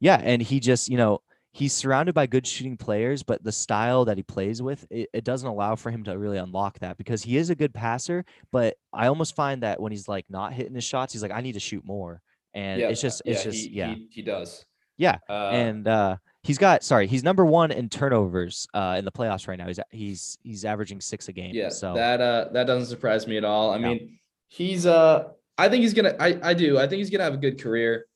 yeah, 0.00 0.20
and 0.22 0.40
he 0.42 0.60
just, 0.60 0.88
you 0.88 0.96
know, 0.98 1.20
he's 1.52 1.72
surrounded 1.72 2.14
by 2.14 2.26
good 2.26 2.46
shooting 2.46 2.76
players, 2.76 3.22
but 3.22 3.42
the 3.44 3.52
style 3.52 4.06
that 4.06 4.16
he 4.16 4.22
plays 4.22 4.62
with, 4.62 4.86
it, 4.90 5.08
it 5.12 5.24
doesn't 5.24 5.48
allow 5.48 5.76
for 5.76 5.90
him 5.90 6.02
to 6.04 6.18
really 6.18 6.38
unlock 6.38 6.78
that 6.80 6.96
because 6.96 7.22
he 7.22 7.36
is 7.36 7.50
a 7.50 7.54
good 7.54 7.74
passer. 7.74 8.24
But 8.50 8.76
I 8.92 9.06
almost 9.06 9.36
find 9.36 9.62
that 9.62 9.80
when 9.80 9.92
he's 9.92 10.08
like 10.08 10.24
not 10.30 10.52
hitting 10.52 10.74
his 10.74 10.84
shots, 10.84 11.12
he's 11.12 11.22
like, 11.22 11.30
I 11.30 11.42
need 11.42 11.52
to 11.52 11.60
shoot 11.60 11.84
more. 11.84 12.22
And 12.54 12.80
yeah. 12.80 12.88
it's 12.88 13.00
just, 13.00 13.22
it's 13.24 13.44
yeah, 13.44 13.50
just, 13.50 13.64
he, 13.64 13.70
yeah. 13.70 13.94
he, 13.94 14.08
he 14.10 14.22
does. 14.22 14.64
Yeah, 14.98 15.18
Uh, 15.28 15.48
and 15.48 15.88
uh, 15.88 16.16
he's 16.42 16.58
got, 16.58 16.84
sorry, 16.84 17.06
he's 17.06 17.24
number 17.24 17.44
one 17.44 17.70
in 17.70 17.88
turnovers 17.88 18.68
uh, 18.74 18.96
in 18.98 19.04
the 19.04 19.12
playoffs 19.12 19.48
right 19.48 19.58
now. 19.58 19.66
He's 19.66 19.80
he's 19.90 20.38
he's 20.42 20.64
averaging 20.64 21.00
six 21.00 21.28
a 21.28 21.32
game. 21.32 21.54
yeah, 21.54 21.70
so 21.70 21.94
that 21.94 22.20
uh 22.20 22.48
that 22.52 22.66
doesn't 22.66 22.86
surprise 22.86 23.26
me 23.26 23.36
at 23.36 23.44
all. 23.44 23.72
I 23.72 23.78
mean, 23.78 24.18
he's 24.48 24.86
uh 24.86 25.30
I 25.56 25.68
think 25.68 25.82
he's 25.82 25.94
gonna 25.94 26.14
I 26.20 26.38
I 26.42 26.54
do 26.54 26.78
I 26.78 26.86
think 26.86 26.98
he's 26.98 27.10
gonna 27.10 27.24
have 27.24 27.34
a 27.34 27.38
good 27.38 27.60
career. 27.60 28.06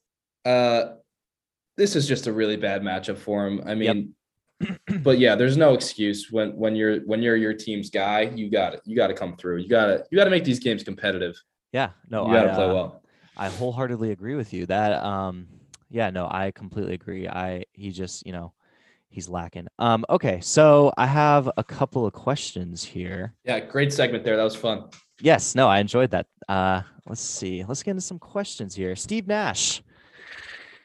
Uh, 0.44 0.94
this 1.77 1.97
is 1.97 2.07
just 2.09 2.27
a 2.27 2.33
really 2.33 2.57
bad 2.57 2.83
matchup 2.83 3.19
for 3.19 3.47
him. 3.47 3.61
I 3.67 3.75
Yep. 3.75 3.95
mean. 3.97 4.15
but 5.03 5.19
yeah, 5.19 5.35
there's 5.35 5.57
no 5.59 5.75
excuse 5.75 6.31
when 6.31 6.57
when 6.57 6.75
you're 6.75 7.01
when 7.01 7.23
you're 7.23 7.37
your 7.37 7.53
team's 7.53 7.91
guy. 7.91 8.23
You 8.23 8.51
got 8.51 8.73
it. 8.75 8.81
You 8.87 8.97
got 8.97 9.09
to 9.09 9.15
come 9.15 9.37
through. 9.37 9.59
You 9.59 9.69
got 9.69 9.87
to 9.87 10.05
you 10.11 10.17
got 10.17 10.25
to 10.25 10.31
make 10.31 10.45
these 10.45 10.59
games 10.59 10.83
competitive. 10.83 11.35
yeah, 11.73 11.91
no, 12.09 12.27
you 12.27 12.33
got 12.33 12.45
to 12.45 12.53
I, 12.53 12.55
play 12.55 12.65
uh, 12.65 12.75
well. 12.75 13.03
I 13.37 13.49
wholeheartedly 13.51 14.12
agree 14.12 14.35
with 14.35 14.55
you. 14.55 14.65
That 14.65 14.93
um 15.05 15.47
yeah, 15.91 16.09
no, 16.11 16.27
I 16.31 16.53
completely 16.53 16.95
agree. 16.95 17.29
I 17.29 17.65
he 17.75 17.91
just, 17.91 18.25
you 18.27 18.33
know, 18.33 18.55
he's 19.11 19.29
lacking. 19.29 19.67
Um 19.79 20.07
okay, 20.09 20.41
so 20.41 20.91
I 20.97 21.05
have 21.07 21.51
a 21.59 21.62
couple 21.65 22.07
of 22.07 22.15
questions 22.15 22.83
here. 22.83 23.35
Yeah, 23.45 23.61
great 23.61 23.93
segment 23.93 24.25
there. 24.25 24.39
That 24.39 24.43
was 24.43 24.57
fun. 24.57 24.89
Yes, 25.21 25.55
no, 25.55 25.69
I 25.69 25.81
enjoyed 25.81 26.12
that. 26.12 26.29
Uh 26.49 26.81
let's 27.05 27.21
see. 27.21 27.62
Let's 27.62 27.83
get 27.83 27.91
into 27.91 28.01
some 28.01 28.19
questions 28.19 28.75
here. 28.75 28.97
Steve 28.97 29.27
Nash, 29.27 29.83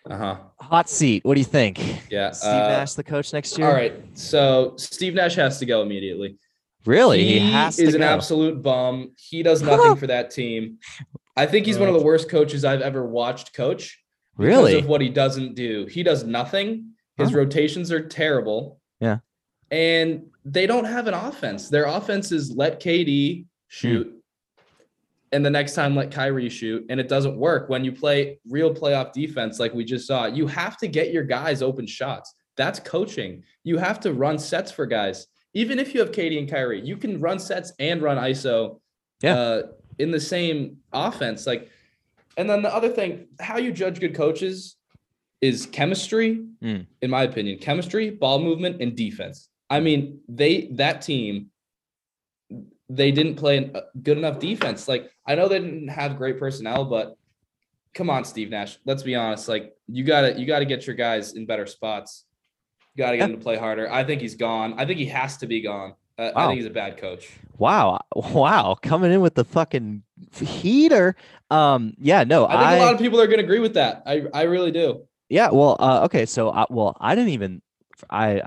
Uh 0.09 0.17
huh. 0.17 0.37
hot 0.59 0.89
seat. 0.89 1.23
What 1.23 1.35
do 1.35 1.39
you 1.41 1.45
think? 1.45 1.79
Yeah. 2.09 2.31
Steve 2.31 2.49
uh, 2.51 2.67
Nash 2.69 2.93
the 2.93 3.03
coach 3.03 3.33
next 3.33 3.57
year? 3.57 3.67
All 3.67 3.73
right. 3.73 3.93
So 4.17 4.73
Steve 4.77 5.13
Nash 5.13 5.35
has 5.35 5.59
to 5.59 5.65
go 5.65 5.81
immediately. 5.83 6.37
Really? 6.85 7.23
He, 7.23 7.39
has 7.51 7.77
is 7.77 7.93
an 7.93 8.01
go. 8.01 8.07
absolute 8.07 8.63
bum. 8.63 9.11
He 9.17 9.43
does 9.43 9.61
nothing 9.61 9.95
for 9.97 10.07
that 10.07 10.31
team. 10.31 10.79
I 11.37 11.45
think 11.45 11.65
he's 11.67 11.77
one 11.77 11.87
of 11.87 11.93
the 11.93 12.01
worst 12.01 12.29
coaches 12.29 12.65
I've 12.65 12.81
ever 12.81 13.05
watched 13.05 13.53
coach. 13.53 14.01
because 14.37 14.47
Really? 14.47 14.79
of 14.79 14.87
what 14.87 15.01
he 15.01 15.09
doesn't 15.09 15.53
do. 15.53 15.85
He 15.85 16.01
does 16.03 16.23
nothing. 16.23 16.93
His 17.17 17.29
Huh. 17.29 17.37
rotations 17.37 17.91
are 17.91 18.01
terrible. 18.07 18.79
Yeah. 18.99 19.19
And 19.69 20.25
they 20.43 20.65
don't 20.65 20.85
have 20.85 21.05
an 21.07 21.13
offense. 21.13 21.69
Their 21.69 21.85
offense 21.85 22.31
is 22.31 22.51
let 22.51 22.79
KD 22.81 23.45
shoot. 23.67 24.20
And 25.31 25.45
the 25.45 25.49
next 25.49 25.75
time 25.75 25.95
let 25.95 26.11
Kyrie 26.11 26.49
shoot. 26.49 26.85
And 26.89 26.99
it 26.99 27.07
doesn't 27.07 27.37
work. 27.37 27.69
When 27.69 27.85
you 27.85 27.91
play 27.91 28.39
real 28.49 28.73
playoff 28.73 29.13
defense, 29.13 29.59
like 29.59 29.73
we 29.73 29.85
just 29.85 30.05
saw, 30.05 30.25
you 30.25 30.45
have 30.47 30.77
to 30.77 30.87
get 30.87 31.11
your 31.13 31.23
guys 31.23 31.61
open 31.61 31.87
shots. 31.87 32.33
That's 32.57 32.79
coaching. 32.79 33.43
You 33.63 33.77
have 33.77 33.99
to 34.01 34.13
run 34.13 34.37
sets 34.37 34.71
for 34.71 34.85
guys. 34.85 35.27
Even 35.53 35.79
if 35.79 35.93
you 35.93 36.01
have 36.01 36.11
KD 36.11 36.37
and 36.37 36.49
Kyrie, 36.49 36.81
you 36.81 36.97
can 36.97 37.19
run 37.21 37.39
sets 37.39 37.71
and 37.79 38.01
run 38.01 38.17
ISO 38.17 38.79
Yeah. 39.23 39.35
uh, 39.37 39.61
in 39.99 40.11
the 40.11 40.19
same 40.19 40.77
offense. 40.91 41.47
Like, 41.47 41.69
and 42.37 42.49
then 42.49 42.61
the 42.61 42.73
other 42.73 42.89
thing, 42.89 43.27
how 43.39 43.57
you 43.57 43.71
judge 43.71 43.99
good 43.99 44.15
coaches 44.15 44.75
is 45.41 45.65
chemistry, 45.65 46.45
Mm. 46.61 46.85
in 47.01 47.09
my 47.09 47.23
opinion, 47.23 47.57
chemistry, 47.59 48.09
ball 48.09 48.39
movement, 48.39 48.81
and 48.81 48.95
defense. 48.95 49.49
I 49.69 49.79
mean, 49.79 50.19
they 50.27 50.67
that 50.73 51.01
team, 51.01 51.51
they 52.89 53.11
didn't 53.11 53.35
play 53.35 53.57
a 53.73 53.83
good 54.03 54.17
enough 54.17 54.39
defense. 54.39 54.87
Like, 54.87 55.09
I 55.31 55.35
know 55.35 55.47
they 55.47 55.59
didn't 55.59 55.87
have 55.87 56.17
great 56.17 56.37
personnel, 56.37 56.83
but 56.83 57.17
come 57.93 58.09
on, 58.09 58.25
Steve 58.25 58.49
Nash. 58.49 58.77
Let's 58.85 59.01
be 59.01 59.15
honest. 59.15 59.47
Like, 59.47 59.73
you 59.87 60.03
gotta 60.03 60.37
you 60.37 60.45
gotta 60.45 60.65
get 60.65 60.85
your 60.85 60.95
guys 60.95 61.33
in 61.33 61.45
better 61.45 61.65
spots. 61.65 62.25
You 62.95 63.03
Got 63.05 63.11
to 63.11 63.17
get 63.17 63.23
Yeah. 63.29 63.33
him 63.33 63.39
to 63.39 63.43
play 63.43 63.55
harder. 63.55 63.89
I 63.89 64.03
think 64.03 64.19
he's 64.19 64.35
gone. 64.35 64.73
I 64.77 64.85
think 64.85 64.99
he 64.99 65.05
has 65.05 65.37
to 65.37 65.47
be 65.47 65.61
gone. 65.61 65.93
Uh, 66.19 66.23
I 66.35 66.41
Wow. 66.41 66.47
think 66.49 66.57
he's 66.57 66.65
a 66.65 66.73
bad 66.73 66.97
coach. 66.97 67.29
Wow, 67.57 68.01
wow, 68.13 68.75
coming 68.81 69.13
in 69.13 69.21
with 69.21 69.33
the 69.35 69.45
fucking 69.45 70.03
heater. 70.35 71.15
Um, 71.49 71.93
yeah, 71.97 72.25
no, 72.25 72.45
I 72.47 72.69
think 72.71 72.81
a 72.81 72.85
lot 72.85 72.93
of 72.93 72.99
people 72.99 73.21
are 73.21 73.27
going 73.27 73.37
to 73.37 73.45
agree 73.45 73.59
with 73.59 73.75
that. 73.75 74.03
I 74.05 74.25
I 74.33 74.41
really 74.43 74.71
do. 74.71 75.07
Yeah, 75.29 75.51
well, 75.51 75.77
uh, 75.79 76.03
okay, 76.03 76.25
so 76.25 76.51
I, 76.51 76.65
well, 76.69 76.97
I 76.99 77.15
didn't 77.15 77.29
even, 77.29 77.61
I, 78.09 78.41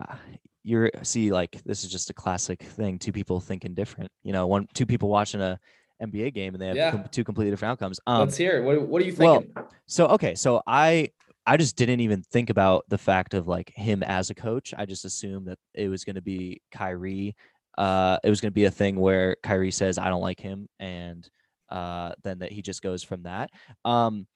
you're 0.62 0.90
see, 1.02 1.32
like 1.32 1.62
this 1.64 1.82
is 1.84 1.90
just 1.90 2.10
a 2.10 2.14
classic 2.14 2.62
thing. 2.62 2.98
Two 2.98 3.12
people 3.12 3.40
thinking 3.40 3.72
different. 3.72 4.10
You 4.24 4.34
know, 4.34 4.46
one, 4.46 4.68
two 4.74 4.84
people 4.84 5.08
watching 5.08 5.40
a 5.40 5.58
NBA 6.02 6.34
game 6.34 6.54
and 6.54 6.62
they 6.62 6.68
have 6.68 6.76
Yeah. 6.76 7.02
two 7.10 7.24
completely 7.24 7.50
different 7.50 7.72
outcomes. 7.72 8.00
Um, 8.06 8.20
Let's 8.20 8.36
hear 8.36 8.58
it. 8.58 8.64
What, 8.64 8.82
what 8.88 9.02
are 9.02 9.04
you 9.04 9.14
well, 9.16 9.44
so 9.86 10.06
okay, 10.08 10.34
so 10.34 10.62
I, 10.66 11.10
I 11.46 11.56
just 11.56 11.76
didn't 11.76 12.00
even 12.00 12.22
think 12.22 12.50
about 12.50 12.84
the 12.88 12.98
fact 12.98 13.34
of 13.34 13.46
like 13.48 13.72
him 13.74 14.02
as 14.02 14.30
a 14.30 14.34
coach. 14.34 14.72
I 14.76 14.86
just 14.86 15.04
assumed 15.04 15.46
that 15.48 15.58
it 15.74 15.88
was 15.88 16.04
going 16.04 16.16
to 16.16 16.22
be 16.22 16.60
Kyrie. 16.72 17.36
Uh, 17.76 18.18
it 18.24 18.30
was 18.30 18.40
going 18.40 18.50
to 18.50 18.54
be 18.54 18.64
a 18.64 18.70
thing 18.70 18.96
where 18.96 19.36
Kyrie 19.42 19.70
says, 19.70 19.98
"I 19.98 20.08
don't 20.08 20.22
like 20.22 20.40
him," 20.40 20.68
and 20.78 21.28
uh, 21.70 22.12
then 22.22 22.38
that 22.38 22.52
he 22.52 22.62
just 22.62 22.82
goes 22.82 23.02
from 23.02 23.24
that. 23.24 23.50
Um, 23.84 24.26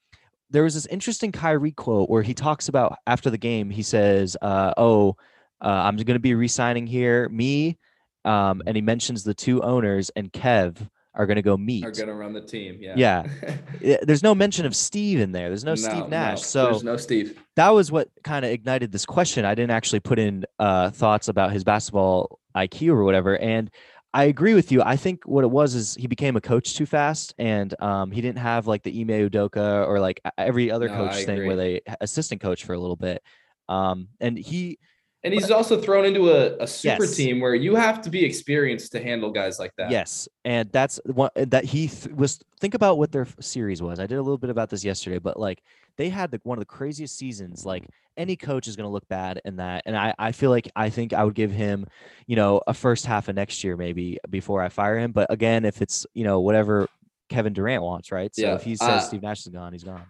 there 0.49 0.63
was 0.63 0.73
this 0.73 0.85
interesting 0.87 1.31
Kyrie 1.31 1.71
quote 1.71 2.09
where 2.09 2.23
he 2.23 2.33
talks 2.33 2.67
about 2.67 2.97
after 3.07 3.29
the 3.29 3.37
game. 3.37 3.69
He 3.69 3.81
says, 3.83 4.35
uh, 4.41 4.73
"Oh, 4.77 5.15
uh, 5.63 5.67
I'm 5.67 5.95
going 5.95 6.15
to 6.15 6.19
be 6.19 6.35
re-signing 6.35 6.85
here, 6.85 7.29
me," 7.29 7.77
um, 8.25 8.61
and 8.67 8.75
he 8.75 8.81
mentions 8.81 9.23
the 9.23 9.33
two 9.33 9.61
owners 9.63 10.11
and 10.15 10.31
Kev 10.33 10.87
are 11.15 11.25
going 11.25 11.35
to 11.37 11.41
go 11.41 11.57
meet. 11.57 11.83
are 11.85 11.91
going 11.91 12.07
to 12.07 12.13
run 12.13 12.33
the 12.33 12.41
team. 12.41 12.77
Yeah. 12.79 13.25
Yeah. 13.81 13.97
There's 14.03 14.23
no 14.23 14.35
mention 14.35 14.65
of 14.65 14.75
Steve 14.75 15.19
in 15.19 15.31
there. 15.31 15.47
There's 15.49 15.63
no, 15.63 15.75
Steve 15.75 16.09
Nash. 16.09 16.41
so 16.43 16.65
there's 16.65 16.83
no 16.83 16.97
Steve. 16.97 17.39
that 17.55 17.69
was 17.69 17.91
what 17.91 18.09
kind 18.23 18.43
of 18.45 18.51
ignited 18.51 18.91
this 18.91 19.05
question. 19.05 19.45
I 19.45 19.55
didn't 19.55 19.71
actually 19.71 20.01
put 20.01 20.19
in 20.19 20.45
uh, 20.59 20.89
thoughts 20.91 21.27
about 21.29 21.51
his 21.51 21.63
basketball 21.63 22.39
IQ 22.55 22.89
or 22.89 23.03
whatever. 23.03 23.37
And 23.37 23.69
I 24.13 24.25
agree 24.25 24.53
with 24.53 24.71
you. 24.71 24.81
I 24.81 24.95
think 24.95 25.25
what 25.25 25.43
it 25.43 25.51
was 25.51 25.75
is 25.75 25.95
he 25.95 26.07
became 26.07 26.35
a 26.35 26.41
coach 26.41 26.75
too 26.75 26.87
fast, 26.87 27.35
and 27.37 27.79
um, 27.79 28.09
he 28.11 28.21
didn't 28.21 28.39
have 28.39 28.65
like 28.65 28.81
the 28.81 29.01
Ime 29.01 29.29
Udoka 29.29 29.87
or 29.87 29.99
like 29.99 30.19
every 30.37 30.71
other 30.71 30.87
No, 30.87 30.95
coach 30.95 31.25
thing 31.25 31.45
where 31.45 31.55
they 31.55 31.81
assistant 32.01 32.41
coach 32.41 32.65
for 32.65 32.73
a 32.73 32.79
little 32.79 32.95
bit. 32.95 33.21
Um, 33.69 34.07
and 34.19 34.35
he, 34.37 34.79
And 35.23 35.33
he's 35.33 35.51
also 35.51 35.81
thrown 35.81 36.05
into 36.05 36.29
a, 36.29 36.55
a 36.63 36.67
super 36.67 37.03
Yes. 37.03 37.15
team 37.17 37.41
where 37.41 37.53
you 37.53 37.75
have 37.75 38.01
to 38.03 38.09
be 38.09 38.23
experienced 38.23 38.93
to 38.93 39.03
handle 39.03 39.31
guys 39.31 39.59
like 39.59 39.73
that. 39.77 39.91
yes, 39.91 40.29
and 40.45 40.71
that's 40.71 40.99
what 41.05 41.33
that 41.35 41.65
he 41.65 41.87
th- 41.89 42.15
was. 42.15 42.39
Think 42.61 42.73
about 42.73 42.97
what 42.97 43.11
their 43.11 43.23
f- 43.23 43.35
series 43.41 43.81
was. 43.81 43.99
I 43.99 44.07
did 44.07 44.17
a 44.17 44.21
little 44.21 44.37
bit 44.37 44.49
about 44.49 44.69
this 44.69 44.83
yesterday, 44.85 45.19
but 45.19 45.37
like 45.37 45.61
they 45.97 46.07
had 46.07 46.31
the, 46.31 46.39
one 46.43 46.57
of 46.57 46.61
the 46.61 46.65
craziest 46.65 47.17
seasons. 47.17 47.65
Like 47.65 47.83
any 48.15 48.37
coach 48.37 48.67
is 48.69 48.77
going 48.77 48.85
to 48.85 48.91
look 48.91 49.07
bad 49.09 49.41
in 49.43 49.57
that, 49.57 49.83
and 49.85 49.97
I 49.97 50.13
I 50.17 50.31
feel 50.31 50.51
like 50.51 50.71
I 50.75 50.89
think 50.89 51.11
I 51.11 51.25
would 51.25 51.35
give 51.35 51.51
him, 51.51 51.85
you 52.25 52.37
know, 52.37 52.61
a 52.65 52.73
first 52.73 53.05
half 53.05 53.27
of 53.27 53.35
next 53.35 53.61
year 53.61 53.75
maybe 53.75 54.19
before 54.29 54.61
I 54.61 54.69
fire 54.69 54.97
him. 54.97 55.11
But 55.11 55.27
again, 55.29 55.65
if 55.65 55.81
it's 55.81 56.07
you 56.13 56.23
know 56.23 56.39
whatever 56.39 56.87
Kevin 57.27 57.51
Durant 57.51 57.83
wants, 57.83 58.09
right? 58.13 58.33
So 58.33 58.41
Yeah, 58.41 58.55
if 58.55 58.63
he 58.63 58.77
says 58.77 58.87
uh, 58.89 58.99
Steve 58.99 59.21
Nash 59.21 59.41
is 59.41 59.47
gone, 59.51 59.73
he's 59.73 59.83
gone. 59.83 60.05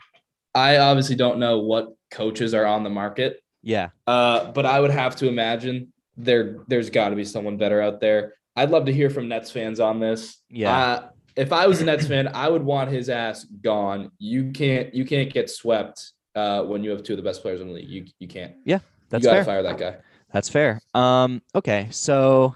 I 0.54 0.78
obviously 0.78 1.15
don't 1.15 1.39
know 1.39 1.60
what 1.60 1.93
coaches 2.12 2.54
are 2.54 2.65
on 2.65 2.84
the 2.84 2.89
market, 2.91 3.41
Yeah, 3.62 3.89
uh, 4.08 4.52
but 4.52 4.65
I 4.65 4.80
would 4.80 4.91
have 4.91 5.15
to 5.17 5.28
imagine 5.28 5.91
there 6.17 6.58
there's 6.67 6.89
got 6.89 7.10
to 7.10 7.15
be 7.15 7.26
someone 7.26 7.58
better 7.58 7.82
out 7.82 8.00
there. 8.00 8.34
I'd 8.56 8.72
love 8.72 8.86
to 8.86 8.93
hear 8.93 9.10
from 9.10 9.28
Nets 9.28 9.52
fans 9.52 9.80
on 9.80 10.00
this. 10.00 10.38
Yeah. 10.50 10.78
Uh, 10.78 11.10
if 11.36 11.54
I 11.54 11.67
was 11.67 11.82
a 11.82 11.86
Nets 11.86 12.08
fan, 12.08 12.28
I 12.28 12.50
would 12.50 12.63
want 12.63 12.91
his 12.91 13.10
ass 13.10 13.45
gone. 13.45 14.12
You 14.17 14.52
can't 14.52 14.93
you 14.93 15.06
can't 15.06 15.32
get 15.32 15.50
swept 15.50 16.12
uh, 16.36 16.63
when 16.63 16.84
you 16.84 16.89
have 16.91 17.04
two 17.04 17.13
of 17.13 17.17
the 17.17 17.24
best 17.24 17.41
players 17.41 17.62
in 17.62 17.67
the 17.67 17.74
league. 17.74 17.89
You 17.89 18.06
you 18.19 18.28
can't. 18.28 18.56
Yeah, 18.65 18.80
that's 19.10 19.24
you 19.24 19.30
gotta 19.30 19.43
fair. 19.43 19.45
fire 19.45 19.63
that 19.63 19.78
guy. 19.78 19.98
That's 20.34 20.50
fair. 20.50 20.82
Um, 20.93 21.41
okay, 21.56 21.88
so 21.91 22.56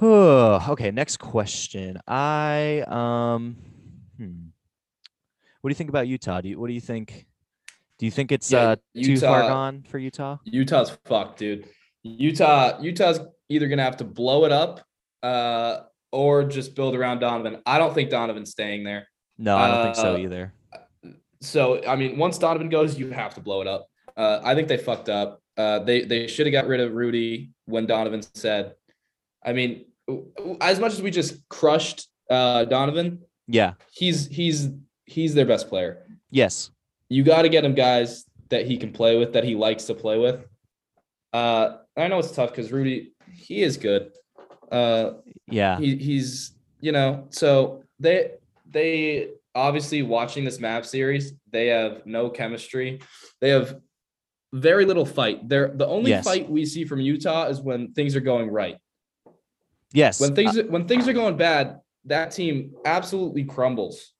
okay, 0.02 0.90
next 0.90 1.18
question. 1.18 1.98
I 2.08 2.84
um 2.86 3.56
hmm. 4.16 4.46
What 5.60 5.68
do 5.68 5.72
you 5.72 5.76
think 5.76 5.90
about 5.90 6.08
Utah? 6.08 6.40
Do 6.40 6.48
you 6.48 6.58
what 6.58 6.68
do 6.68 6.72
you 6.72 6.80
think? 6.80 7.26
Do 8.02 8.06
you 8.06 8.10
think 8.10 8.32
it's 8.32 8.50
Yeah, 8.50 8.70
uh 8.70 8.76
too 9.00 9.16
far 9.16 9.42
gone 9.42 9.84
for 9.88 9.96
Utah? 9.96 10.38
Utah's 10.42 10.90
fucked, 11.04 11.38
dude. 11.38 11.68
Utah, 12.02 12.80
Utah's 12.80 13.20
either 13.48 13.68
gonna 13.68 13.84
have 13.84 13.98
to 13.98 14.04
blow 14.04 14.44
it 14.44 14.50
up 14.50 14.80
uh, 15.22 15.82
or 16.10 16.42
just 16.42 16.74
build 16.74 16.96
around 16.96 17.20
Donovan. 17.20 17.62
I 17.64 17.78
don't 17.78 17.94
think 17.94 18.10
Donovan's 18.10 18.50
staying 18.50 18.82
there. 18.82 19.06
No, 19.38 19.56
I 19.56 19.68
don't 19.70 19.84
think 19.84 19.94
so 19.94 20.16
Uh, 20.16 20.18
either. 20.18 20.52
So 21.42 21.80
I 21.86 21.94
mean, 21.94 22.18
once 22.18 22.38
Donovan 22.38 22.68
goes, 22.70 22.98
you 22.98 23.10
have 23.12 23.36
to 23.36 23.40
blow 23.40 23.60
it 23.60 23.68
up. 23.68 23.86
Uh, 24.16 24.40
I 24.42 24.56
think 24.56 24.66
they 24.66 24.78
fucked 24.78 25.08
up. 25.08 25.40
Uh, 25.56 25.78
they 25.78 26.00
they 26.02 26.26
should 26.26 26.46
have 26.46 26.52
got 26.52 26.66
rid 26.66 26.80
of 26.80 26.94
Rudy 26.94 27.52
when 27.66 27.86
Donovan 27.86 28.22
said. 28.34 28.74
I 29.46 29.52
mean, 29.52 29.84
as 30.60 30.80
much 30.80 30.92
as 30.92 31.00
we 31.02 31.12
just 31.12 31.48
crushed 31.48 32.08
uh, 32.28 32.64
Donovan, 32.64 33.20
Yeah. 33.46 33.74
he's 33.92 34.26
he's 34.26 34.70
he's 35.06 35.34
their 35.34 35.46
best 35.46 35.68
player. 35.68 36.04
Yes. 36.32 36.72
You 37.12 37.22
got 37.22 37.42
to 37.42 37.48
get 37.50 37.62
him 37.64 37.74
guys 37.74 38.24
that 38.48 38.66
he 38.66 38.78
can 38.78 38.90
play 38.90 39.18
with, 39.18 39.34
that 39.34 39.44
he 39.44 39.54
likes 39.54 39.84
to 39.84 39.94
play 39.94 40.18
with. 40.18 40.46
Uh, 41.32 41.76
I 41.96 42.08
know 42.08 42.18
it's 42.18 42.30
tough 42.32 42.50
because 42.50 42.72
Rudy, 42.72 43.12
he 43.34 43.62
is 43.62 43.76
good. 43.76 44.12
Uh, 44.70 45.14
Yeah. 45.46 45.78
he, 45.78 45.96
he's 45.96 46.52
you 46.80 46.92
know 46.92 47.26
so 47.28 47.84
they 48.00 48.32
they 48.70 49.28
obviously 49.54 50.02
watching 50.02 50.44
this 50.44 50.58
Mavs 50.58 50.86
series 50.86 51.34
they 51.50 51.66
have 51.68 52.04
no 52.06 52.30
chemistry 52.30 53.00
they 53.40 53.50
have 53.50 53.78
very 54.54 54.84
little 54.86 55.04
fight 55.04 55.46
they're 55.48 55.68
the 55.68 55.86
only 55.86 56.10
Yes. 56.10 56.24
fight 56.24 56.50
we 56.50 56.64
see 56.64 56.84
from 56.86 57.00
utah 57.00 57.46
is 57.48 57.60
when 57.60 57.92
things 57.92 58.16
are 58.16 58.20
going 58.32 58.50
right 58.50 58.78
Yes. 59.92 60.18
when 60.20 60.34
things 60.34 60.58
when 60.74 60.88
things 60.88 61.06
are 61.06 61.12
going 61.12 61.36
bad 61.36 61.80
that 62.06 62.30
team 62.32 62.72
absolutely 62.86 63.44
crumbles 63.44 64.12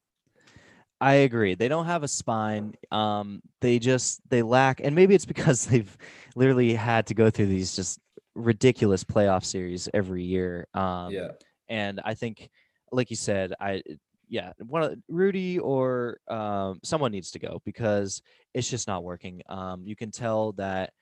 I 1.02 1.14
agree. 1.14 1.54
They 1.54 1.68
don't 1.68 1.86
have 1.86 2.02
a 2.02 2.08
spine. 2.08 2.74
Um, 2.90 3.42
they 3.60 3.78
just 3.78 4.20
they 4.30 4.42
lack, 4.42 4.80
and 4.82 4.94
maybe 4.94 5.14
it's 5.14 5.26
because 5.26 5.66
they've 5.66 5.96
literally 6.36 6.74
had 6.74 7.06
to 7.08 7.14
go 7.14 7.30
through 7.30 7.46
these 7.46 7.74
just 7.76 7.98
ridiculous 8.34 9.04
playoff 9.04 9.44
series 9.44 9.88
every 9.92 10.22
year. 10.22 10.66
Um, 10.74 11.12
yeah 11.12 11.28
and 11.72 12.00
I 12.04 12.14
think, 12.14 12.50
like 12.92 13.10
you 13.10 13.16
said, 13.16 13.54
I 13.58 13.82
yeah, 14.28 14.52
one 14.58 14.82
of 14.82 14.98
Rudy 15.08 15.58
or 15.58 16.18
um, 16.28 16.80
someone 16.84 17.12
needs 17.12 17.30
to 17.32 17.38
go 17.38 17.60
because 17.64 18.22
it's 18.54 18.68
just 18.68 18.86
not 18.86 19.04
working. 19.04 19.42
Um, 19.48 19.82
you 19.86 19.96
can 19.96 20.10
tell 20.10 20.52
that 20.52 20.92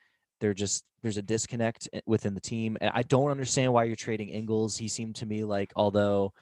they're 0.40 0.54
just 0.54 0.84
there's 1.02 1.16
a 1.16 1.22
disconnect 1.22 1.88
within 2.06 2.34
the 2.34 2.40
team, 2.40 2.78
and 2.80 2.92
I 2.94 3.02
don't 3.02 3.30
understand 3.30 3.72
why 3.72 3.84
you're 3.84 3.96
trading 3.96 4.28
Ingles. 4.28 4.76
He 4.76 4.88
seemed 4.88 5.16
to 5.16 5.26
me 5.26 5.44
like 5.44 5.72
although 5.76 6.32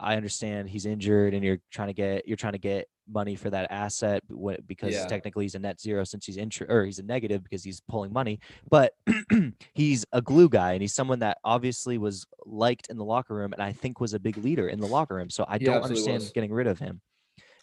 I 0.00 0.16
understand 0.16 0.68
he's 0.68 0.86
injured 0.86 1.34
and 1.34 1.44
you're 1.44 1.58
trying 1.70 1.88
to 1.88 1.94
get 1.94 2.26
you're 2.26 2.36
trying 2.36 2.54
to 2.54 2.58
get 2.58 2.88
money 3.12 3.34
for 3.34 3.50
that 3.50 3.70
asset 3.70 4.22
because 4.66 4.94
Yeah. 4.94 5.06
technically 5.06 5.44
he's 5.44 5.54
a 5.56 5.58
net 5.58 5.80
zero 5.80 6.04
since 6.04 6.24
he's 6.26 6.36
injured 6.36 6.70
or 6.70 6.84
he's 6.84 6.98
a 7.00 7.02
negative 7.02 7.42
because 7.42 7.64
he's 7.64 7.80
pulling 7.88 8.12
money 8.12 8.38
but 8.70 8.92
he's 9.74 10.04
a 10.12 10.22
glue 10.22 10.48
guy 10.48 10.72
and 10.72 10.80
he's 10.82 10.94
someone 10.94 11.18
that 11.18 11.38
obviously 11.44 11.98
was 11.98 12.24
liked 12.46 12.88
in 12.88 12.96
the 12.96 13.04
locker 13.04 13.34
room 13.34 13.52
and 13.52 13.62
I 13.62 13.72
think 13.72 14.00
was 14.00 14.14
a 14.14 14.18
big 14.18 14.36
leader 14.38 14.68
in 14.68 14.78
the 14.80 14.86
locker 14.86 15.16
room 15.16 15.28
so 15.28 15.44
I 15.48 15.58
He 15.58 15.64
don't 15.64 15.82
understand 15.82 16.20
was. 16.22 16.30
getting 16.30 16.52
rid 16.52 16.66
of 16.66 16.78
him 16.78 17.00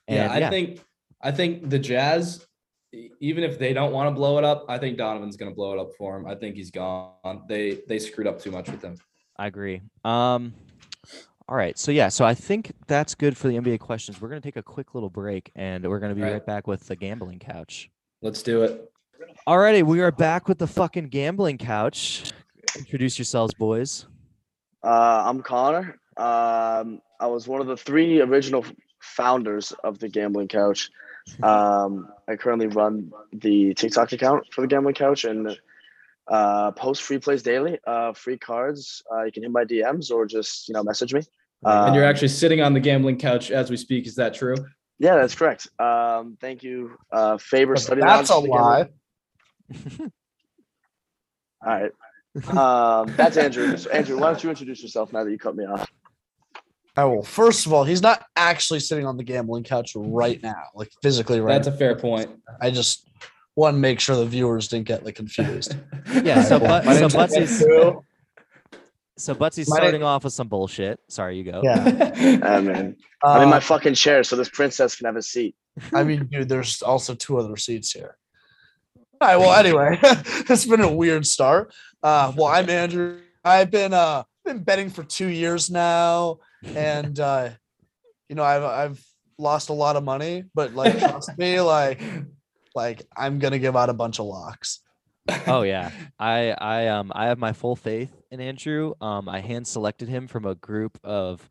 yeah 0.10 0.32
and 0.34 0.45
i 0.45 0.50
think 0.50 0.82
i 1.21 1.32
think 1.32 1.69
the 1.69 1.80
jazz 1.80 2.45
even 3.19 3.43
if 3.43 3.60
they 3.60 3.73
don't 3.73 3.91
want 3.91 4.08
to 4.08 4.12
blow 4.15 4.38
it 4.38 4.43
up 4.45 4.65
i 4.69 4.78
think 4.78 4.97
donovan's 4.97 5.36
going 5.38 5.52
to 5.52 5.56
blow 5.56 5.73
it 5.73 5.80
up 5.80 5.89
for 5.97 6.15
him 6.17 6.26
i 6.28 6.34
think 6.36 6.56
he's 6.56 6.71
gone 6.71 7.43
they 7.50 7.80
they 7.88 8.00
screwed 8.00 8.26
up 8.28 8.39
too 8.39 8.52
much 8.52 8.69
with 8.69 8.82
him 8.82 8.95
I 9.39 9.45
agree. 9.45 9.82
Um, 10.04 10.56
all 11.49 11.55
right. 11.55 11.77
So 11.77 11.91
yeah. 11.91 12.10
So 12.10 12.25
I 12.25 12.33
think 12.33 12.71
that's 12.88 13.15
good 13.15 13.38
for 13.38 13.47
the 13.47 13.55
NBA 13.57 13.79
questions. 13.79 14.19
We're 14.21 14.29
gonna 14.29 14.41
take 14.41 14.57
a 14.57 14.63
quick 14.63 14.93
little 14.93 15.10
break, 15.10 15.51
and 15.55 15.88
we're 15.88 15.99
gonna 15.99 16.15
be 16.15 16.21
All 16.21 16.27
right. 16.27 16.33
right 16.33 16.45
back 16.45 16.67
with 16.67 16.88
the 16.88 16.95
gambling 16.95 17.39
couch. 17.39 17.89
let's 18.21 18.41
do 18.43 18.63
it 18.63 18.91
Alrighty, 19.47 19.83
we 19.83 20.01
are 20.01 20.12
back 20.12 20.47
with 20.47 20.57
the 20.57 20.67
fucking 20.67 21.07
gambling 21.07 21.57
couch. 21.57 22.31
Introduce 22.77 23.17
yourselves, 23.17 23.53
boys. 23.53 24.06
Uh, 24.83 25.23
I'm 25.25 25.41
Connor. 25.41 26.00
Um, 26.17 27.02
I 27.19 27.27
was 27.27 27.48
one 27.48 27.62
of 27.62 27.67
the 27.67 27.77
three 27.77 28.21
original 28.21 28.65
founders 29.00 29.73
of 29.83 30.00
the 30.00 30.10
Gambling 30.10 30.48
Couch. 30.50 30.89
Um, 31.43 32.08
I 32.29 32.37
currently 32.37 32.67
run 32.67 33.12
the 33.33 33.73
TikTok 33.73 34.13
account 34.13 34.45
for 34.54 34.62
the 34.62 34.67
Gambling 34.67 34.95
Couch 34.95 35.25
and 35.25 35.58
uh, 36.30 36.71
post 36.71 37.02
free 37.04 37.19
plays 37.19 37.44
daily, 37.44 37.78
uh, 37.88 38.13
free 38.13 38.38
cards. 38.38 39.02
Uh, 39.12 39.23
you 39.23 39.32
can 39.32 39.44
hit 39.44 39.52
my 39.52 39.63
DMs 39.65 40.12
or 40.12 40.25
just 40.25 40.67
you 40.67 40.73
know 40.73 40.84
message 40.84 41.13
me. 41.13 41.21
and 41.63 41.96
you're 41.96 42.04
Um, 42.06 42.10
actually 42.10 42.28
sitting 42.28 42.62
on 42.62 42.73
the 42.73 42.80
gambling 42.80 43.17
couch 43.17 43.50
as 43.52 43.69
we 43.69 43.78
speak 43.78 44.06
is 44.08 44.15
that 44.15 44.34
true 44.34 44.56
Yeah, 45.00 45.15
that's 45.15 45.36
correct. 45.36 45.67
Um, 45.80 46.38
thank 46.42 46.63
you, 46.63 46.98
uh, 47.12 47.38
Faber 47.38 47.75
Study 47.75 48.02
That's 48.02 48.30
a 48.30 48.36
Lounge 48.40 48.48
for 48.48 48.52
lie. 48.60 48.90
All 51.65 51.82
right. 51.82 51.92
Um, 52.56 53.13
that's 53.15 53.38
Andrew. 53.38 53.75
So 53.78 53.90
Andrew, 54.00 54.17
why 54.19 54.28
don't 54.28 54.44
you 54.44 54.50
introduce 54.50 54.82
yourself 54.84 55.12
now 55.12 55.23
that 55.23 55.32
you 55.32 55.40
cut 55.40 55.56
me 55.56 55.65
off? 55.65 55.90
Oh, 56.96 57.10
well, 57.10 57.21
first 57.23 57.65
of 57.67 57.73
all, 57.73 57.84
he's 57.84 58.02
not 58.02 58.25
actually 58.36 58.80
sitting 58.80 59.06
on 59.06 59.17
the 59.17 59.23
gambling 59.23 59.63
couch 59.63 59.92
right 59.96 60.42
now, 60.42 60.63
like 60.75 60.90
physically 61.04 61.40
right. 61.40 61.54
that's 61.54 61.67
a 61.67 61.71
fair 61.71 61.96
point 61.96 62.30
I 62.60 62.71
just 62.71 63.08
want 63.56 63.75
to 63.75 63.80
make 63.80 64.00
sure 64.00 64.15
the 64.15 64.25
viewers 64.25 64.67
didn't 64.67 64.88
get 64.88 65.04
like 65.06 65.15
confused. 65.15 65.75
Yeah, 66.23 66.43
so 66.49 66.60
but, 66.60 66.83
so 66.83 66.99
name's 66.99 67.13
Butsy's 67.13 67.63
so 69.19 69.33
Butsy's 69.33 69.67
My- 69.69 69.77
starting 69.77 70.03
off 70.03 70.23
with 70.23 70.33
some 70.33 70.47
bullshit. 70.47 70.99
Sorry, 71.10 71.37
you 71.37 71.43
go. 71.43 71.62
Yeah. 71.63 71.83
I 72.43 72.62
mean, 72.62 72.95
I'm 73.23 73.41
in 73.43 73.49
my 73.49 73.58
Uh, 73.58 73.60
fucking 73.60 73.95
chair, 73.95 74.23
so 74.23 74.35
this 74.35 74.49
princess 74.49 74.95
can 74.95 75.05
have 75.08 75.15
a 75.15 75.21
seat. 75.23 75.55
I 75.93 76.03
mean, 76.03 76.25
dude, 76.31 76.49
there's 76.49 76.81
also 76.83 77.15
two 77.15 77.37
other 77.39 77.58
seats 77.58 77.91
here. 77.91 78.15
All 79.19 79.27
right. 79.27 79.37
Well, 79.37 79.53
anyway, 79.53 79.97
it's 80.03 80.65
been 80.65 80.81
a 80.81 80.91
weird 80.93 81.25
start. 81.25 81.73
Uh, 82.03 82.31
well, 82.35 82.47
I'm 82.47 82.69
Andrew. 82.69 83.19
I've 83.43 83.71
been 83.71 83.93
uh 83.93 84.23
been 84.45 84.63
betting 84.63 84.89
for 84.91 85.03
two 85.03 85.27
years 85.27 85.71
now, 85.71 86.37
and 86.63 87.19
uh, 87.19 87.49
you 88.29 88.35
know, 88.35 88.43
I've 88.43 88.63
I've 88.63 89.05
lost 89.39 89.69
a 89.69 89.73
lot 89.73 89.95
of 89.95 90.03
money, 90.03 90.43
but 90.53 90.75
like 90.75 90.99
trust 90.99 91.35
me, 91.39 91.60
like 91.62 91.99
like 92.75 93.01
I'm 93.17 93.39
gonna 93.39 93.58
give 93.58 93.75
out 93.75 93.89
a 93.89 93.93
bunch 93.93 94.19
of 94.19 94.27
locks. 94.27 94.81
Oh 95.48 95.62
yeah. 95.63 95.92
I 96.19 96.52
I 96.52 96.88
um 96.88 97.12
I 97.15 97.28
have 97.28 97.38
my 97.38 97.54
full 97.54 97.75
faith 97.75 98.12
in 98.32 98.40
Andrew. 98.42 98.94
Um 99.02 99.28
I 99.30 99.40
hand 99.40 99.67
selected 99.67 100.10
him 100.10 100.28
from 100.28 100.46
a 100.46 100.56
group 100.56 100.98
of 101.04 101.48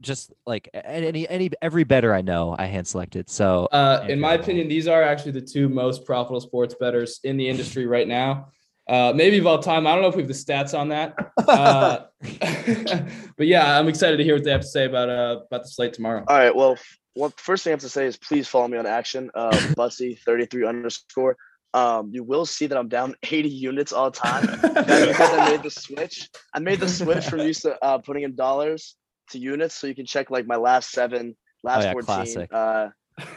just 0.00 0.32
like 0.46 0.68
any 0.74 1.28
any 1.28 1.50
every 1.62 1.84
better 1.84 2.14
I 2.14 2.20
know 2.22 2.54
I 2.58 2.66
hand 2.66 2.86
selected. 2.86 3.30
So 3.30 3.66
Uh, 3.72 4.04
in 4.08 4.20
my 4.20 4.34
opinion, 4.34 4.68
these 4.68 4.86
are 4.88 5.02
actually 5.02 5.32
the 5.32 5.40
two 5.40 5.68
most 5.68 6.04
profitable 6.04 6.40
sports 6.40 6.74
bettors 6.78 7.20
in 7.24 7.36
the 7.36 7.48
industry 7.48 7.86
right 7.86 8.06
now. 8.06 8.48
Uh, 8.88 9.12
maybe 9.16 9.38
of 9.38 9.46
all 9.46 9.58
time. 9.58 9.86
I 9.86 9.92
don't 9.94 10.02
know 10.02 10.08
if 10.08 10.14
we 10.14 10.22
have 10.22 10.28
the 10.28 10.34
stats 10.34 10.78
on 10.78 10.90
that. 10.90 11.14
Uh, 11.48 12.04
but 13.36 13.46
yeah, 13.46 13.78
I'm 13.78 13.88
excited 13.88 14.16
to 14.18 14.24
hear 14.24 14.34
what 14.34 14.44
they 14.44 14.52
have 14.52 14.60
to 14.60 14.66
say 14.66 14.84
about 14.84 15.08
uh 15.08 15.40
about 15.50 15.62
the 15.62 15.68
slate 15.68 15.92
tomorrow. 15.94 16.24
All 16.28 16.36
right. 16.38 16.54
Well, 16.54 16.72
f- 16.72 16.98
what 17.14 17.38
first 17.40 17.64
thing 17.64 17.72
I 17.72 17.74
have 17.74 17.80
to 17.80 17.88
say 17.88 18.06
is 18.06 18.16
please 18.16 18.46
follow 18.46 18.68
me 18.68 18.78
on 18.78 18.86
action. 18.86 19.30
Uh, 19.34 19.58
Bussy 19.74 20.14
thirty 20.14 20.46
three 20.46 20.66
underscore. 20.66 21.36
Um, 21.76 22.10
you 22.12 22.24
will 22.24 22.46
see 22.46 22.66
that 22.66 22.78
I'm 22.78 22.88
down 22.88 23.14
eighty 23.30 23.50
units 23.50 23.92
all 23.92 24.10
the 24.10 24.16
time. 24.18 24.46
That's 24.86 25.06
because 25.06 25.32
I 25.32 25.44
made 25.44 25.62
the 25.62 25.70
switch. 25.70 26.28
I 26.54 26.58
made 26.58 26.80
the 26.80 26.88
switch 26.88 27.24
from 27.26 27.40
used 27.40 27.62
to 27.62 27.76
uh, 27.84 27.98
putting 27.98 28.22
in 28.22 28.34
dollars 28.34 28.96
to 29.30 29.38
units, 29.38 29.74
so 29.74 29.86
you 29.86 29.94
can 29.94 30.06
check 30.06 30.30
like 30.30 30.46
my 30.46 30.56
last 30.56 30.90
seven, 30.90 31.36
last 31.62 31.84
yeah, 31.84 31.92
fourteen. 31.92 32.06
classic. 32.06 32.50
Uh, 32.52 32.88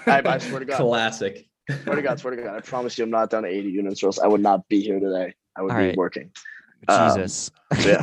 I- 0.08 0.22
I 0.26 0.38
swear 0.38 0.60
to 0.60 0.66
God. 0.66 0.78
Classic. 0.82 1.46
swear 1.84 1.96
to 1.98 2.02
God, 2.02 2.20
swear 2.20 2.36
to 2.36 2.42
God, 2.42 2.56
I 2.56 2.62
promise 2.62 2.98
you, 2.98 3.04
I'm 3.04 3.10
not 3.10 3.30
down 3.30 3.44
to 3.44 3.50
eighty 3.50 3.70
units, 3.70 4.02
or 4.04 4.08
else 4.08 4.20
I 4.20 4.28
would 4.28 4.42
not 4.42 4.68
be 4.70 4.80
here 4.82 5.00
today. 5.00 5.34
I 5.58 5.62
would 5.62 5.72
All 5.72 5.78
be 5.78 5.88
right. 5.88 5.98
working. 5.98 6.32
Um, 6.88 7.10
Jesus. 7.10 7.52
yeah. 7.86 8.02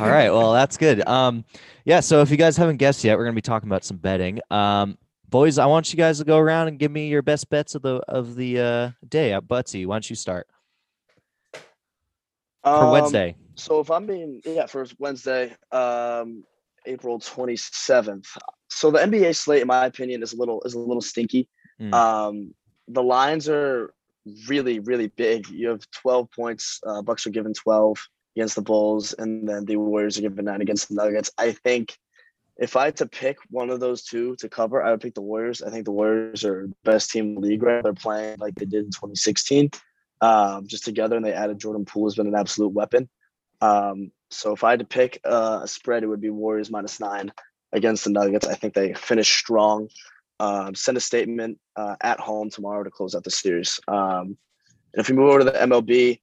All 0.00 0.08
right. 0.08 0.30
Well, 0.30 0.52
that's 0.54 0.76
good. 0.78 1.06
Um, 1.06 1.44
yeah. 1.84 2.00
So 2.00 2.22
if 2.22 2.30
you 2.30 2.36
guys 2.38 2.56
haven't 2.56 2.76
guessed 2.78 3.04
yet, 3.04 3.18
we're 3.18 3.24
gonna 3.24 3.34
be 3.34 3.42
talking 3.42 3.68
about 3.68 3.84
some 3.84 3.98
betting. 3.98 4.40
Um, 4.50 4.96
boys, 5.28 5.58
I 5.58 5.66
want 5.66 5.92
you 5.92 5.96
guys 5.96 6.18
to 6.18 6.24
go 6.24 6.38
around 6.38 6.68
and 6.68 6.78
give 6.78 6.90
me 6.90 7.08
your 7.08 7.22
best 7.22 7.48
bets 7.50 7.74
of 7.74 7.82
the 7.82 7.96
of 8.08 8.34
the 8.34 8.60
uh, 8.60 8.90
day. 9.08 9.32
Uh, 9.32 9.40
Butsy, 9.40 9.86
why 9.86 9.96
don't 9.96 10.10
you 10.10 10.16
start 10.16 10.46
for 11.52 11.64
Um, 12.64 12.90
Wednesday? 12.90 13.36
So 13.54 13.80
if 13.80 13.90
I'm 13.90 14.06
being 14.06 14.40
yeah, 14.44 14.66
for 14.66 14.86
Wednesday, 14.98 15.54
um, 15.72 16.44
April 16.86 17.18
27th. 17.18 18.26
So 18.68 18.90
the 18.90 18.98
NBA 18.98 19.34
slate, 19.36 19.62
in 19.62 19.68
my 19.68 19.86
opinion, 19.86 20.22
is 20.22 20.32
a 20.32 20.36
little 20.36 20.62
is 20.62 20.74
a 20.74 20.78
little 20.78 21.00
stinky. 21.00 21.48
Mm. 21.80 21.94
Um, 21.94 22.54
the 22.88 23.02
lines 23.02 23.48
are 23.48 23.92
really 24.46 24.78
really 24.80 25.08
big. 25.08 25.48
You 25.48 25.68
have 25.68 25.90
12 25.90 26.30
points. 26.30 26.80
Uh, 26.86 27.02
Bucks 27.02 27.26
are 27.26 27.30
given 27.30 27.54
12 27.54 27.98
against 28.36 28.54
the 28.54 28.62
Bulls, 28.62 29.14
and 29.18 29.48
then 29.48 29.64
the 29.64 29.76
Warriors 29.76 30.18
are 30.18 30.22
given 30.22 30.44
nine 30.44 30.60
against 30.60 30.88
the 30.88 30.94
Nuggets. 30.94 31.30
I 31.38 31.52
think 31.52 31.96
if 32.58 32.74
I 32.74 32.86
had 32.86 32.96
to 32.96 33.06
pick 33.06 33.38
one 33.50 33.70
of 33.70 33.78
those 33.78 34.02
two 34.02 34.34
to 34.36 34.48
cover, 34.48 34.82
I 34.82 34.90
would 34.90 35.00
pick 35.00 35.14
the 35.14 35.22
Warriors. 35.22 35.62
I 35.62 35.70
think 35.70 35.84
the 35.84 35.92
Warriors 35.92 36.44
are 36.44 36.66
the 36.66 36.74
best 36.84 37.10
team 37.10 37.26
in 37.26 37.34
the 37.36 37.40
league. 37.40 37.62
Right, 37.62 37.82
they're 37.82 37.94
playing 37.94 38.38
like 38.38 38.56
they 38.56 38.64
did 38.64 38.84
in 38.84 38.90
2016, 38.90 39.70
um, 40.20 40.66
just 40.66 40.84
together, 40.84 41.16
and 41.16 41.24
they 41.24 41.32
added 41.32 41.60
Jordan 41.60 41.84
Poole 41.84 42.06
has 42.06 42.16
been 42.16 42.26
an 42.26 42.34
absolute 42.34 42.72
weapon. 42.72 43.08
Um, 43.60 44.10
so 44.30 44.52
if 44.52 44.64
I 44.64 44.70
had 44.70 44.80
to 44.80 44.84
pick 44.84 45.20
uh, 45.24 45.60
a 45.62 45.68
spread, 45.68 46.02
it 46.02 46.08
would 46.08 46.20
be 46.20 46.30
Warriors 46.30 46.70
minus 46.70 46.98
nine 46.98 47.32
against 47.72 48.04
the 48.04 48.10
Nuggets. 48.10 48.46
I 48.46 48.54
think 48.54 48.74
they 48.74 48.92
finish 48.92 49.30
strong. 49.30 49.88
Um, 50.40 50.74
send 50.74 50.96
a 50.96 51.00
statement 51.00 51.58
uh, 51.76 51.96
at 52.00 52.20
home 52.20 52.50
tomorrow 52.50 52.82
to 52.82 52.90
close 52.90 53.14
out 53.14 53.24
the 53.24 53.30
series. 53.30 53.80
Um, 53.88 54.36
and 54.94 55.00
if 55.00 55.08
we 55.08 55.16
move 55.16 55.28
over 55.28 55.38
to 55.40 55.44
the 55.44 55.52
MLB, 55.52 56.20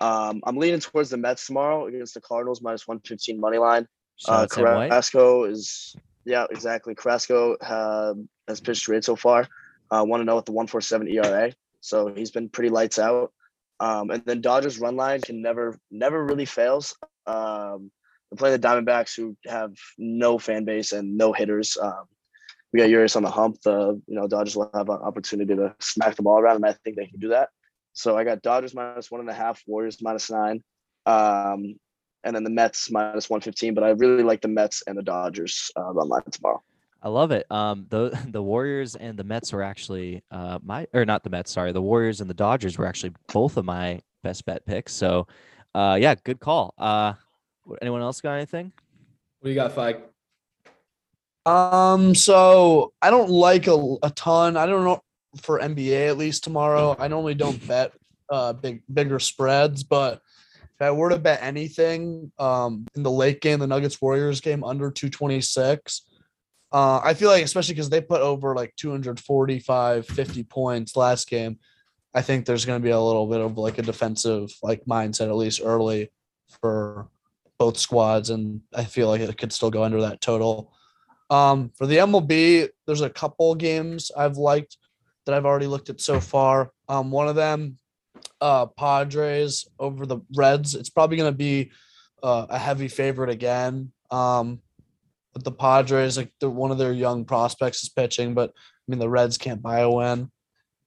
um, 0.00 0.42
I'm 0.44 0.56
leaning 0.56 0.80
towards 0.80 1.10
the 1.10 1.16
Mets 1.16 1.46
tomorrow 1.46 1.86
against 1.86 2.14
the 2.14 2.20
Cardinals 2.20 2.62
minus 2.62 2.86
115 2.86 3.40
money 3.40 3.58
line. 3.58 3.86
Uh, 4.26 4.46
Carrasco 4.46 5.44
is 5.44 5.94
yeah, 6.24 6.46
exactly. 6.50 6.94
Carrasco 6.94 7.54
uh, 7.56 8.14
has 8.46 8.60
pitched 8.60 8.86
great 8.86 9.04
so 9.04 9.16
far. 9.16 9.48
Uh, 9.90 10.04
Want 10.06 10.20
to 10.20 10.24
know 10.24 10.36
with 10.36 10.44
the 10.44 10.52
147 10.52 11.08
ERA, 11.08 11.52
so 11.80 12.12
he's 12.12 12.30
been 12.30 12.48
pretty 12.48 12.68
lights 12.68 12.98
out. 12.98 13.32
Um, 13.80 14.10
and 14.10 14.22
then 14.26 14.40
Dodgers 14.40 14.78
run 14.78 14.96
line 14.96 15.20
can 15.20 15.40
never 15.40 15.78
never 15.90 16.24
really 16.24 16.44
fails. 16.44 16.96
Um, 17.26 17.90
they're 18.30 18.36
playing 18.36 18.60
the 18.60 18.66
Diamondbacks 18.68 19.16
who 19.16 19.36
have 19.46 19.72
no 19.96 20.38
fan 20.38 20.64
base 20.64 20.92
and 20.92 21.16
no 21.16 21.32
hitters. 21.32 21.76
Um, 21.80 22.04
we 22.72 22.80
got 22.80 22.90
Urias 22.90 23.16
on 23.16 23.22
the 23.22 23.30
hump. 23.30 23.60
The 23.62 24.00
you 24.06 24.14
know 24.14 24.26
Dodgers 24.26 24.56
will 24.56 24.70
have 24.74 24.88
an 24.88 24.98
opportunity 24.98 25.54
to 25.54 25.74
smack 25.80 26.16
the 26.16 26.22
ball 26.22 26.38
around, 26.38 26.56
and 26.56 26.66
I 26.66 26.72
think 26.72 26.96
they 26.96 27.06
can 27.06 27.20
do 27.20 27.28
that. 27.28 27.48
So 27.94 28.16
I 28.16 28.24
got 28.24 28.42
Dodgers 28.42 28.74
minus 28.74 29.10
one 29.10 29.20
and 29.20 29.30
a 29.30 29.34
half, 29.34 29.62
Warriors 29.66 30.02
minus 30.02 30.30
nine. 30.30 30.62
Um, 31.06 31.76
and 32.24 32.34
then 32.34 32.44
the 32.44 32.50
Mets 32.50 32.90
minus 32.90 33.30
115. 33.30 33.74
But 33.74 33.84
I 33.84 33.90
really 33.90 34.22
like 34.22 34.40
the 34.40 34.48
Mets 34.48 34.82
and 34.86 34.96
the 34.96 35.02
Dodgers 35.02 35.70
uh, 35.76 35.92
run 35.92 36.08
line 36.08 36.22
tomorrow. 36.30 36.62
I 37.02 37.08
love 37.08 37.30
it. 37.30 37.46
Um, 37.50 37.86
the 37.88 38.18
the 38.28 38.42
Warriors 38.42 38.96
and 38.96 39.18
the 39.18 39.24
Mets 39.24 39.52
were 39.52 39.62
actually 39.62 40.22
uh 40.30 40.58
my 40.62 40.86
or 40.92 41.04
not 41.04 41.22
the 41.22 41.30
Mets. 41.30 41.50
Sorry, 41.50 41.72
the 41.72 41.82
Warriors 41.82 42.20
and 42.20 42.28
the 42.28 42.34
Dodgers 42.34 42.78
were 42.78 42.86
actually 42.86 43.12
both 43.32 43.56
of 43.56 43.64
my 43.64 44.00
best 44.22 44.44
bet 44.44 44.64
picks. 44.66 44.92
So, 44.92 45.26
uh, 45.74 45.96
yeah, 46.00 46.14
good 46.24 46.40
call. 46.40 46.74
Uh, 46.76 47.14
anyone 47.80 48.02
else 48.02 48.20
got 48.20 48.34
anything? 48.34 48.72
What 49.40 49.46
do 49.46 49.50
you 49.50 49.54
got, 49.54 49.72
Fike? 49.72 50.04
Um, 51.46 52.14
so 52.14 52.92
I 53.00 53.10
don't 53.10 53.30
like 53.30 53.68
a, 53.68 53.96
a 54.02 54.10
ton. 54.10 54.56
I 54.56 54.66
don't 54.66 54.84
know 54.84 55.02
for 55.40 55.60
NBA 55.60 56.08
at 56.08 56.18
least 56.18 56.44
tomorrow. 56.44 56.96
I 56.98 57.08
normally 57.08 57.34
don't 57.34 57.64
bet 57.66 57.92
uh 58.30 58.52
big 58.52 58.82
bigger 58.92 59.18
spreads, 59.18 59.82
but 59.82 60.20
if 60.78 60.86
I 60.86 60.90
were 60.92 61.10
to 61.10 61.18
bet 61.18 61.42
anything, 61.42 62.30
um, 62.38 62.86
in 62.94 63.02
the 63.02 63.10
late 63.10 63.40
game, 63.40 63.58
the 63.58 63.66
Nuggets 63.66 64.00
Warriors 64.00 64.40
game 64.40 64.62
under 64.62 64.92
226, 64.92 66.02
uh, 66.70 67.00
I 67.02 67.14
feel 67.14 67.30
like 67.30 67.42
especially 67.42 67.74
because 67.74 67.90
they 67.90 68.00
put 68.00 68.20
over 68.20 68.54
like 68.54 68.76
245, 68.76 70.06
50 70.06 70.44
points 70.44 70.96
last 70.96 71.28
game. 71.28 71.58
I 72.14 72.22
think 72.22 72.46
there's 72.46 72.64
going 72.64 72.80
to 72.80 72.84
be 72.84 72.90
a 72.90 73.00
little 73.00 73.26
bit 73.26 73.40
of 73.40 73.58
like 73.58 73.78
a 73.78 73.82
defensive 73.82 74.50
like 74.62 74.84
mindset 74.84 75.28
at 75.28 75.36
least 75.36 75.62
early 75.64 76.10
for 76.60 77.08
both 77.58 77.76
squads, 77.76 78.30
and 78.30 78.60
I 78.72 78.84
feel 78.84 79.08
like 79.08 79.20
it 79.20 79.36
could 79.36 79.52
still 79.52 79.70
go 79.70 79.82
under 79.82 80.02
that 80.02 80.20
total. 80.20 80.72
Um, 81.28 81.70
for 81.76 81.86
the 81.86 81.96
MLB, 81.96 82.68
there's 82.86 83.00
a 83.00 83.10
couple 83.10 83.54
games 83.56 84.12
I've 84.16 84.36
liked 84.36 84.76
that 85.26 85.34
I've 85.34 85.44
already 85.44 85.66
looked 85.66 85.90
at 85.90 86.00
so 86.00 86.20
far. 86.20 86.70
Um, 86.88 87.10
one 87.10 87.28
of 87.28 87.34
them, 87.34 87.78
uh, 88.40 88.66
Padres 88.66 89.66
over 89.78 90.06
the 90.06 90.20
Reds. 90.34 90.74
It's 90.74 90.90
probably 90.90 91.16
going 91.16 91.32
to 91.32 91.36
be 91.36 91.70
uh, 92.22 92.46
a 92.48 92.58
heavy 92.58 92.88
favorite 92.88 93.30
again. 93.30 93.92
Um, 94.10 94.60
but 95.32 95.44
the 95.44 95.52
Padres, 95.52 96.16
like 96.16 96.32
one 96.40 96.70
of 96.70 96.78
their 96.78 96.92
young 96.92 97.24
prospects 97.24 97.82
is 97.82 97.88
pitching, 97.88 98.34
but 98.34 98.50
I 98.50 98.84
mean 98.88 98.98
the 98.98 99.08
Reds 99.08 99.38
can't 99.38 99.62
buy 99.62 99.80
a 99.80 99.90
win. 99.90 100.30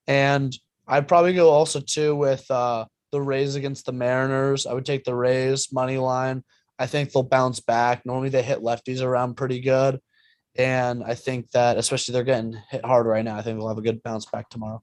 And 0.07 0.55
I'd 0.87 1.07
probably 1.07 1.33
go 1.33 1.49
also 1.49 1.79
too 1.79 2.15
with 2.15 2.49
uh, 2.49 2.85
the 3.11 3.21
Rays 3.21 3.55
against 3.55 3.85
the 3.85 3.91
Mariners. 3.91 4.65
I 4.65 4.73
would 4.73 4.85
take 4.85 5.03
the 5.03 5.15
Rays 5.15 5.71
money 5.71 5.97
line. 5.97 6.43
I 6.79 6.87
think 6.87 7.11
they'll 7.11 7.23
bounce 7.23 7.59
back. 7.59 8.05
Normally 8.05 8.29
they 8.29 8.41
hit 8.41 8.59
lefties 8.59 9.01
around 9.01 9.35
pretty 9.35 9.59
good. 9.59 10.01
And 10.57 11.03
I 11.03 11.13
think 11.13 11.51
that 11.51 11.77
especially 11.77 12.13
they're 12.13 12.23
getting 12.23 12.57
hit 12.69 12.83
hard 12.83 13.05
right 13.05 13.23
now. 13.23 13.37
I 13.37 13.41
think 13.41 13.57
they'll 13.57 13.69
have 13.69 13.77
a 13.77 13.83
good 13.83 14.03
bounce 14.03 14.25
back 14.25 14.49
tomorrow. 14.49 14.81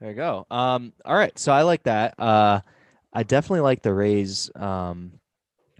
There 0.00 0.10
you 0.10 0.16
go. 0.16 0.46
Um, 0.50 0.92
all 1.04 1.16
right. 1.16 1.36
So 1.38 1.52
I 1.52 1.62
like 1.62 1.84
that. 1.84 2.18
Uh, 2.18 2.60
I 3.12 3.22
definitely 3.22 3.60
like 3.60 3.82
the 3.82 3.94
Rays 3.94 4.50
um, 4.56 5.12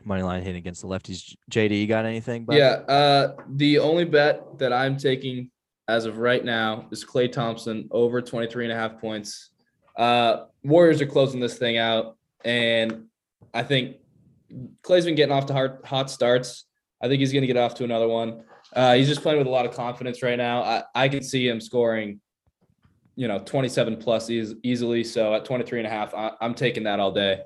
money 0.04 0.22
line 0.22 0.42
hit 0.42 0.56
against 0.56 0.82
the 0.82 0.88
lefties. 0.88 1.36
JD, 1.50 1.78
you 1.78 1.86
got 1.86 2.06
anything? 2.06 2.46
Yeah. 2.50 2.80
Uh, 2.88 3.34
the 3.48 3.78
only 3.78 4.04
bet 4.04 4.58
that 4.58 4.72
I'm 4.72 4.96
taking 4.96 5.50
as 5.88 6.06
of 6.06 6.18
right 6.18 6.44
now 6.44 6.88
is 6.90 7.04
Klay 7.04 7.30
Thompson 7.30 7.88
over 7.90 8.22
23 8.22 8.64
and 8.64 8.72
a 8.72 8.76
half 8.76 8.98
points. 8.98 9.50
Uh, 9.96 10.44
Warriors 10.64 11.00
are 11.00 11.06
closing 11.06 11.40
this 11.40 11.58
thing 11.58 11.76
out. 11.76 12.16
And 12.44 13.04
I 13.52 13.62
think 13.62 13.96
Klay's 14.82 15.04
been 15.04 15.14
getting 15.14 15.34
off 15.34 15.46
to 15.46 15.52
hard, 15.52 15.78
hot 15.84 16.10
starts. 16.10 16.64
I 17.02 17.08
think 17.08 17.20
he's 17.20 17.32
going 17.32 17.42
to 17.42 17.46
get 17.46 17.56
off 17.56 17.74
to 17.76 17.84
another 17.84 18.08
one. 18.08 18.44
Uh, 18.74 18.94
he's 18.94 19.08
just 19.08 19.22
playing 19.22 19.38
with 19.38 19.46
a 19.46 19.50
lot 19.50 19.66
of 19.66 19.74
confidence 19.74 20.22
right 20.22 20.38
now. 20.38 20.62
I, 20.62 20.82
I 20.94 21.08
can 21.08 21.22
see 21.22 21.46
him 21.48 21.60
scoring, 21.60 22.20
you 23.16 23.26
know, 23.26 23.38
27 23.38 23.96
plus 23.96 24.30
eas- 24.30 24.54
easily. 24.62 25.02
So 25.02 25.34
at 25.34 25.44
23 25.44 25.80
and 25.80 25.86
a 25.86 25.90
half, 25.90 26.14
I, 26.14 26.32
I'm 26.40 26.54
taking 26.54 26.84
that 26.84 27.00
all 27.00 27.12
day. 27.12 27.40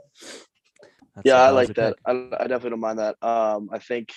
That's 1.14 1.27
yeah, 1.27 1.43
i 1.43 1.51
like 1.51 1.75
that. 1.75 1.97
I, 2.05 2.11
I 2.11 2.47
definitely 2.47 2.71
don't 2.71 2.81
mind 2.81 2.99
that. 2.99 3.16
Um, 3.23 3.71
I 3.73 3.79
think 3.79 4.12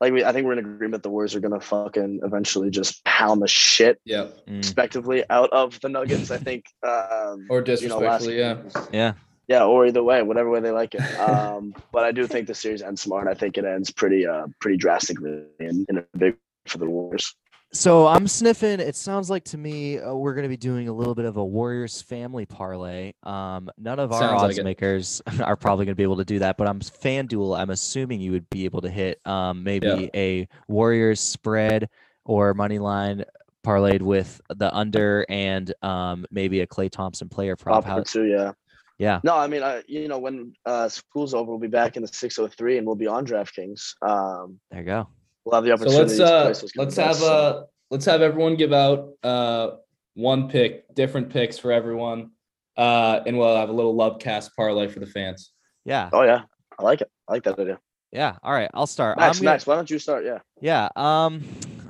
like 0.00 0.12
we, 0.12 0.24
I 0.24 0.32
think 0.32 0.46
we're 0.46 0.54
in 0.54 0.58
agreement. 0.58 1.02
The 1.02 1.10
Warriors 1.10 1.34
are 1.34 1.40
gonna 1.40 1.60
fucking 1.60 2.20
eventually 2.22 2.70
just 2.70 3.04
pound 3.04 3.40
the 3.40 3.48
shit, 3.48 4.00
Yeah. 4.04 4.26
Mm, 4.48 4.58
respectively, 4.58 5.24
out 5.30 5.50
of 5.52 5.80
the 5.80 5.88
Nuggets. 5.88 6.30
I 6.30 6.38
think. 6.38 6.64
Um, 6.82 7.46
Or 7.48 7.64
you 7.66 7.88
know, 7.88 7.98
last 7.98 8.24
disrespectfully, 8.24 8.38
yeah. 8.38 8.56
yeah. 8.92 9.12
Yeah, 9.46 9.64
or 9.64 9.86
either 9.86 10.02
way, 10.02 10.22
whatever 10.22 10.48
way 10.48 10.60
they 10.60 10.70
like 10.70 10.94
it. 10.94 11.02
Um, 11.20 11.74
but 11.92 12.04
I 12.04 12.12
do 12.12 12.26
think 12.26 12.46
the 12.46 12.54
series 12.54 12.80
ends 12.80 13.02
smart. 13.02 13.28
I 13.28 13.34
think 13.34 13.58
it 13.58 13.64
ends 13.66 13.90
pretty, 13.90 14.26
uh, 14.26 14.46
pretty 14.58 14.78
drastically 14.78 15.44
in, 15.60 15.84
in 15.90 15.98
a 15.98 16.04
big 16.16 16.36
for 16.66 16.78
the 16.78 16.86
Warriors. 16.86 17.34
So 17.74 18.06
I'm 18.06 18.28
sniffing. 18.28 18.78
It 18.78 18.94
sounds 18.94 19.28
like 19.28 19.42
to 19.46 19.58
me 19.58 19.98
uh, 19.98 20.14
we're 20.14 20.34
going 20.34 20.44
to 20.44 20.48
be 20.48 20.56
doing 20.56 20.86
a 20.86 20.92
little 20.92 21.14
bit 21.14 21.24
of 21.24 21.38
a 21.38 21.44
Warriors 21.44 22.00
family 22.00 22.46
parlay. 22.46 23.14
Um, 23.24 23.68
none 23.76 23.98
of 23.98 24.12
our 24.12 24.20
Sounds 24.20 24.42
odds 24.42 24.58
it. 24.58 24.64
makers 24.64 25.20
are 25.42 25.56
probably 25.56 25.84
going 25.84 25.92
to 25.92 25.96
be 25.96 26.04
able 26.04 26.18
to 26.18 26.24
do 26.24 26.38
that, 26.38 26.56
but 26.56 26.68
I'm 26.68 26.78
FanDuel. 26.78 27.58
I'm 27.58 27.70
assuming 27.70 28.20
you 28.20 28.30
would 28.30 28.48
be 28.48 28.64
able 28.64 28.80
to 28.82 28.88
hit 28.88 29.20
um, 29.26 29.64
maybe 29.64 30.08
a 30.14 30.46
Warriors 30.68 31.18
spread 31.18 31.88
or 32.24 32.54
money 32.54 32.78
line 32.78 33.24
parlayed 33.66 34.02
with 34.02 34.40
the 34.50 34.72
under 34.72 35.26
and 35.28 35.74
um, 35.82 36.26
maybe 36.30 36.60
a 36.60 36.68
Klay 36.68 36.88
Thompson 36.88 37.28
player 37.28 37.56
prop. 37.56 37.82
Pop 37.82 37.84
How, 37.84 37.98
for 37.98 38.04
two, 38.04 38.24
yeah. 38.26 38.52
yeah, 38.98 39.20
No, 39.24 39.36
I 39.36 39.48
mean, 39.48 39.64
I, 39.64 39.82
you 39.88 40.06
know, 40.06 40.20
when 40.20 40.52
uh, 40.64 40.88
school's 40.88 41.34
over, 41.34 41.50
we'll 41.50 41.58
be 41.58 41.66
back 41.66 41.96
in 41.96 42.02
the 42.02 42.08
603 42.08 42.78
and 42.78 42.86
we'll 42.86 42.94
be 42.94 43.08
on 43.08 43.26
DraftKings. 43.26 43.94
Um, 44.00 44.60
there 44.70 44.80
you 44.80 44.86
go. 44.86 45.08
We'll 45.44 45.54
have 45.54 45.64
the 45.64 45.70
So 45.70 45.74
opportunity 45.74 46.18
let's 46.18 46.62
to 46.62 46.74
uh 46.74 46.82
let's 46.82 46.96
have 46.96 47.16
so- 47.16 47.32
uh 47.32 47.64
let's 47.90 48.04
have 48.06 48.22
everyone 48.22 48.56
give 48.56 48.72
out 48.72 49.10
uh 49.22 49.70
one 50.14 50.48
pick, 50.48 50.92
different 50.94 51.30
picks 51.30 51.58
for 51.58 51.72
everyone. 51.72 52.30
Uh 52.76 53.20
and 53.26 53.36
we'll 53.38 53.56
have 53.56 53.68
a 53.68 53.72
little 53.72 53.94
Lub 53.94 54.20
Cast 54.20 54.54
parlay 54.56 54.88
for 54.88 55.00
the 55.00 55.06
fans. 55.06 55.52
Yeah, 55.84 56.08
Oh 56.12 56.22
yeah, 56.22 56.42
I 56.78 56.82
like 56.82 57.00
it. 57.02 57.10
I 57.28 57.32
like 57.34 57.42
that 57.44 57.58
idea. 57.58 57.78
Yeah. 58.14 58.36
All 58.42 58.52
right, 58.52 58.70
I'll 58.72 58.86
start. 58.86 59.18
Max, 59.18 59.38
I'm 59.38 59.42
gonna- 59.44 59.54
Max, 59.54 59.66
why 59.66 59.74
don't 59.74 59.90
you 59.90 59.98
start? 59.98 60.24
Yeah. 60.24 60.38
Yeah. 60.60 60.88
Um. 60.96 61.42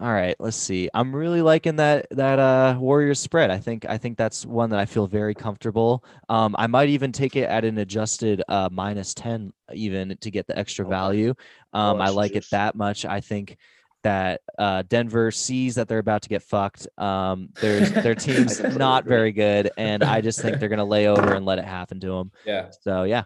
All 0.03 0.13
right. 0.13 0.35
Let's 0.41 0.57
see. 0.57 0.91
I'm 0.93 1.15
really 1.15 1.41
liking 1.43 1.77
that 1.77 2.07
that 2.11 2.39
uh 2.41 2.77
Warriors 2.81 3.21
spread. 3.21 3.51
I 3.51 3.59
think 3.59 3.87
I 3.89 3.97
think 3.99 4.19
that's 4.19 4.45
one 4.45 4.71
that 4.71 4.81
I 4.81 4.87
feel 4.87 5.07
very 5.07 5.35
comfortable. 5.35 6.05
Um. 6.29 6.57
I 6.59 6.67
might 6.67 6.89
even 6.89 7.13
take 7.13 7.37
it 7.37 7.49
at 7.49 7.65
an 7.65 7.79
adjusted 7.79 8.43
uh 8.49 8.69
minus 8.73 9.15
ten 9.15 9.53
even 9.73 10.17
to 10.23 10.31
get 10.33 10.47
the 10.49 10.59
extra 10.59 10.85
value. 10.87 11.35
Um. 11.73 12.01
I 12.01 12.05
extra 12.05 12.17
like 12.17 12.33
it 12.37 12.47
that 12.51 12.75
much. 12.75 13.05
I 13.05 13.21
think 13.21 13.57
that 14.03 14.41
uh 14.59 14.83
Denver 14.89 15.31
sees 15.31 15.77
that 15.77 15.89
they're 15.89 15.99
about 15.99 16.23
to 16.23 16.29
get 16.29 16.43
fucked. 16.43 16.89
Um. 16.99 17.51
There's 17.61 17.93
their 18.05 18.15
team's 18.17 18.61
not 18.61 19.05
very 19.05 19.31
good, 19.31 19.71
and 19.79 20.03
I 20.03 20.21
just 20.23 20.41
think 20.41 20.59
they're 20.59 20.69
gonna 20.69 20.85
lay 20.85 21.07
over 21.07 21.35
and 21.35 21.47
let 21.47 21.59
it 21.61 21.65
happen 21.67 22.01
to 22.01 22.09
them. 22.09 22.33
Yeah. 22.45 22.71
So 22.81 23.05
yeah. 23.05 23.23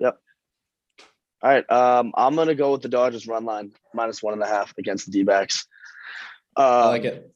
All 1.42 1.50
right. 1.50 1.70
Um, 1.70 2.12
I'm 2.16 2.34
gonna 2.34 2.54
go 2.54 2.72
with 2.72 2.82
the 2.82 2.88
Dodgers 2.88 3.26
run 3.26 3.44
line 3.44 3.72
minus 3.94 4.22
one 4.22 4.34
and 4.34 4.42
a 4.42 4.46
half 4.46 4.74
against 4.78 5.06
the 5.06 5.12
D-backs. 5.12 5.66
Um, 6.56 6.64
I 6.64 6.88
like 6.88 7.04
it. 7.04 7.32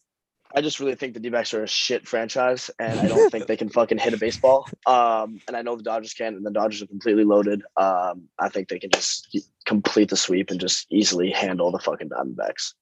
I 0.54 0.60
just 0.60 0.80
really 0.80 0.96
think 0.96 1.14
the 1.14 1.20
D-backs 1.20 1.54
are 1.54 1.62
a 1.62 1.68
shit 1.68 2.06
franchise, 2.06 2.70
and 2.78 3.00
I 3.00 3.08
don't 3.08 3.30
think 3.30 3.46
they 3.46 3.56
can 3.56 3.70
fucking 3.70 3.98
hit 3.98 4.12
a 4.12 4.18
baseball. 4.18 4.68
Um, 4.86 5.40
and 5.48 5.56
I 5.56 5.62
know 5.62 5.76
the 5.76 5.82
Dodgers 5.82 6.12
can, 6.12 6.34
and 6.34 6.44
the 6.44 6.50
Dodgers 6.50 6.82
are 6.82 6.86
completely 6.86 7.24
loaded. 7.24 7.62
Um, 7.76 8.28
I 8.38 8.48
think 8.50 8.68
they 8.68 8.78
can 8.78 8.90
just 8.90 9.34
complete 9.64 10.10
the 10.10 10.16
sweep 10.16 10.50
and 10.50 10.60
just 10.60 10.86
easily 10.90 11.30
handle 11.30 11.70
the 11.70 11.78
fucking 11.78 12.10
Diamondbacks. 12.10 12.74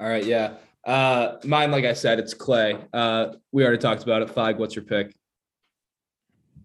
All 0.00 0.08
right, 0.08 0.24
yeah. 0.24 0.54
Uh 0.84 1.38
mine, 1.44 1.72
like 1.72 1.84
I 1.84 1.94
said, 1.94 2.18
it's 2.18 2.32
Klay. 2.32 2.80
Uh 2.92 3.34
we 3.50 3.64
already 3.64 3.78
talked 3.78 4.04
about 4.04 4.22
it. 4.22 4.28
Fag, 4.28 4.56
what's 4.56 4.76
your 4.76 4.84
pick? 4.84 5.14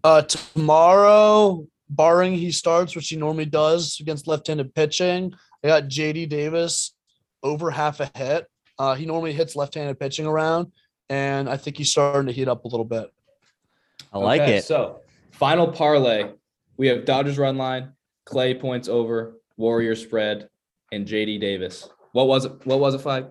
Uh, 0.04 0.22
tomorrow, 0.22 1.66
barring 1.96 2.34
he 2.34 2.50
starts, 2.50 2.96
which 2.96 3.08
he 3.08 3.16
normally 3.16 3.44
does 3.44 3.98
against 4.00 4.26
left-handed 4.26 4.74
pitching, 4.74 5.32
I 5.62 5.68
got 5.68 5.84
JD 5.84 6.28
Davis 6.28 6.94
over 7.42 7.70
half 7.70 8.00
a 8.00 8.10
hit. 8.16 8.46
Uh, 8.78 8.94
he 8.94 9.06
normally 9.06 9.32
hits 9.32 9.54
left-handed 9.54 10.00
pitching 10.00 10.26
around, 10.26 10.72
and 11.08 11.48
I 11.48 11.56
think 11.56 11.76
he's 11.76 11.90
starting 11.90 12.26
to 12.26 12.32
heat 12.32 12.48
up 12.48 12.64
a 12.64 12.68
little 12.68 12.84
bit. 12.84 13.12
I 14.12 14.18
like 14.18 14.40
Okay, 14.42 14.56
it. 14.56 14.64
So 14.64 15.00
final 15.30 15.68
parlay. 15.68 16.32
We 16.76 16.88
have 16.88 17.04
Dodgers 17.04 17.38
run 17.38 17.56
line, 17.56 17.92
Klay 18.26 18.58
points 18.58 18.88
over, 18.88 19.34
Warrior 19.56 19.94
spread, 19.94 20.48
and 20.90 21.06
JD 21.06 21.40
Davis. 21.40 21.88
What 22.12 22.26
was 22.26 22.44
it? 22.46 22.66
What 22.66 22.80
was 22.80 22.94
it, 22.94 23.02
Fag? 23.02 23.30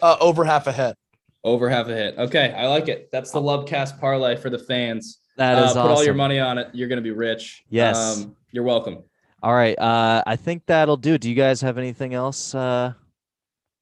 Uh, 0.00 0.16
over 0.20 0.44
half 0.44 0.66
a 0.66 0.72
hit. 0.72 0.96
Over 1.44 1.68
half 1.68 1.88
a 1.88 1.94
hit. 1.94 2.18
Okay, 2.18 2.52
I 2.52 2.66
like 2.66 2.88
it. 2.88 3.10
That's 3.12 3.30
the 3.30 3.40
Lub 3.40 3.66
Cast 3.66 4.00
parlay 4.00 4.36
for 4.36 4.48
the 4.50 4.58
fans. 4.58 5.18
That 5.36 5.56
uh, 5.56 5.60
put 5.60 5.76
awesome. 5.78 5.92
all 5.92 6.04
your 6.04 6.14
money 6.14 6.38
on 6.38 6.58
it. 6.58 6.68
You're 6.72 6.88
gonna 6.88 7.00
be 7.00 7.10
rich. 7.10 7.64
Yes. 7.70 8.18
Um, 8.22 8.36
you're 8.50 8.64
welcome. 8.64 9.02
All 9.42 9.54
right. 9.54 9.78
Uh, 9.78 10.22
I 10.26 10.36
think 10.36 10.66
that'll 10.66 10.96
do. 10.96 11.18
Do 11.18 11.28
you 11.28 11.34
guys 11.34 11.60
have 11.62 11.78
anything 11.78 12.14
else 12.14 12.54
uh, 12.54 12.92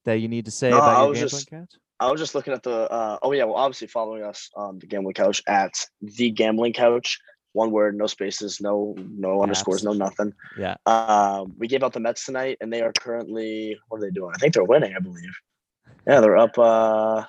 that 0.05 0.15
you 0.21 0.29
need 0.29 0.45
to 0.47 0.51
say 0.51 0.71
No, 0.71 0.79
about 0.79 0.89
I 0.89 1.01
your 1.03 1.09
was 1.11 1.19
gambling 1.19 1.31
just- 1.31 1.51
couch? 1.51 1.71
I 2.03 2.11
was 2.11 2.19
just 2.19 2.35
looking 2.35 2.55
at 2.55 2.63
the. 2.63 2.91
Uh, 2.91 3.19
oh 3.21 3.33
yeah, 3.33 3.45
well, 3.45 3.57
obviously 3.57 3.87
following 3.87 4.23
us 4.23 4.49
on 4.57 4.79
the 4.79 4.87
Gambling 4.87 5.13
Couch 5.13 5.43
at 5.47 5.73
the 6.01 6.31
Gambling 6.31 6.73
Couch. 6.73 7.19
One 7.53 7.73
word, 7.73 7.95
no 7.95 8.07
spaces, 8.07 8.59
no 8.59 8.95
no 8.97 9.43
underscores, 9.43 9.85
no 9.85 9.93
nothing. 9.93 10.33
Yeah. 10.57 10.77
Um, 10.87 11.53
we 11.59 11.69
gave 11.69 11.83
out 11.83 11.93
the 11.93 12.01
Mets 12.01 12.25
tonight, 12.25 12.57
and 12.63 12.73
they 12.73 12.81
are 12.81 12.93
currently 12.95 13.77
what 13.89 13.99
are 13.99 14.01
they 14.01 14.11
doing? 14.13 14.33
I 14.35 14.39
think 14.39 14.55
they're 14.55 14.65
winning. 14.65 14.95
I 14.97 15.01
believe. 15.01 15.37
Yeah, 16.07 16.21
they're 16.21 16.39
up. 16.39 16.57
Uh, 16.59 17.25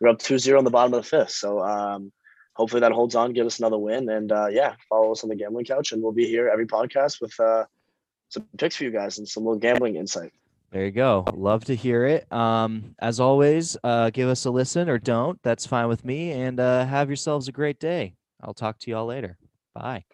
they're 0.00 0.10
up 0.10 0.18
2-0 0.18 0.58
in 0.58 0.64
the 0.64 0.70
bottom 0.70 0.94
of 0.94 1.02
the 1.04 1.08
fifth. 1.08 1.30
So 1.30 1.60
um, 1.60 2.10
hopefully 2.58 2.80
that 2.80 2.92
holds 2.92 3.14
on, 3.14 3.32
give 3.32 3.46
us 3.46 3.60
another 3.60 3.78
win, 3.78 4.10
and 4.10 4.32
uh, 4.32 4.48
yeah, 4.50 4.74
follow 4.88 5.12
us 5.12 5.22
on 5.22 5.30
the 5.30 5.36
Gambling 5.36 5.64
Couch, 5.64 5.92
and 5.92 6.02
we'll 6.02 6.12
be 6.12 6.26
here 6.26 6.48
every 6.48 6.66
podcast 6.66 7.20
with 7.20 7.38
uh, 7.40 7.64
some 8.28 8.44
picks 8.58 8.76
for 8.76 8.84
you 8.84 8.90
guys 8.90 9.18
and 9.18 9.26
some 9.26 9.44
little 9.44 9.58
gambling 9.58 9.96
insight. 9.96 10.32
There 10.70 10.84
you 10.84 10.90
go. 10.90 11.24
Love 11.32 11.64
to 11.66 11.74
hear 11.74 12.04
it. 12.04 12.30
Um, 12.30 12.94
as 12.98 13.20
always, 13.20 13.76
uh, 13.84 14.10
give 14.10 14.28
us 14.28 14.44
a 14.44 14.50
listen 14.50 14.90
or 14.90 14.98
don't. 14.98 15.40
That's 15.42 15.66
fine 15.66 15.88
with 15.88 16.04
me. 16.04 16.32
And 16.32 16.60
uh, 16.60 16.84
have 16.84 17.08
yourselves 17.08 17.48
a 17.48 17.52
great 17.52 17.80
day. 17.80 18.16
I'll 18.42 18.52
talk 18.52 18.78
to 18.80 18.90
you 18.90 18.96
all 18.96 19.06
later. 19.06 19.38
Bye. 19.74 20.04